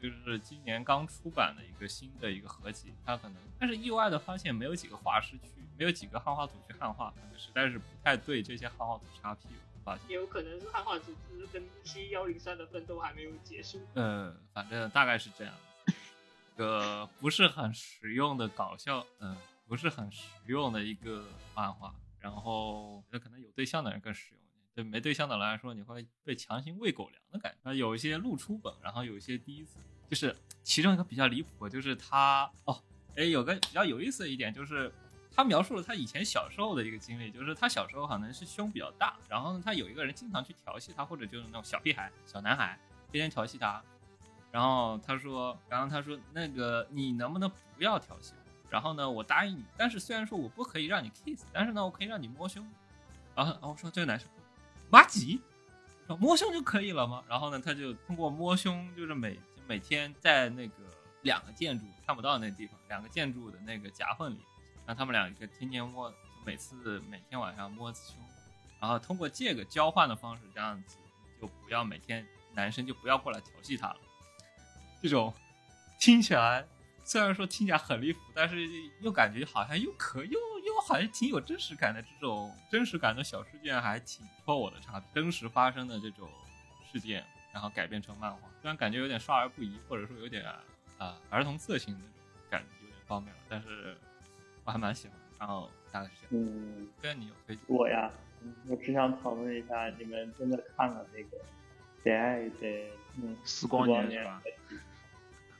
[0.00, 10.08] 就是今年刚出版的一个新的一个合集，他可能但是意外的发现没有几个画师去，没有几个汉化组去汉化，可能实在是不太对这些汉化组插屁股，发现。
[10.08, 13.80] 也有可能是汉化组织跟 DC 幺零三的奋斗还没有结束。
[13.94, 15.54] 呃，反正大概是这样。
[15.88, 19.36] 一个不是很实用的搞笑，嗯、
[19.66, 21.24] 不是很实用的一个
[21.54, 21.94] 漫画。
[22.18, 24.40] 然后，那可能有对象的人更实用，
[24.74, 27.58] 对没对象的人来说，你会被强行喂狗粮的感觉。
[27.62, 29.78] 那有一些露出本，然后有一些第一次，
[30.08, 32.82] 就是其中一个比较离谱，就是他哦，
[33.14, 34.90] 哎，有个比较有意思的一点就是，
[35.36, 42.78] 他描述了他以前小时候的一个经历，就是他小时候可能是胸比较大，然后呢，他有一个人经常去调戏他，或者就是那种小屁孩、小男孩，
[43.12, 43.82] 天天调戏他。
[44.50, 48.70] 然后他说，然后他说，那个你能不能不要调戏我？
[48.70, 52.66] 然后呢，我答应你，但是虽然说我不可以让你 kiss，但是呢，我可以让你摸胸。
[53.34, 54.26] 然后，然后我说这个男生，
[54.88, 55.42] 妈吉，
[56.06, 57.22] 说摸胸就可以了吗？
[57.28, 59.38] 然后呢，他就通过摸胸，就是每
[59.68, 60.74] 每天在那个
[61.20, 64.40] 两个建筑看不到那地方，两个建筑的那个夹缝里，
[64.86, 66.12] 让他们两个天天摸，
[66.44, 68.16] 每次每天晚上摸胸，
[68.80, 70.96] 然后通过这个交换的方式，这样子
[71.40, 73.96] 就不要每天男生就不要过来调戏他了。
[75.02, 75.34] 这种
[75.98, 76.66] 听起来
[77.04, 78.56] 虽然说听起来很离谱，但是
[79.00, 80.30] 又感觉好像又可又
[80.64, 85.02] 又好像挺有真实感的这种真实感的小事件，还挺戳我的差。
[85.14, 86.28] 真实发生的这种
[86.90, 90.44] 事件，然后改编成漫画，虽然感觉有点少儿不宜，或者说有点
[90.98, 93.96] 啊、儿童色情的那种感觉有点方面了，但是
[94.66, 95.16] 我还蛮喜欢。
[95.38, 96.46] 然后大概是这样。
[96.46, 97.64] 嗯，跟你有推荐？
[97.68, 98.10] 我呀，
[98.42, 101.38] 嗯我只想讨论一下，你们真的看了那个
[102.02, 102.86] 《简爱的
[103.18, 104.42] 嗯时光年年是吧？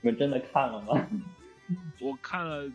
[0.00, 1.08] 你们真的看了吗？
[2.00, 2.70] 我看了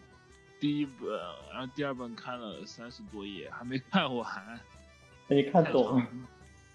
[0.60, 1.10] 第一本，
[1.52, 4.60] 然后第二本看了三十多页，还没看完。
[5.28, 6.02] 那你看懂？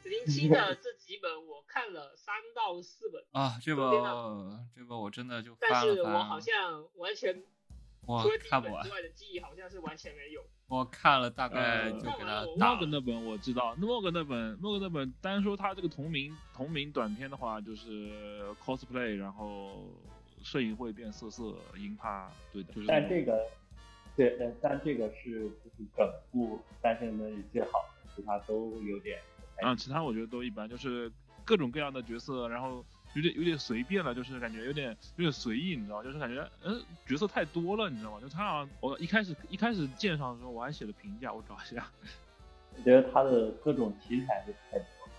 [0.04, 7.42] 零七的这几本我看了三到四本，啊，这昨天本这本我真的就但翻了翻，是我好像完全
[8.06, 10.40] 我看不完本之，外的记忆好像是完全没有。
[10.68, 19.84] 我看了大概呃就给他看完了我打了莫格那本我知道，莫格那本莫格那本单说他这个同名同名短片的话，就是 cosplay，然后
[20.42, 23.46] 摄影会变色色，银帕，对的，就是但这个，
[24.16, 29.20] 对，但但这个是就是整部单身的里最好的，其他都有点。
[29.60, 31.10] 啊，其他我觉得都一般，就是
[31.44, 32.84] 各种各样的角色，然后
[33.16, 36.04] 有点有点随便了，就是感觉有点有点随意，你知道吗？
[36.04, 38.20] 就是感觉嗯角色太多了，你知道吗？
[38.20, 41.90] 就他好像我一开始一开始鉴赏的时候我还写了评价，我找一下，
[42.76, 45.12] 我觉得他的各种题材是太多了。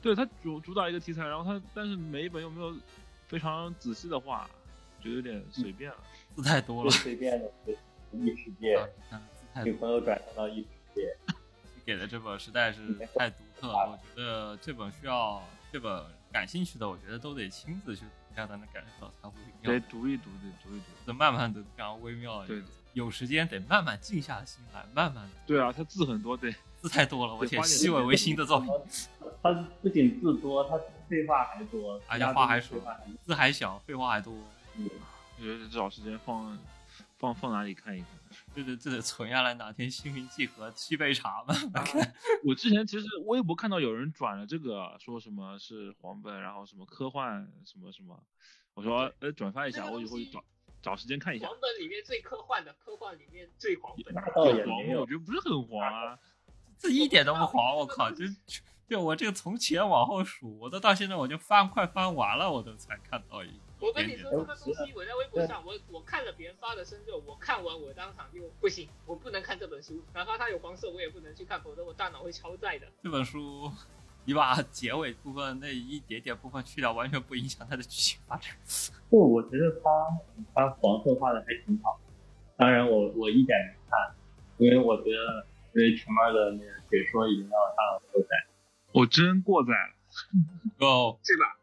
[0.00, 2.72] 对他主主打一个题材，然后他但是每一本又没有
[3.26, 4.48] 非常仔细的画，
[5.02, 5.98] 就有点随便了。
[6.36, 7.76] 字太多了，随便的是
[8.12, 8.78] 异世界，
[9.64, 11.16] 女朋友转生到异世界，
[11.84, 13.98] 给的这本实在是太独特了。
[14.14, 15.42] 我觉得这本需要
[15.72, 20.84] 这本感兴趣的，我觉得都得亲自去读一下才能感受到它微得妙，读一读，得读一读。
[21.06, 22.44] 得慢慢的非常微妙。
[22.46, 22.62] 对，
[22.94, 28.70] 有时间得慢慢静下心来，慢慢的对啊，他字很多，对，字太多了， 我且花点细尾维新的作品，
[29.42, 29.52] 他
[29.82, 30.78] 不仅字多，他
[31.08, 32.76] 废话还多，而且话还少
[33.26, 34.32] 字还小，废话还多。
[34.76, 34.88] 嗯
[35.38, 36.56] 我觉得找时间放
[37.18, 38.08] 放放哪里看一看。
[38.54, 41.54] 这得这得存下来，哪天心平气和沏杯茶嘛。
[41.84, 42.14] 看
[42.44, 48.22] 我之前其实微博看到有人转了这个，说什么是黄本，然后什么科幻什么什么，
[48.74, 50.44] 我说呃转发一下，我以后找
[50.80, 51.56] 找时间看一下黄。
[51.60, 54.14] 本里面最科幻的，科幻里面最黄本。
[54.14, 56.18] 那倒也黄我觉得不是很黄啊。
[56.78, 58.10] 这一点都不黄，我靠！
[58.10, 58.24] 就
[58.88, 72.86] 就我这个从前往后数，我都到现在我就翻快翻完了，我都才看到一我跟你说，这个东西我在微博上，我我看了别人发的深究，我看完我当场就不行，我不能看这本书，哪怕它有黄色，我也不能去看，否则我大脑会超载的。
[73.02, 73.72] 这本书，
[74.24, 78.56] 你把结尾部分那一点点部分去掉，完全不影响它的剧情发展。
[79.10, 79.90] 不我觉得它
[80.54, 82.00] 它黄色画的还挺好，
[82.56, 84.14] 当然我我一点没看，
[84.58, 85.44] 因为我觉得
[85.74, 88.28] 因为前面的那个解说已经让我大脑过载。
[88.92, 90.86] 我真过载了。
[90.86, 91.58] 哦，是吧？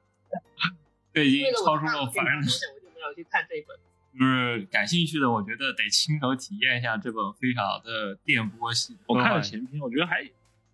[1.20, 3.78] 这已经超出看了凡人，我就没有去看这一本。
[4.12, 9.00] 就是感兴趣的，我觉得得亲手体验一下这本非常的电波系的。
[9.08, 10.28] 我看了前篇，我觉得还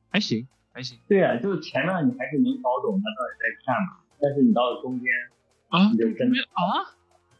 [0.09, 5.11] 还行，还行对啊，就是前面你还是能搞懂他到底在干嘛，但是你到了中间，
[5.69, 6.95] 啊你就真的啊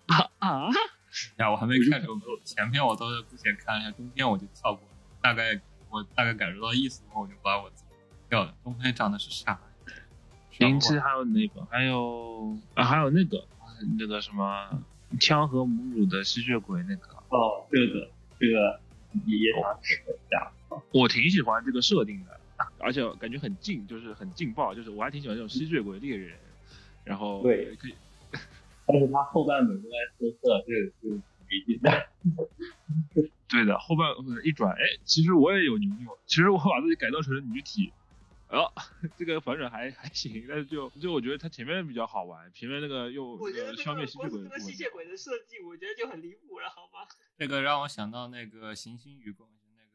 [0.08, 0.70] 啊啊！
[1.38, 5.60] 呀，我还没看这本前篇，我都是之前看了一下，中间我就跳过了，大概
[5.90, 7.96] 我大概感受到意思后，我就把我自己
[8.30, 8.54] 跳了。
[8.64, 9.60] 中间讲的是啥？
[10.60, 11.66] 零七还有那个？
[11.70, 13.46] 还有啊，还有那个
[13.98, 14.84] 那个什么
[15.20, 18.10] 枪和母乳的吸血鬼那个，哦，这个
[18.40, 18.80] 这个
[19.26, 20.52] 也想指一下。
[20.92, 22.40] 我挺喜欢这个设定的，
[22.80, 26.38] 而且感觉很劲，就是很劲爆，就是我还挺喜欢这种吸血鬼猎人，
[27.04, 27.96] 然后对可以
[28.86, 32.08] 但是他后半本都在说色，这个是没劲的。
[33.48, 37.94] 对的，后半呃一转，哎，其实我也有牛牛，其实我把自己改造成了女体，
[38.50, 38.72] 哦，
[39.18, 47.08] 这个反转还还行，但是就就我觉得它前面比较好玩，前面那个又我消灭吸血鬼的部分个吸血鬼的设计，我觉得就很离谱了，好吗？
[47.38, 49.48] 那个让我想到那个《行星与共》，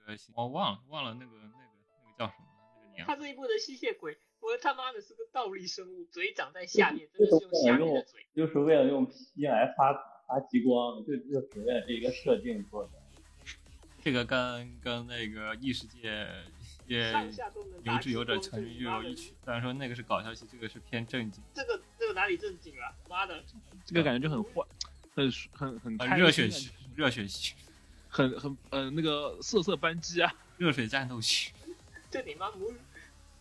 [0.07, 2.47] 那个我忘了忘了那个那个那个叫什么
[2.83, 9.95] 那个年他这一部的吸血鬼，我他妈的是个倒立生物，嘴长在下面，这真的是用下面的嘴。，就是为了用皮来发
[10.27, 12.91] 发激光，就就是为了这个设定做的。
[14.03, 16.27] 这个跟跟那个异世界
[16.91, 19.33] 也上下都能有志有者激成就有一曲。
[19.45, 22.93] 虽然说那个是搞笑戏，这个是偏正经，这个这个哪里正经了？
[23.09, 23.45] 妈的，
[23.87, 24.67] 这个感觉就很坏，
[25.15, 27.55] 很很很很热血戏，热血戏，
[28.09, 31.53] 很很呃那个色色扳机啊， 热水战斗戏。
[32.11, 32.75] 这你妈母乳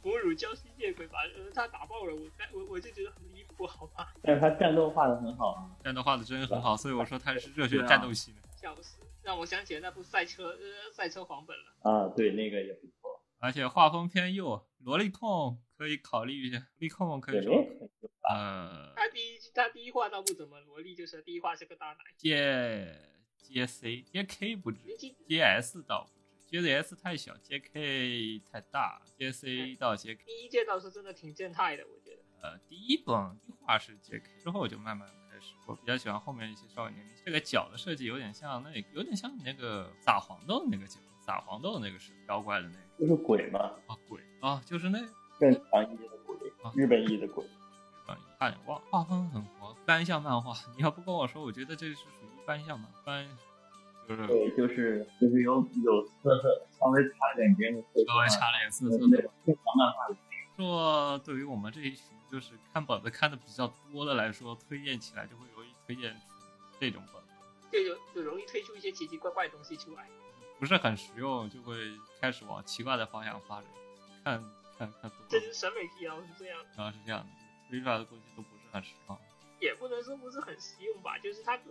[0.04, 4.14] 母乳胶心夜鬼把呃他打爆了，我该我我就觉得很离谱，好吧？
[4.22, 5.72] 但是他战斗画的很好啊。
[5.84, 8.38] 战斗画的真的很好，所以我说他是热血战斗戏的。
[8.56, 11.64] 笑死，让我想起了那部赛车呃赛车黄本了。
[11.82, 13.19] 啊，对，那个也不错。
[13.40, 17.54] 而且画风偏右，萝莉控可以考虑一下，萝莉控可，以说
[18.96, 21.98] 他第一他第一话倒不怎么萝莉，就是第一话是个大奶。
[22.18, 22.96] 接
[23.38, 24.80] 接 C 接 K 不止
[25.28, 26.10] 接 S 倒不
[26.50, 30.24] 止，接 S 太小，接 K 太大，接 C 到接 K。
[30.26, 32.22] 第一届倒是真的挺正太的，我觉得。
[32.42, 37.06] 呃，第一本第一话是 JK，之后就慢慢开始，我比较喜欢后面一些少年。
[37.26, 45.08] 这个角的设计有点像那，有点像那个撒黄豆那个角，撒黄豆那个是妖怪的那个就是鬼嘛，啊鬼啊，就是那个
[45.40, 47.46] 正常意义的鬼啊，日本意义的鬼。
[48.06, 50.54] 啊，差点忘，画风很活，单向漫画。
[50.76, 53.28] 你要不跟我说，我觉得这是属于单向漫，单
[54.08, 59.08] 就是对，就是就是有有特色，稍微差一点别人的色稍微差了点色色的。
[59.12, 60.16] 那种正常漫画的。
[60.58, 66.20] 说对于我们这一群就是看本子看的比较多的来说，推荐起来就会容易推荐出
[66.80, 67.30] 这种本子。
[67.72, 70.10] 就有就容易推出一些奇奇怪怪的东西出来。
[70.60, 71.76] 不是很实用，就会
[72.20, 73.66] 开始往奇怪的方向发展。
[74.24, 74.44] 看
[74.78, 77.28] 看看多了，这是审美疲劳是这样的，主要是这样的，
[77.70, 79.18] 推出来的东西都不是很实用。
[79.62, 81.64] 也不能说不是很实用吧，就是它的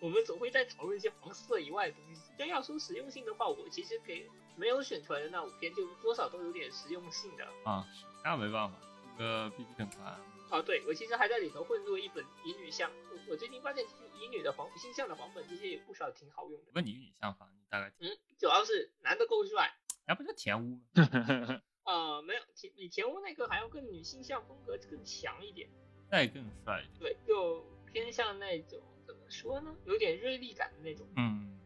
[0.00, 2.22] 我们总会在讨论一些黄色以外的东西。
[2.36, 7.44] 但要说实用性的话，我其实给没有选出来的那五篇，就多少都有点实用性的。
[7.64, 8.76] 啊，是那没办法，
[9.16, 10.16] 这个 B B 很团
[10.50, 12.90] 哦，对，我其实还在里头混入一本乙女像。
[13.10, 16.72] 我我最近发现，其实乙女的黄星象的黄本其实有不少挺好用的。
[16.74, 19.74] 问你女相法，你大概嗯，主要是男的够帅。
[20.06, 20.80] 那不就田屋吗？
[21.84, 25.68] 呃，没有田比田屋那个还要更女性向风格更强一点。
[26.10, 27.00] 再更帅一点。
[27.00, 31.06] 对，就偏向那种怎么说呢，有点锐利感的那种。
[31.16, 31.58] 嗯，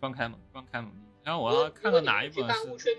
[0.00, 0.90] 双开门，双开门。
[1.24, 2.96] 然后我要看到哪一本是，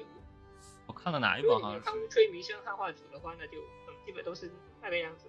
[0.88, 4.52] 我看到哪一如本好像果你们看雾吹迷生汉化组的话，那就嗯基本都是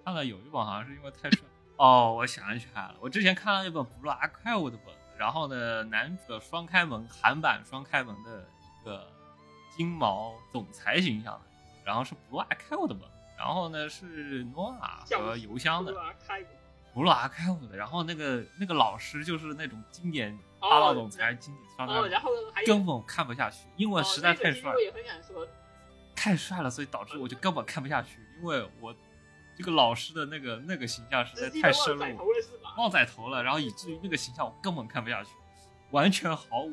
[0.03, 1.39] 看了有一本好像是因为太帅。
[1.77, 8.47] 哦，我想起来了，我之前看了一本《布拉怪物》的本子，然后呢，男主双开门韩版双开门的
[8.81, 9.07] 一个
[9.75, 11.41] 金毛总裁形象的，
[11.83, 13.07] 然后是布拉怪物的本，
[13.37, 16.13] 然后呢是诺亚和邮箱的是吧？
[16.27, 16.43] 开
[16.93, 22.31] 布拉怪物的，然后那个那个老师就是那种经典霸道总裁，经典双开哦，门，然后
[22.65, 25.47] 根本看不下去，因为哦实在太帅那个其实我，也很想说，
[26.15, 28.95] 太帅了，所以导致我就根本看不下去，因为我
[29.57, 32.73] 这个老师的那个那个形象实在太深入的旺仔，头了？
[32.77, 35.31] 旺仔头了，然后以至于那个形象我根本看不下去，
[35.91, 36.71] 完全毫无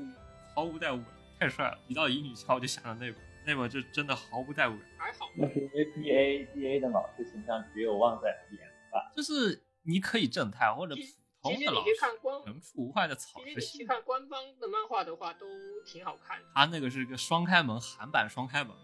[0.55, 1.07] 毫无代入感，
[1.41, 1.79] 太帅了。
[1.89, 3.17] 一到乙女校我就想到那本，
[3.47, 9.11] 那本就真的毫无代入感，还好，那是因为 B A B A 的老师形象只有旺仔的演吧？
[9.17, 13.89] 就是你可以正太或者普其通的老师，看官，人畜无害的草其实食系你去。
[13.89, 15.47] 看官方的漫画的话，都
[15.87, 16.45] 挺好看的。
[16.55, 18.75] 他那个是个双开门韩版双开门，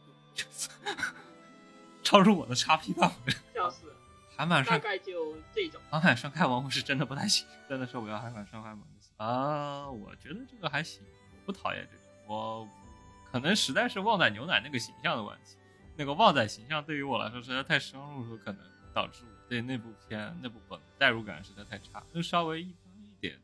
[2.02, 3.32] 超出我的叉 P 范围。
[3.55, 3.94] 笑死了，
[4.36, 5.81] 韩版双大概就这种。
[5.90, 9.90] 韩版双开王我是真的不太行，真的受不了韩版双开王的啊。
[9.90, 11.02] 我觉得这个还行，
[11.44, 12.02] 不讨厌这个。
[12.27, 12.68] 我
[13.31, 15.56] 可能实在是旺仔牛奶那个形象的问题，
[15.97, 22.02] 那个旺仔形象对于我来说实在太深入了，可能导致我对那部片那部本代入感实在太差。
[22.12, 23.43] 就稍微一般一点的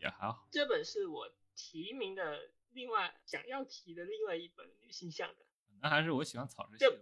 [0.00, 0.46] 也还好。
[0.50, 2.40] 这本是我提名的
[2.72, 5.34] 另外想要提的另外一本女性向的。
[5.68, 6.98] 可能还是我喜欢草食系的。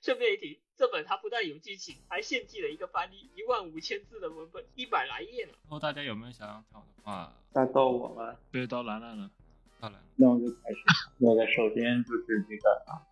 [0.00, 5.52] 顺便一提，这本它不但有剧情，还献祭了一个翻译，一万五千字的文本，一百来页呢。
[5.64, 9.30] 然后大家有没有想要跳的话，那到我们，对，到兰兰了，
[9.80, 10.00] 到兰。
[10.16, 10.76] 那我就开始。
[11.18, 13.02] 那个首先就是这个啊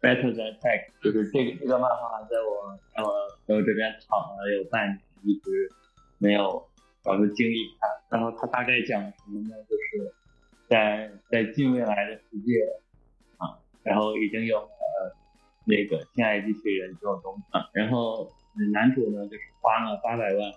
[0.00, 3.12] ，Better Than Sex，就是这个这个漫画在我在我
[3.46, 5.70] 在我这边躺了有半年，一直
[6.18, 6.68] 没有
[7.02, 7.90] 找出精力看。
[8.10, 9.54] 然后它大概讲什么呢？
[9.68, 10.14] 就是
[10.68, 12.52] 在在近未来的世界
[13.36, 14.68] 啊，然后已经有了
[15.68, 20.52] 那个亲爱机器人这种东西啊，然后嗯男主呢就是花了八百万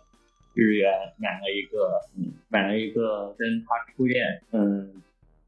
[0.53, 5.01] 日元买了一个嗯买了一个跟他初恋嗯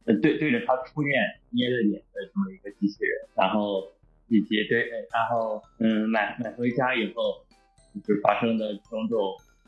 [0.05, 1.17] 呃对对着他初恋
[1.49, 3.87] 捏着脸的这么一个机器人，然后
[4.27, 7.45] 以及对然后嗯买买回家以后
[8.05, 9.17] 就是发生的种种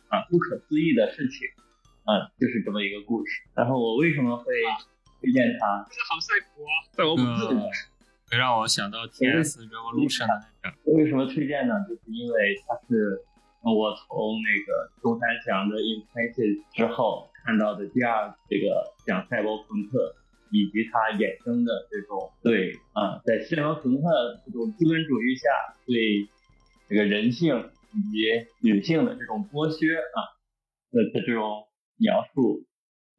[0.09, 1.47] 啊不可思议的事情
[2.03, 3.41] 啊就是这么一个故事。
[3.55, 4.53] 然后我为什么会
[5.21, 5.87] 推荐它？
[5.89, 6.75] 这好赛博啊！
[6.91, 7.23] 在我这
[7.55, 7.71] 个会
[8.31, 9.59] 让我想到 T.S.
[9.61, 10.91] Revolution 的那个。
[10.93, 11.75] 为什么推荐呢？
[11.87, 13.21] 就是因为它是
[13.61, 20.15] 我从那个中山祥的《Imprinted》之后看到的第二这个讲赛博朋克
[20.51, 25.49] 以及它衍生的这种对啊，在西方文化的这种资本主义下
[25.85, 26.27] 对
[26.87, 30.17] 这个人性以及女性的这种剥削啊
[30.91, 32.63] 的的这种描述，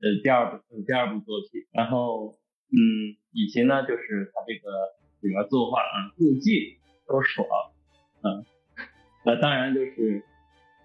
[0.01, 2.39] 呃，第二部呃第二部作品，然后
[2.71, 4.71] 嗯，以及呢就是它这个
[5.21, 7.47] 里面作画啊，故技都爽，
[8.23, 8.45] 嗯，
[9.25, 10.23] 那当然就是。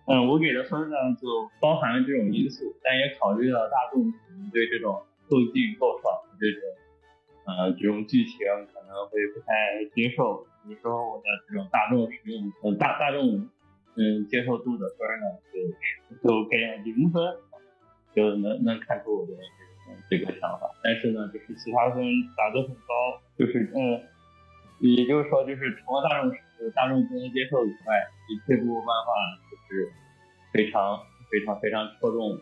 [0.07, 6.61] 嗯，我给的分呢，就包含了这种因素，但也考虑到大众可能对这种够劲够爽的这种，
[7.45, 8.39] 呃，这种剧情
[8.73, 10.43] 可能会不太接受。
[10.65, 13.47] 比如说我的这种大众使用，呃，大大众
[13.95, 17.23] 嗯接受度的分呢，就就给零分，
[18.13, 19.33] 就能能看出我的
[20.09, 20.71] 这个想法。
[20.83, 22.03] 但是呢，就是其他分
[22.35, 24.01] 打得很高，就是嗯，
[24.81, 26.31] 也就是说，就是除了大众
[26.75, 28.07] 大众不能接受以外，
[28.47, 29.13] 这部漫画
[29.49, 29.91] 就是
[30.51, 30.99] 非常
[31.29, 32.39] 非常非常戳中。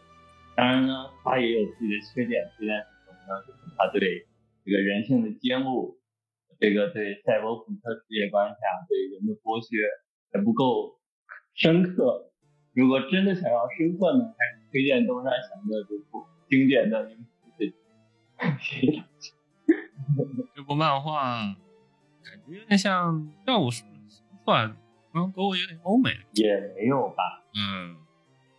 [0.55, 3.41] 当然呢，它也有自己的缺点，缺点是什么呢？
[3.45, 4.25] 就是它对
[4.65, 5.97] 这个人性的揭露，
[6.59, 8.55] 这个对赛博朋克世界观下
[8.87, 9.75] 对人的剥削
[10.31, 10.99] 还不够
[11.55, 12.31] 深刻。
[12.73, 17.09] 如果真的想要深刻呢，还是推荐东山祥的这部经典的《。
[20.55, 21.43] 这部漫画
[22.30, 23.88] 感觉有点像，让我说
[24.45, 24.76] 错了，
[25.14, 27.23] 嗯，给我有点欧美的，也没有吧，
[27.56, 27.97] 嗯，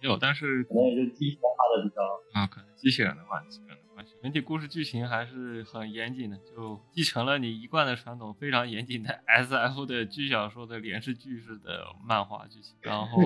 [0.01, 2.03] 有，但是可能也就机械化的比较
[2.41, 13.21] 啊，可能机器人的关系，机器人的关系，整体故事剧情还是很严谨的，就继承了你一贯的传统，非常严谨的 S F 的剧小说的连续剧式的漫画剧情，然后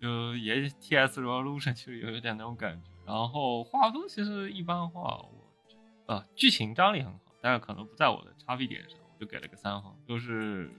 [0.00, 10.70] 就也 T S Revolution 其实有一点那种感觉，然后画风其实一般化，我啊剧情张力很好，但是可能不在我的叉 P 点上，我就给了个三分，就是。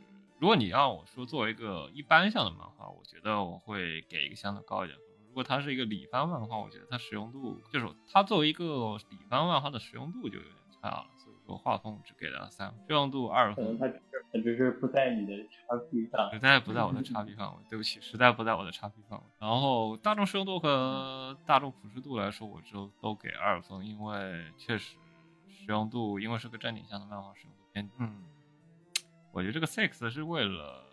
[0.42, 5.06] 如果你让我说作为一个一般向的漫画，我觉得我会给一个相对高一点分。
[5.28, 16.32] 如果它是一个里番漫画，我觉得它实用度就是它作为一个里番漫画的实用度就有点差了，所以说画风只给了三分，实用度二可能分，它只是它只是不在你的叉 P 上。
[16.32, 19.26] 实在不在我的叉 P 范围，对不起，实在不在我的叉 P 范围。
[19.40, 24.96] 然后大众实用度和大众普适度来说，我就都给二分，因为确实
[25.50, 27.94] 实用度，因为是个正经向的漫画，实用度偏低。
[27.98, 28.24] 嗯。
[29.32, 30.84] 我觉得这个 sex 是为了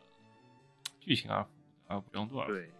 [1.00, 2.46] 剧情而服务的，而不用多少。
[2.46, 2.70] 对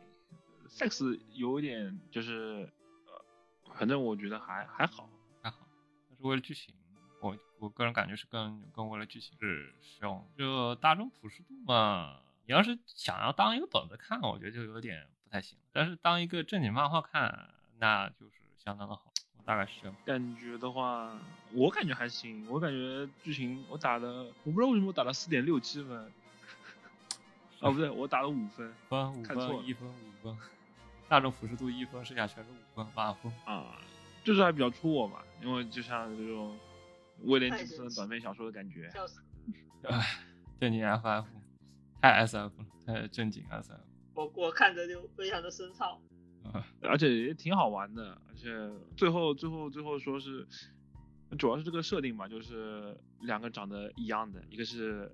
[0.68, 2.70] ，sex 有点就是，
[3.06, 5.08] 呃，反正我觉得还还好，
[5.42, 5.66] 还好，
[6.08, 6.74] 但是为了剧情，
[7.20, 10.26] 我我个人感觉是更更为了剧情是使用。
[10.36, 15.58] 就大众普适度嘛，你要是想要当一个本子看，我觉得就有点不太行。
[15.72, 19.12] 但是当一个正经漫画看，那就是相当的好。
[19.46, 19.96] 我大概是这样。
[20.04, 21.16] 感觉的话，
[21.52, 22.44] 我感觉还行。
[22.50, 26.12] 我感觉剧情我打的，我不知道为什么我打了四点六七分。
[27.60, 29.92] 哦，不对，我打了五分分五看错了分一分五
[30.22, 30.36] 分，
[31.08, 33.32] 大众俯视度一分，剩下全是五分八分。
[33.44, 33.78] 啊，
[34.24, 36.58] 就是还比较戳我嘛，因为就像这种
[37.22, 38.90] 威廉太吉布森短篇小说的感觉。
[38.90, 39.22] 笑死！
[39.84, 40.24] 唉，
[40.60, 41.24] 正经 FF
[42.02, 42.52] 太 SF 了，
[42.84, 43.78] 太正经 SF。
[44.14, 46.00] 我我看着就非常的深操。
[46.82, 48.48] 而且也挺好玩的，而且
[48.96, 50.46] 最后最后最后说是，
[51.38, 55.10] 主要是这个设定嘛，就是两个长得一样的，一个是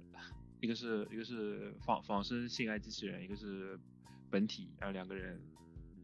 [0.60, 3.78] 一个是一个是仿仿生性爱机器人，一个是
[4.30, 5.40] 本体，然后两个人，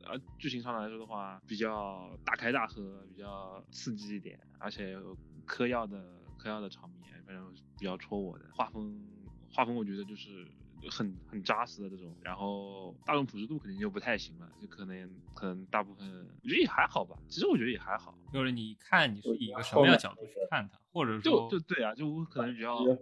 [0.04, 6.04] 呃，剧情上来说的话，比较大开大合，比较刺激一点，而且有嗑药的
[6.38, 8.46] 嗑药的场面，反正比较戳我的。
[8.52, 9.00] 画风
[9.50, 10.46] 画风我觉得就是
[10.90, 16.06] 很很扎实的这种，然后大众普适度肯定就不太行了，就可能可能大部分
[16.42, 22.98] 我觉得也还好吧，其实我觉得也还好，就是你看你是以一个什么样的角度去看它，或者就说就对啊，就我可能比较呃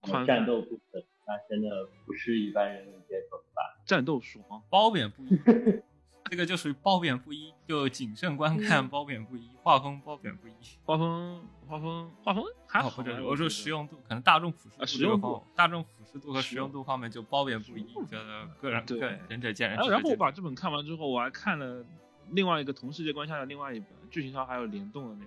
[0.00, 3.82] 宽战斗部分，那真的不是一般人能接受的吧？
[3.84, 5.28] 战斗爽，褒贬不一，
[6.30, 10.52] 这个就属于褒贬不一，就谨慎观看，褒贬不一，画风褒贬不一。
[10.84, 19.78] 画风画风画风还好，哦不是，哎我说实用度，可能大众普适度啊实用度大众普适度和实用度方面就褒贬不一，觉得个人对个人仁者见仁。
[19.88, 21.84] 然后，我把这本看完之后，我还看了
[22.30, 25.24] 另外一个同世界观下的另外一本，剧情上还有联动的那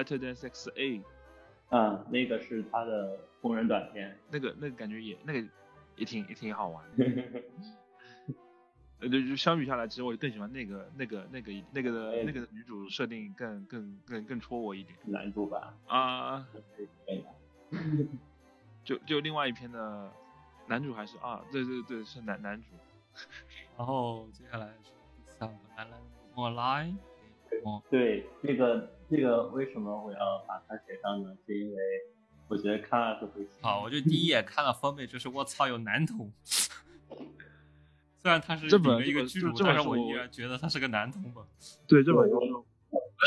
[0.00, 0.98] 个《Better Than Sex A》，
[1.70, 4.18] 嗯，那个是他的同人短片。
[4.30, 5.46] 那个那个感觉也那个
[5.96, 7.04] 也挺也挺好玩的。
[9.00, 16.46] 呃，就就相比下来，其实我更喜欢那个那个那个那个的哎那个女主设定更更更更戳我一点男主吧，啊。
[17.06, 17.28] 可以的。
[18.84, 20.10] 就就另外一篇的
[20.66, 22.66] 男主还是啊，对对对，是男男主。
[23.76, 25.96] 然后接下来是第三个男人
[26.34, 26.92] 莫来，
[27.64, 31.36] 哦，对，这个这个为什么我要把它写上呢？
[31.46, 31.78] 是因为
[32.48, 36.32] 我觉得看了是会好，我就第一眼看到封面就是我操有男童，
[38.22, 41.42] 虽然他是这本一个剧主，这这本但是我依然觉得他是个男同吧。
[41.86, 42.46] 对，这本书是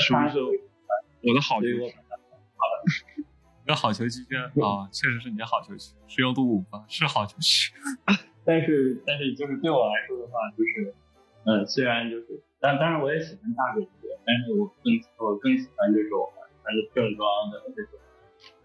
[0.08, 1.96] 属于是我的好所以我游戏。
[3.64, 7.72] 一个好球区啊，确实是你的好球区，适用度五吧，是好球区。
[8.44, 10.94] 但是但是就是对我来说的话，就是，
[11.46, 14.94] 嗯，虽然就是，但当然我也喜欢大姐姐，但是我更
[15.26, 16.30] 我更喜欢这种
[16.62, 17.98] 还是正装的这种，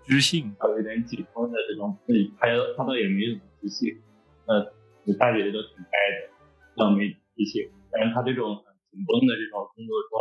[0.05, 4.03] 知性，还有一点紧绷的这种，嗯，还有他倒也没什么自信，
[4.47, 4.73] 呃，
[5.17, 6.19] 大姐姐都挺呆的，
[6.77, 10.21] 倒没自信，但是她这种很紧绷的这种工作装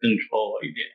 [0.00, 0.88] 更戳我一点。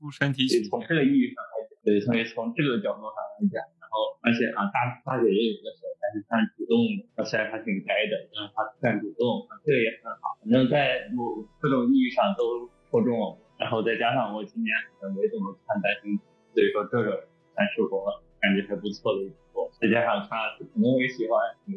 [0.00, 0.48] 突出身体。
[0.70, 10.40] 从这个意义上来讲，对，所以从这个角度上来讲，然后而且啊，大大姐姐有的时候还是算主动的，啊虽然她挺呆的，但是她算主动，啊这个也很好。
[10.40, 16.16] 反正在某各种意义上都戳中我，然后再加上我今年可能没怎么看单身，
[16.56, 18.08] 所以说这个算是我
[18.40, 21.36] 感觉还不错的一部，再加上她可能我也喜欢，
[21.68, 21.76] 嗯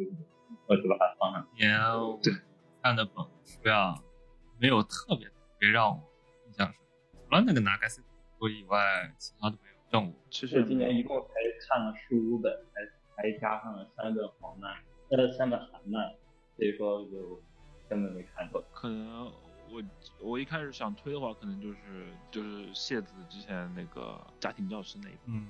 [0.67, 1.47] 我就把它放上。
[1.57, 1.79] 年
[2.21, 2.33] 对
[2.81, 4.01] 看的本数量
[4.59, 6.03] 没有特别特别让我
[6.47, 6.75] 印象深，
[7.27, 8.01] 除了那个拿盖斯
[8.39, 10.13] 多以外，其他都没有让我。
[10.29, 11.33] 其实今年一共才
[11.67, 14.75] 看了十五本，还还加上了三本黄漫，
[15.09, 16.13] 呃，三本韩漫，
[16.57, 17.41] 所以说就
[17.87, 18.63] 根本没看过。
[18.73, 19.31] 可能
[19.69, 19.83] 我
[20.19, 25.47] 我一开始想推的话，可能就是就是谢子之前那个家庭教师那一本，嗯，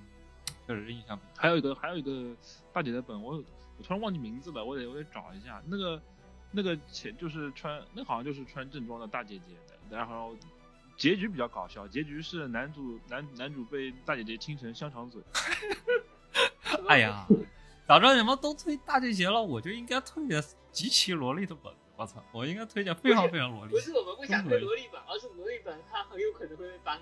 [0.68, 2.36] 确实是印象还有一个还有一个
[2.72, 3.44] 大姐的本，我
[3.78, 6.02] 我突然忘记名字了，我得我得找一下那个
[6.52, 9.56] 那个前就是穿那好像就是穿正装的大姐姐
[9.90, 10.36] 的，然后
[10.96, 15.22] 结局比较搞笑，结局是男主男男主被大姐姐亲成香肠嘴，
[16.88, 17.26] 哎呀，
[17.88, 21.74] 早知道你们都推大姐姐了，我就应该推荐极其萝莉的本。
[21.96, 23.80] 我操，我应该推荐非常非常萝莉不。
[23.80, 26.98] 是我们不想推萝莉本，而是萝莉本它很有可能会被 ban。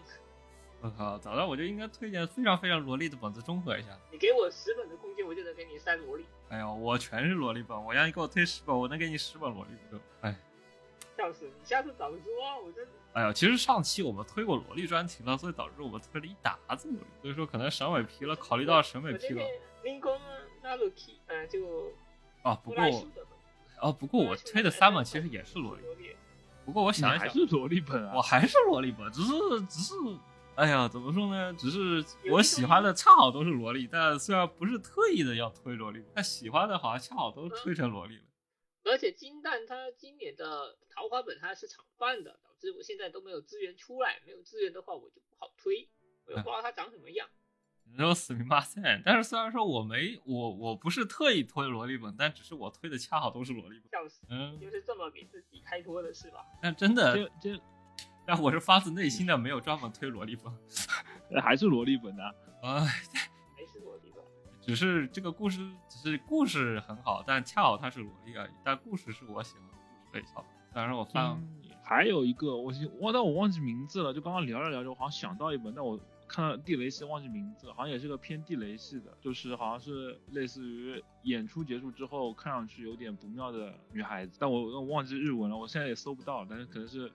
[0.82, 3.90] 我靠，早知道我就应该推荐非常非常萝莉的本子，中和一下。
[4.12, 6.26] 你给我十本的空间，我就能给你塞萝莉。
[6.50, 10.02] 哎呦，我全是萝莉本，我让你给我推十本，我能给你十本萝莉本。
[10.22, 10.36] 哎，
[11.16, 11.46] 笑死！
[11.46, 12.18] 你下次早说，
[12.66, 12.92] 我真的。
[13.14, 19.48] 哎呀，其实上期我们推过萝莉专题了，所以导致我们推了一沓子萝莉，所以说可能审美疲了，考虑到审美疲了我
[19.84, 20.20] 那天林空
[20.64, 21.92] 那鲁 k 嗯，就
[22.42, 22.56] 啊。
[22.56, 22.84] 不过。
[23.82, 25.82] 哦，不过我推的三本其实也是萝莉，
[26.64, 28.14] 不过我想一想，还是萝莉本啊？
[28.16, 29.32] 我还是萝莉本，只是
[29.68, 29.96] 只是，
[30.56, 31.54] 哎呀，怎么说呢？
[31.54, 38.24] 只是我喜欢的恰好都是萝莉，但虽然不是特意的要推萝莉，但喜欢的好像恰好都推成萝莉了。
[38.84, 45.88] 而且金蛋它今年的桃花本它是厂贩的，导致我现在都没有资源出来，没有资源的话我就不好推，
[46.26, 47.28] 我也不知道它长什么样。
[47.92, 53.90] 你说死命马赛，但是虽然说我没我我不是特意推萝莉本，但只是我推的恰好都是萝莉本。
[53.90, 56.46] 笑死，嗯，就是这么给自己开脱的是吧？
[56.62, 57.64] 但真的，这这
[58.32, 60.50] 但我是发自内心的没有专门推萝莉本。
[61.44, 62.32] 还是萝莉本啊？
[62.64, 64.24] 哎，还是萝莉本。
[64.62, 68.52] 只是这个故事，只是故事很好，但恰好它是萝莉而已。
[68.64, 70.36] 但故事是我喜欢的故事类型，
[70.74, 72.72] 当然我翻、嗯还有一个我
[73.02, 87.12] 我但我忘记名字了，就刚刚聊着聊着，我好像想到一本，但我看到地雷系忘记名字了，好像也是个偏地雷系的，就是好像是类似于演出结束之后看上去有点不妙的女孩子，但我我忘记日文了，我现在也搜不到，但是可能是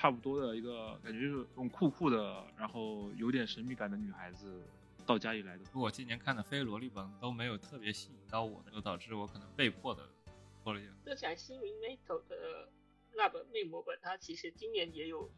[0.00, 4.66] 差不多的一个感觉，就是那种酷酷的，然后有点神秘感的女孩子
[5.04, 5.64] 到家里来的。
[5.74, 10.08] 我今年看的非萝莉本都没有特别吸引到我的，就导致我可能被迫的
[10.64, 10.94] 拖了一点。
[11.04, 12.70] 说起来，新民 Metal 的
[13.12, 15.30] 那本魅魔本，它其实今年也有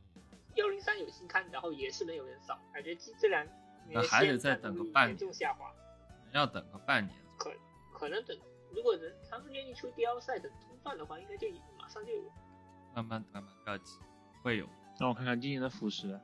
[0.54, 3.54] 幺零三有新刊，然后也是没有人扫，感觉这这两年
[3.88, 5.74] 那还得再等个半严重下滑。
[6.32, 7.18] 要等个半年。
[7.36, 7.52] 可
[7.92, 8.38] 可能等，
[8.70, 12.22] 如果人他们愿意出 DL 赛的通贩的话，应该就马上就有。
[12.94, 13.98] 慢慢慢慢不要急，
[14.42, 14.68] 会有。
[15.00, 16.20] 让我看看今年的腐蚀，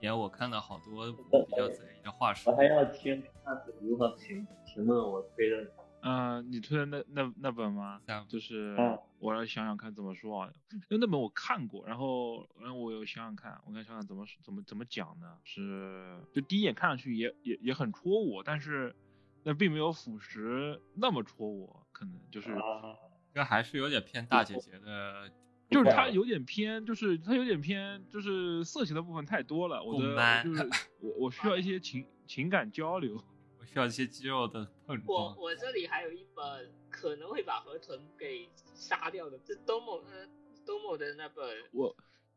[0.00, 5.70] 也我看到好多比较贼的话术我，还要听看子如何评评论我推的。
[6.02, 8.00] 嗯、你推的那那那本吗？
[8.26, 15.36] 就是嗯我要想想看怎么说啊，因为那本我看过，然后然后我有想想看，我看想想怎么怎么怎么讲呢？
[15.44, 18.96] 是就第一眼看上去也也也很戳我，但是
[19.44, 22.96] 那并没有腐蚀那么戳我，可能就是啊，
[23.34, 25.30] 这还是有点偏大姐姐的。
[25.70, 30.68] 就是它有点偏，就是它有点偏，就是色情的部分太多了，我的就是
[31.00, 33.22] 我我需要一些情情感交流。
[33.60, 35.36] 我需要一些肌肉的碰我撞。
[35.38, 40.26] 我这里还有一本可能会把河豚给杀掉的，这东某呃
[40.66, 41.46] Domo 的那本。
[41.72, 41.94] 我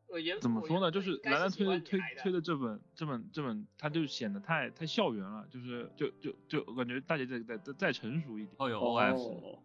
[0.07, 0.91] 我原怎么说呢？
[0.91, 8.53] 就是兰兰推的的推推的这本这本这本，它就显得太太校园了，就是就就就我感觉大姐姐再再再成熟一点。
[8.60, 9.64] 哦有 OF，哦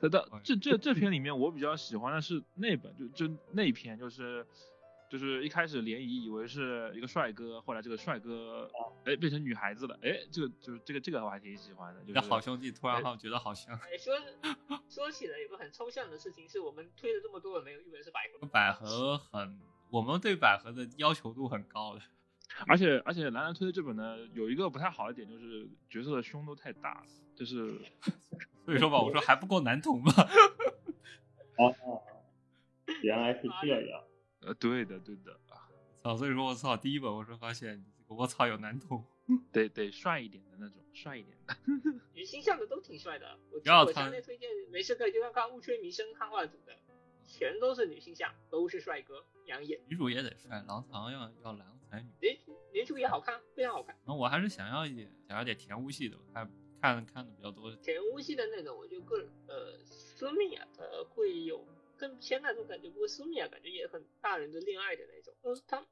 [0.00, 4.46] 但但这这这篇里面我比较喜欢的是那本，就就那一篇，就是
[5.10, 8.70] 就是一开始联谊以为是一个帅哥，后来这个帅哥
[9.04, 14.14] 哎变成女孩子了，哎，这个就是这个这个我还挺喜欢的，就是好兄弟突然好像觉得好像哎，说
[14.88, 18.46] 说起来有个很抽象的事情，是我们推了这么多本，没有一本是百合。
[18.48, 19.60] 百合很，
[19.90, 22.00] 我们对百合的要求度很高的。
[22.68, 27.80] 而且而且兰兰推的这本呢，有一个不太好的点就是角色的胸都太大了，就是
[28.64, 30.12] 所以说吧，我说还不够男同嘛。
[30.12, 31.62] 啊，
[33.02, 34.04] 原来是这样。
[34.40, 35.68] 呃，对的对的啊，
[36.02, 39.04] 操，所以说我操，第一本我是发现我操有男同，
[39.52, 41.56] 得得帅一点的那种，帅一点的。
[42.14, 46.72] 女性向的都挺帅的，我我不要他强烈推荐，没事可以去看看《雾吹迷声》汉化组的，
[47.26, 52.08] 全都是女性向，都是帅哥，养眼，女主也得帅，狼藏要要狼才女。
[52.20, 52.38] 女
[52.80, 53.96] 女主也好看，非常好看。
[54.06, 56.50] 那我还是想要一点，想要点甜屋系的，我看
[56.92, 57.74] 看看的比较多。
[57.76, 61.66] 甜屋系的那种，我就个人呃，斯密亚的会有
[61.96, 65.86] 更偏那种感觉，不过斯密啊感觉也很大人的恋爱的那种，呃，他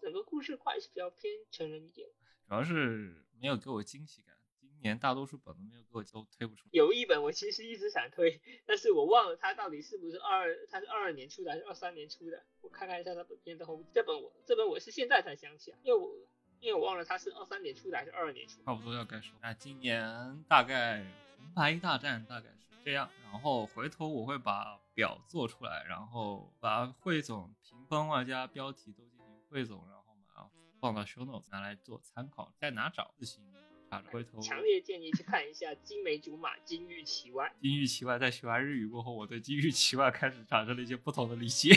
[0.00, 2.08] 整个故事块是比较偏成人一点。
[2.46, 6.70] 主要是没有给我惊喜感，今年大多数本都没有给我都推不出来。
[6.70, 12.44] 有一本我其实一直想推，但是我忘了它到底是不是二，它是二二年出的还是二三年出的？
[12.60, 16.14] 我看看一下它本片的后，这本我这本我是现在才想起来，因为我
[16.60, 18.64] 因为我忘了它是二三年出的还是二二年出的。
[18.64, 19.36] 差不多要该说。
[19.42, 21.04] 那今年大概
[21.36, 30.50] 红白大战大概是这样，然后回头我会把表做出来，然后把汇总评分外加标题都进行汇总，然后嘛
[30.80, 33.42] 放到 show notes 拿来做参考，在哪找自行
[33.90, 34.10] 查找。
[34.10, 41.70] 回头强烈建议去看一下《金梅竹马金玉其外 金玉其外，在学完日语过后，我对金玉其外开始产生了一些不同的理解。》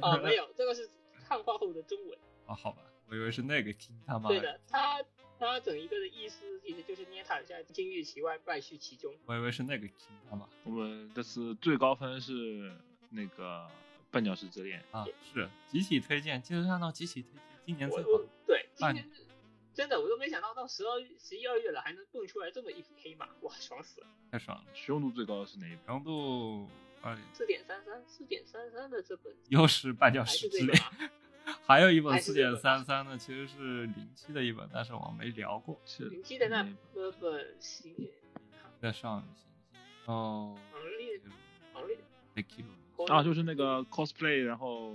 [0.00, 0.88] 啊，没有， 这个是
[1.28, 2.18] 汉化后的中文。
[2.46, 5.02] 啊，好吧，我以为是那个 King 他妈对的，他
[5.38, 9.14] 他整一个的意思其实就是捏塔一下金玉其外，败絮其中。
[9.26, 12.76] 我以为是那个 King 他妈我们这次最高分是
[13.10, 13.66] 那个
[14.16, 19.26] 《绊脚石之恋》，啊，是集体推荐，就是按照集体推荐，今年我最好对今年是
[19.72, 24.06] 真的我都没想到到十二十一二月了还能蹦出来这么一匹黑马，哇，爽死了！
[24.30, 24.64] 太爽了。
[24.74, 25.96] 使用度最高的是哪一本？
[27.32, 30.76] 四点三三，四点三三的这本又是绊脚石之恋。
[31.66, 35.80] 还有一本四点三三的，其实是零七的一本，但是我没聊过。
[35.84, 37.94] 是零七的那哪一本本新
[38.80, 41.20] 在少女行星哦，行列
[41.72, 41.98] 行列
[42.34, 42.74] 被 Q 了。
[42.96, 44.94] 本啊，就是那个 cosplay，然后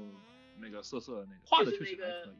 [0.59, 2.35] 那个色色的那个，画的确实还可以。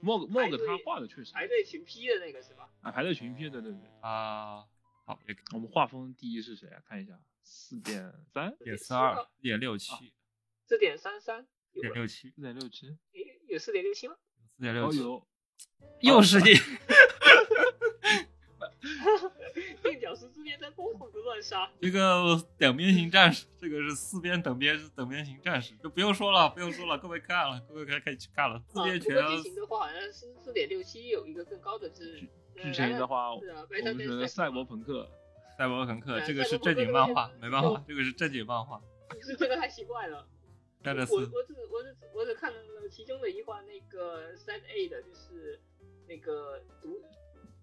[0.00, 2.68] 莫莫个他画的确实排队群批的那个是吧？
[2.80, 3.80] 啊，排队群批，对对对。
[4.00, 4.64] 啊，
[5.04, 5.18] 好，
[5.54, 6.82] 我们画风第一是谁啊？
[6.84, 10.12] 看一下，四点三，点四二，四点六七，
[10.66, 14.14] 四点三三四点六七，四点六七，诶有四点六七吗？
[14.56, 14.98] 四点六七，
[16.00, 16.54] 又是你。
[19.82, 28.62] 垫脚石之恋在疯狂的乱杀，这个等边形战士，这个是四边等边等边形战士，就不用说了，不用说了，各位看了，各位可以可以去看了。
[28.72, 32.20] 四啊，边拳不过剧情的话好像是四点六七，有一个更高的是
[32.56, 33.36] 剧情的话，啊，
[33.68, 35.06] 白们山觉得赛博朋克，
[35.58, 38.80] 赛博朋克，对这个是正经漫画这，个没办法，这个是正经漫画。
[39.20, 40.26] 是 这个太奇怪了。
[40.82, 45.60] 战略四我我只我只我只看了其中的一话，那个三 A 的，就是
[46.08, 47.00] 那个独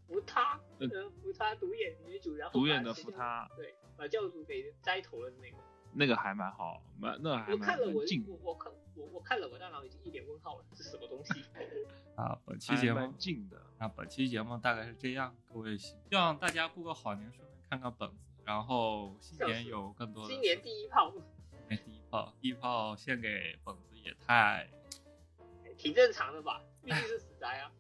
[0.07, 5.57] 福他，呃呃，福他独眼女主，然后独眼的把其中福他，对，把教主给摘头了的那个。
[5.91, 11.43] 那个还蛮好，蛮那还蛮我看了我近，我我看我我看了我大脑已经一脸问号了，这是什么东西？
[12.15, 13.59] 啊，本期节目近的。
[13.79, 18.15] 那本期节目大概是这样，各位希希望大家过个好年，顺便看看本子，
[18.45, 21.11] 然后新年有更多的今年第一炮，
[22.11, 24.69] 哎第一炮，一炮献给本子也太
[25.77, 26.61] 挺正常的吧？
[26.83, 27.71] 毕竟是死宅啊。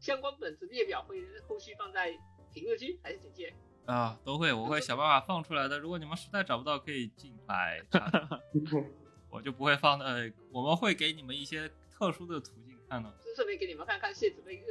[0.00, 2.10] 相关本子列表会后续放在
[2.52, 3.54] 评论区还是简介？
[3.86, 5.78] 啊都会，我会想办法放出来的。
[5.78, 8.10] 如果你们实在找不到，可以进来查，
[9.28, 10.04] 我就不会放的。
[10.04, 13.12] 呃我们会给你们一些特殊的途径看的。
[13.24, 14.64] 就顺便给你们看看谢子被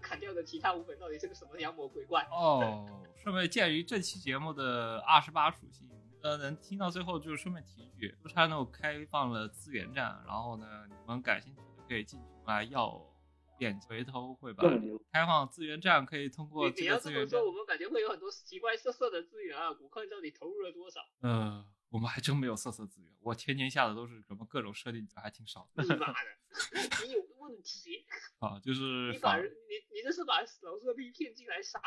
[0.00, 2.26] 砍掉的其他五本到底是个什么妖魔鬼怪。
[2.30, 2.86] 哦，
[3.16, 5.88] 顺便鉴于这期节目的二十八属性，
[6.22, 13.00] 呃，能听到最后就是顺便提一句 h a n 开放了资源站，然后呢，你们感兴趣的可以进群来要
[13.58, 14.64] 链接，回头会把
[15.12, 19.72] 开放资源站可以通过你这个你要这么资源站说，，我们感觉会有很多奇怪色色的资源啊！
[19.72, 21.00] 骨科到底投入了多少？
[21.20, 26.28] 呃，我们还真没有色色资源，我天天下的都是什么各种设定，还挺少的你妈的，
[27.06, 28.04] 你有问题！
[28.40, 31.80] 啊，就是你把人你你这是把老色批骗进来杀？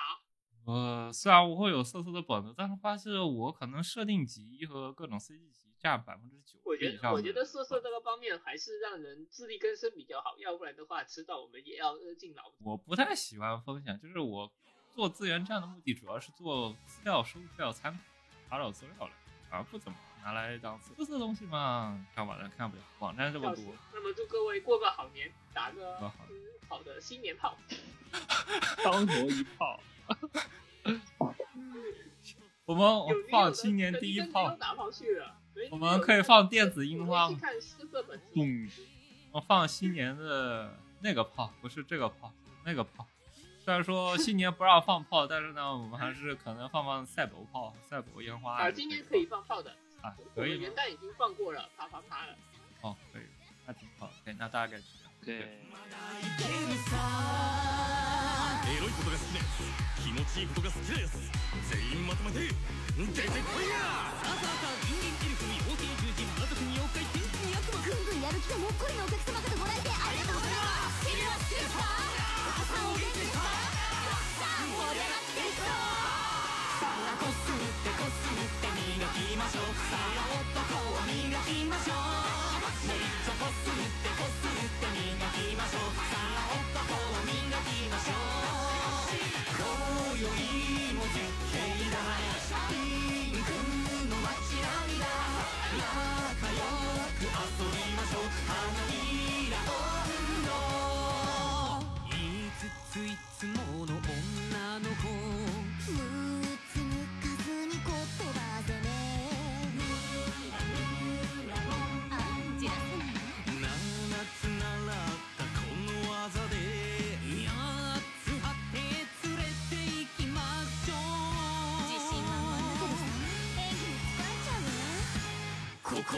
[0.69, 7.09] 呃，虽然我会有色色的本子，但是发现我可能设定级和各种 CG 级占百分之九我觉以上的。
[7.09, 12.43] 得我觉得色色这个方面还是让人自力更生比较好，要不然的话迟早我们也要呃进牢。
[12.63, 14.51] 我不太喜欢分享，就是我
[14.93, 17.99] 做资源站的目的主要是做资料收、资料参考、
[18.47, 19.13] 查找资料来，
[19.49, 23.63] 而不怎么拿来当色色东西嘛，看网站看不了，网站这么多，
[23.93, 26.35] 那么祝各位过个好年，打个好嗯
[26.67, 27.57] 好的新年炮。
[28.83, 29.43] 当头一
[32.75, 34.55] 我们放新年第一炮
[35.71, 38.25] 我们可以放电子女友樱花回去看色色本子。
[38.31, 38.69] 咚，
[39.31, 42.31] 我放新年的那个炮，不是这个炮，
[42.63, 43.07] 那个炮。
[43.65, 52.35] 虽然说 新年不让放炮，但是呢，我们还是可能放放赛博炮、赛博烟花啊，今年可以放炮的，啊，可以元旦已经放过了，啪啪啪了。
[52.81, 53.23] 哦，可以，
[53.65, 54.83] 那挺好那大概是
[55.25, 55.41] 这样。
[55.41, 55.59] 对，
[58.69, 59.65] エロいことが好きなやつ
[60.05, 61.17] 気持ちいいことが好きなやつ
[61.73, 64.13] 全員まとめて出てこいや！
[64.21, 71.01] さあさあさあ人間エルフ妖精獣人魔族に妖怪天使に悪魔ぐんぐんやる気がもっこりのお客様方ご来店ありがとうございます。
[71.09, 72.13] 君はスーパー
[72.45, 73.33] お子さんお元気です。
[73.33, 73.41] か
[74.37, 77.49] さあ盛り上がっていくぞさあこす。
[77.49, 78.21] ってこす。
[78.29, 83.65] って磨きましょうさあ男を磨きましょうもう一丁こす。
[83.65, 84.45] ってこす。
[84.45, 87.33] って磨きましょうさあ男を磨
[87.65, 88.38] きましょう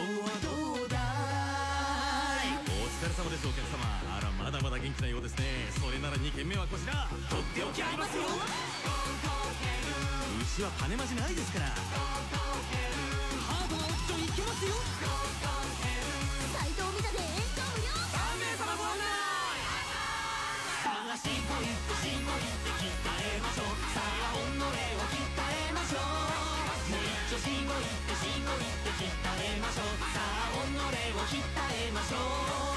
[0.40, 3.84] どうだいお疲れ様ですお客様。
[4.08, 5.68] あらまだまだ元気なようですね。
[5.76, 7.12] それなら2軒目はこちら。
[7.28, 8.24] とっておきありますよ。
[10.48, 11.76] 牛は種まじないですから。
[11.76, 14.72] ハードなオプションいけますよ。
[16.56, 19.04] サイトを見たで演奏無料3名様ご案内。
[20.88, 22.96] さあしごいってしごいって鍛
[23.28, 23.76] えましょう。
[23.92, 25.21] さあ己を
[28.54, 32.71] ってしごいって鍛えましょうさあ己を鍛えましょう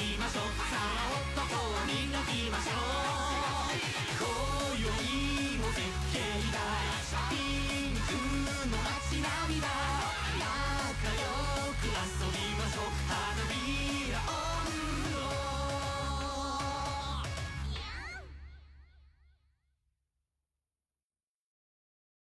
[0.00, 0.44] きましょう。
[0.72, 1.92] さあ男を見
[2.24, 3.76] きましょう。
[4.16, 4.24] 今
[4.80, 4.88] 宵
[5.58, 6.18] も絶景
[6.52, 6.56] だ。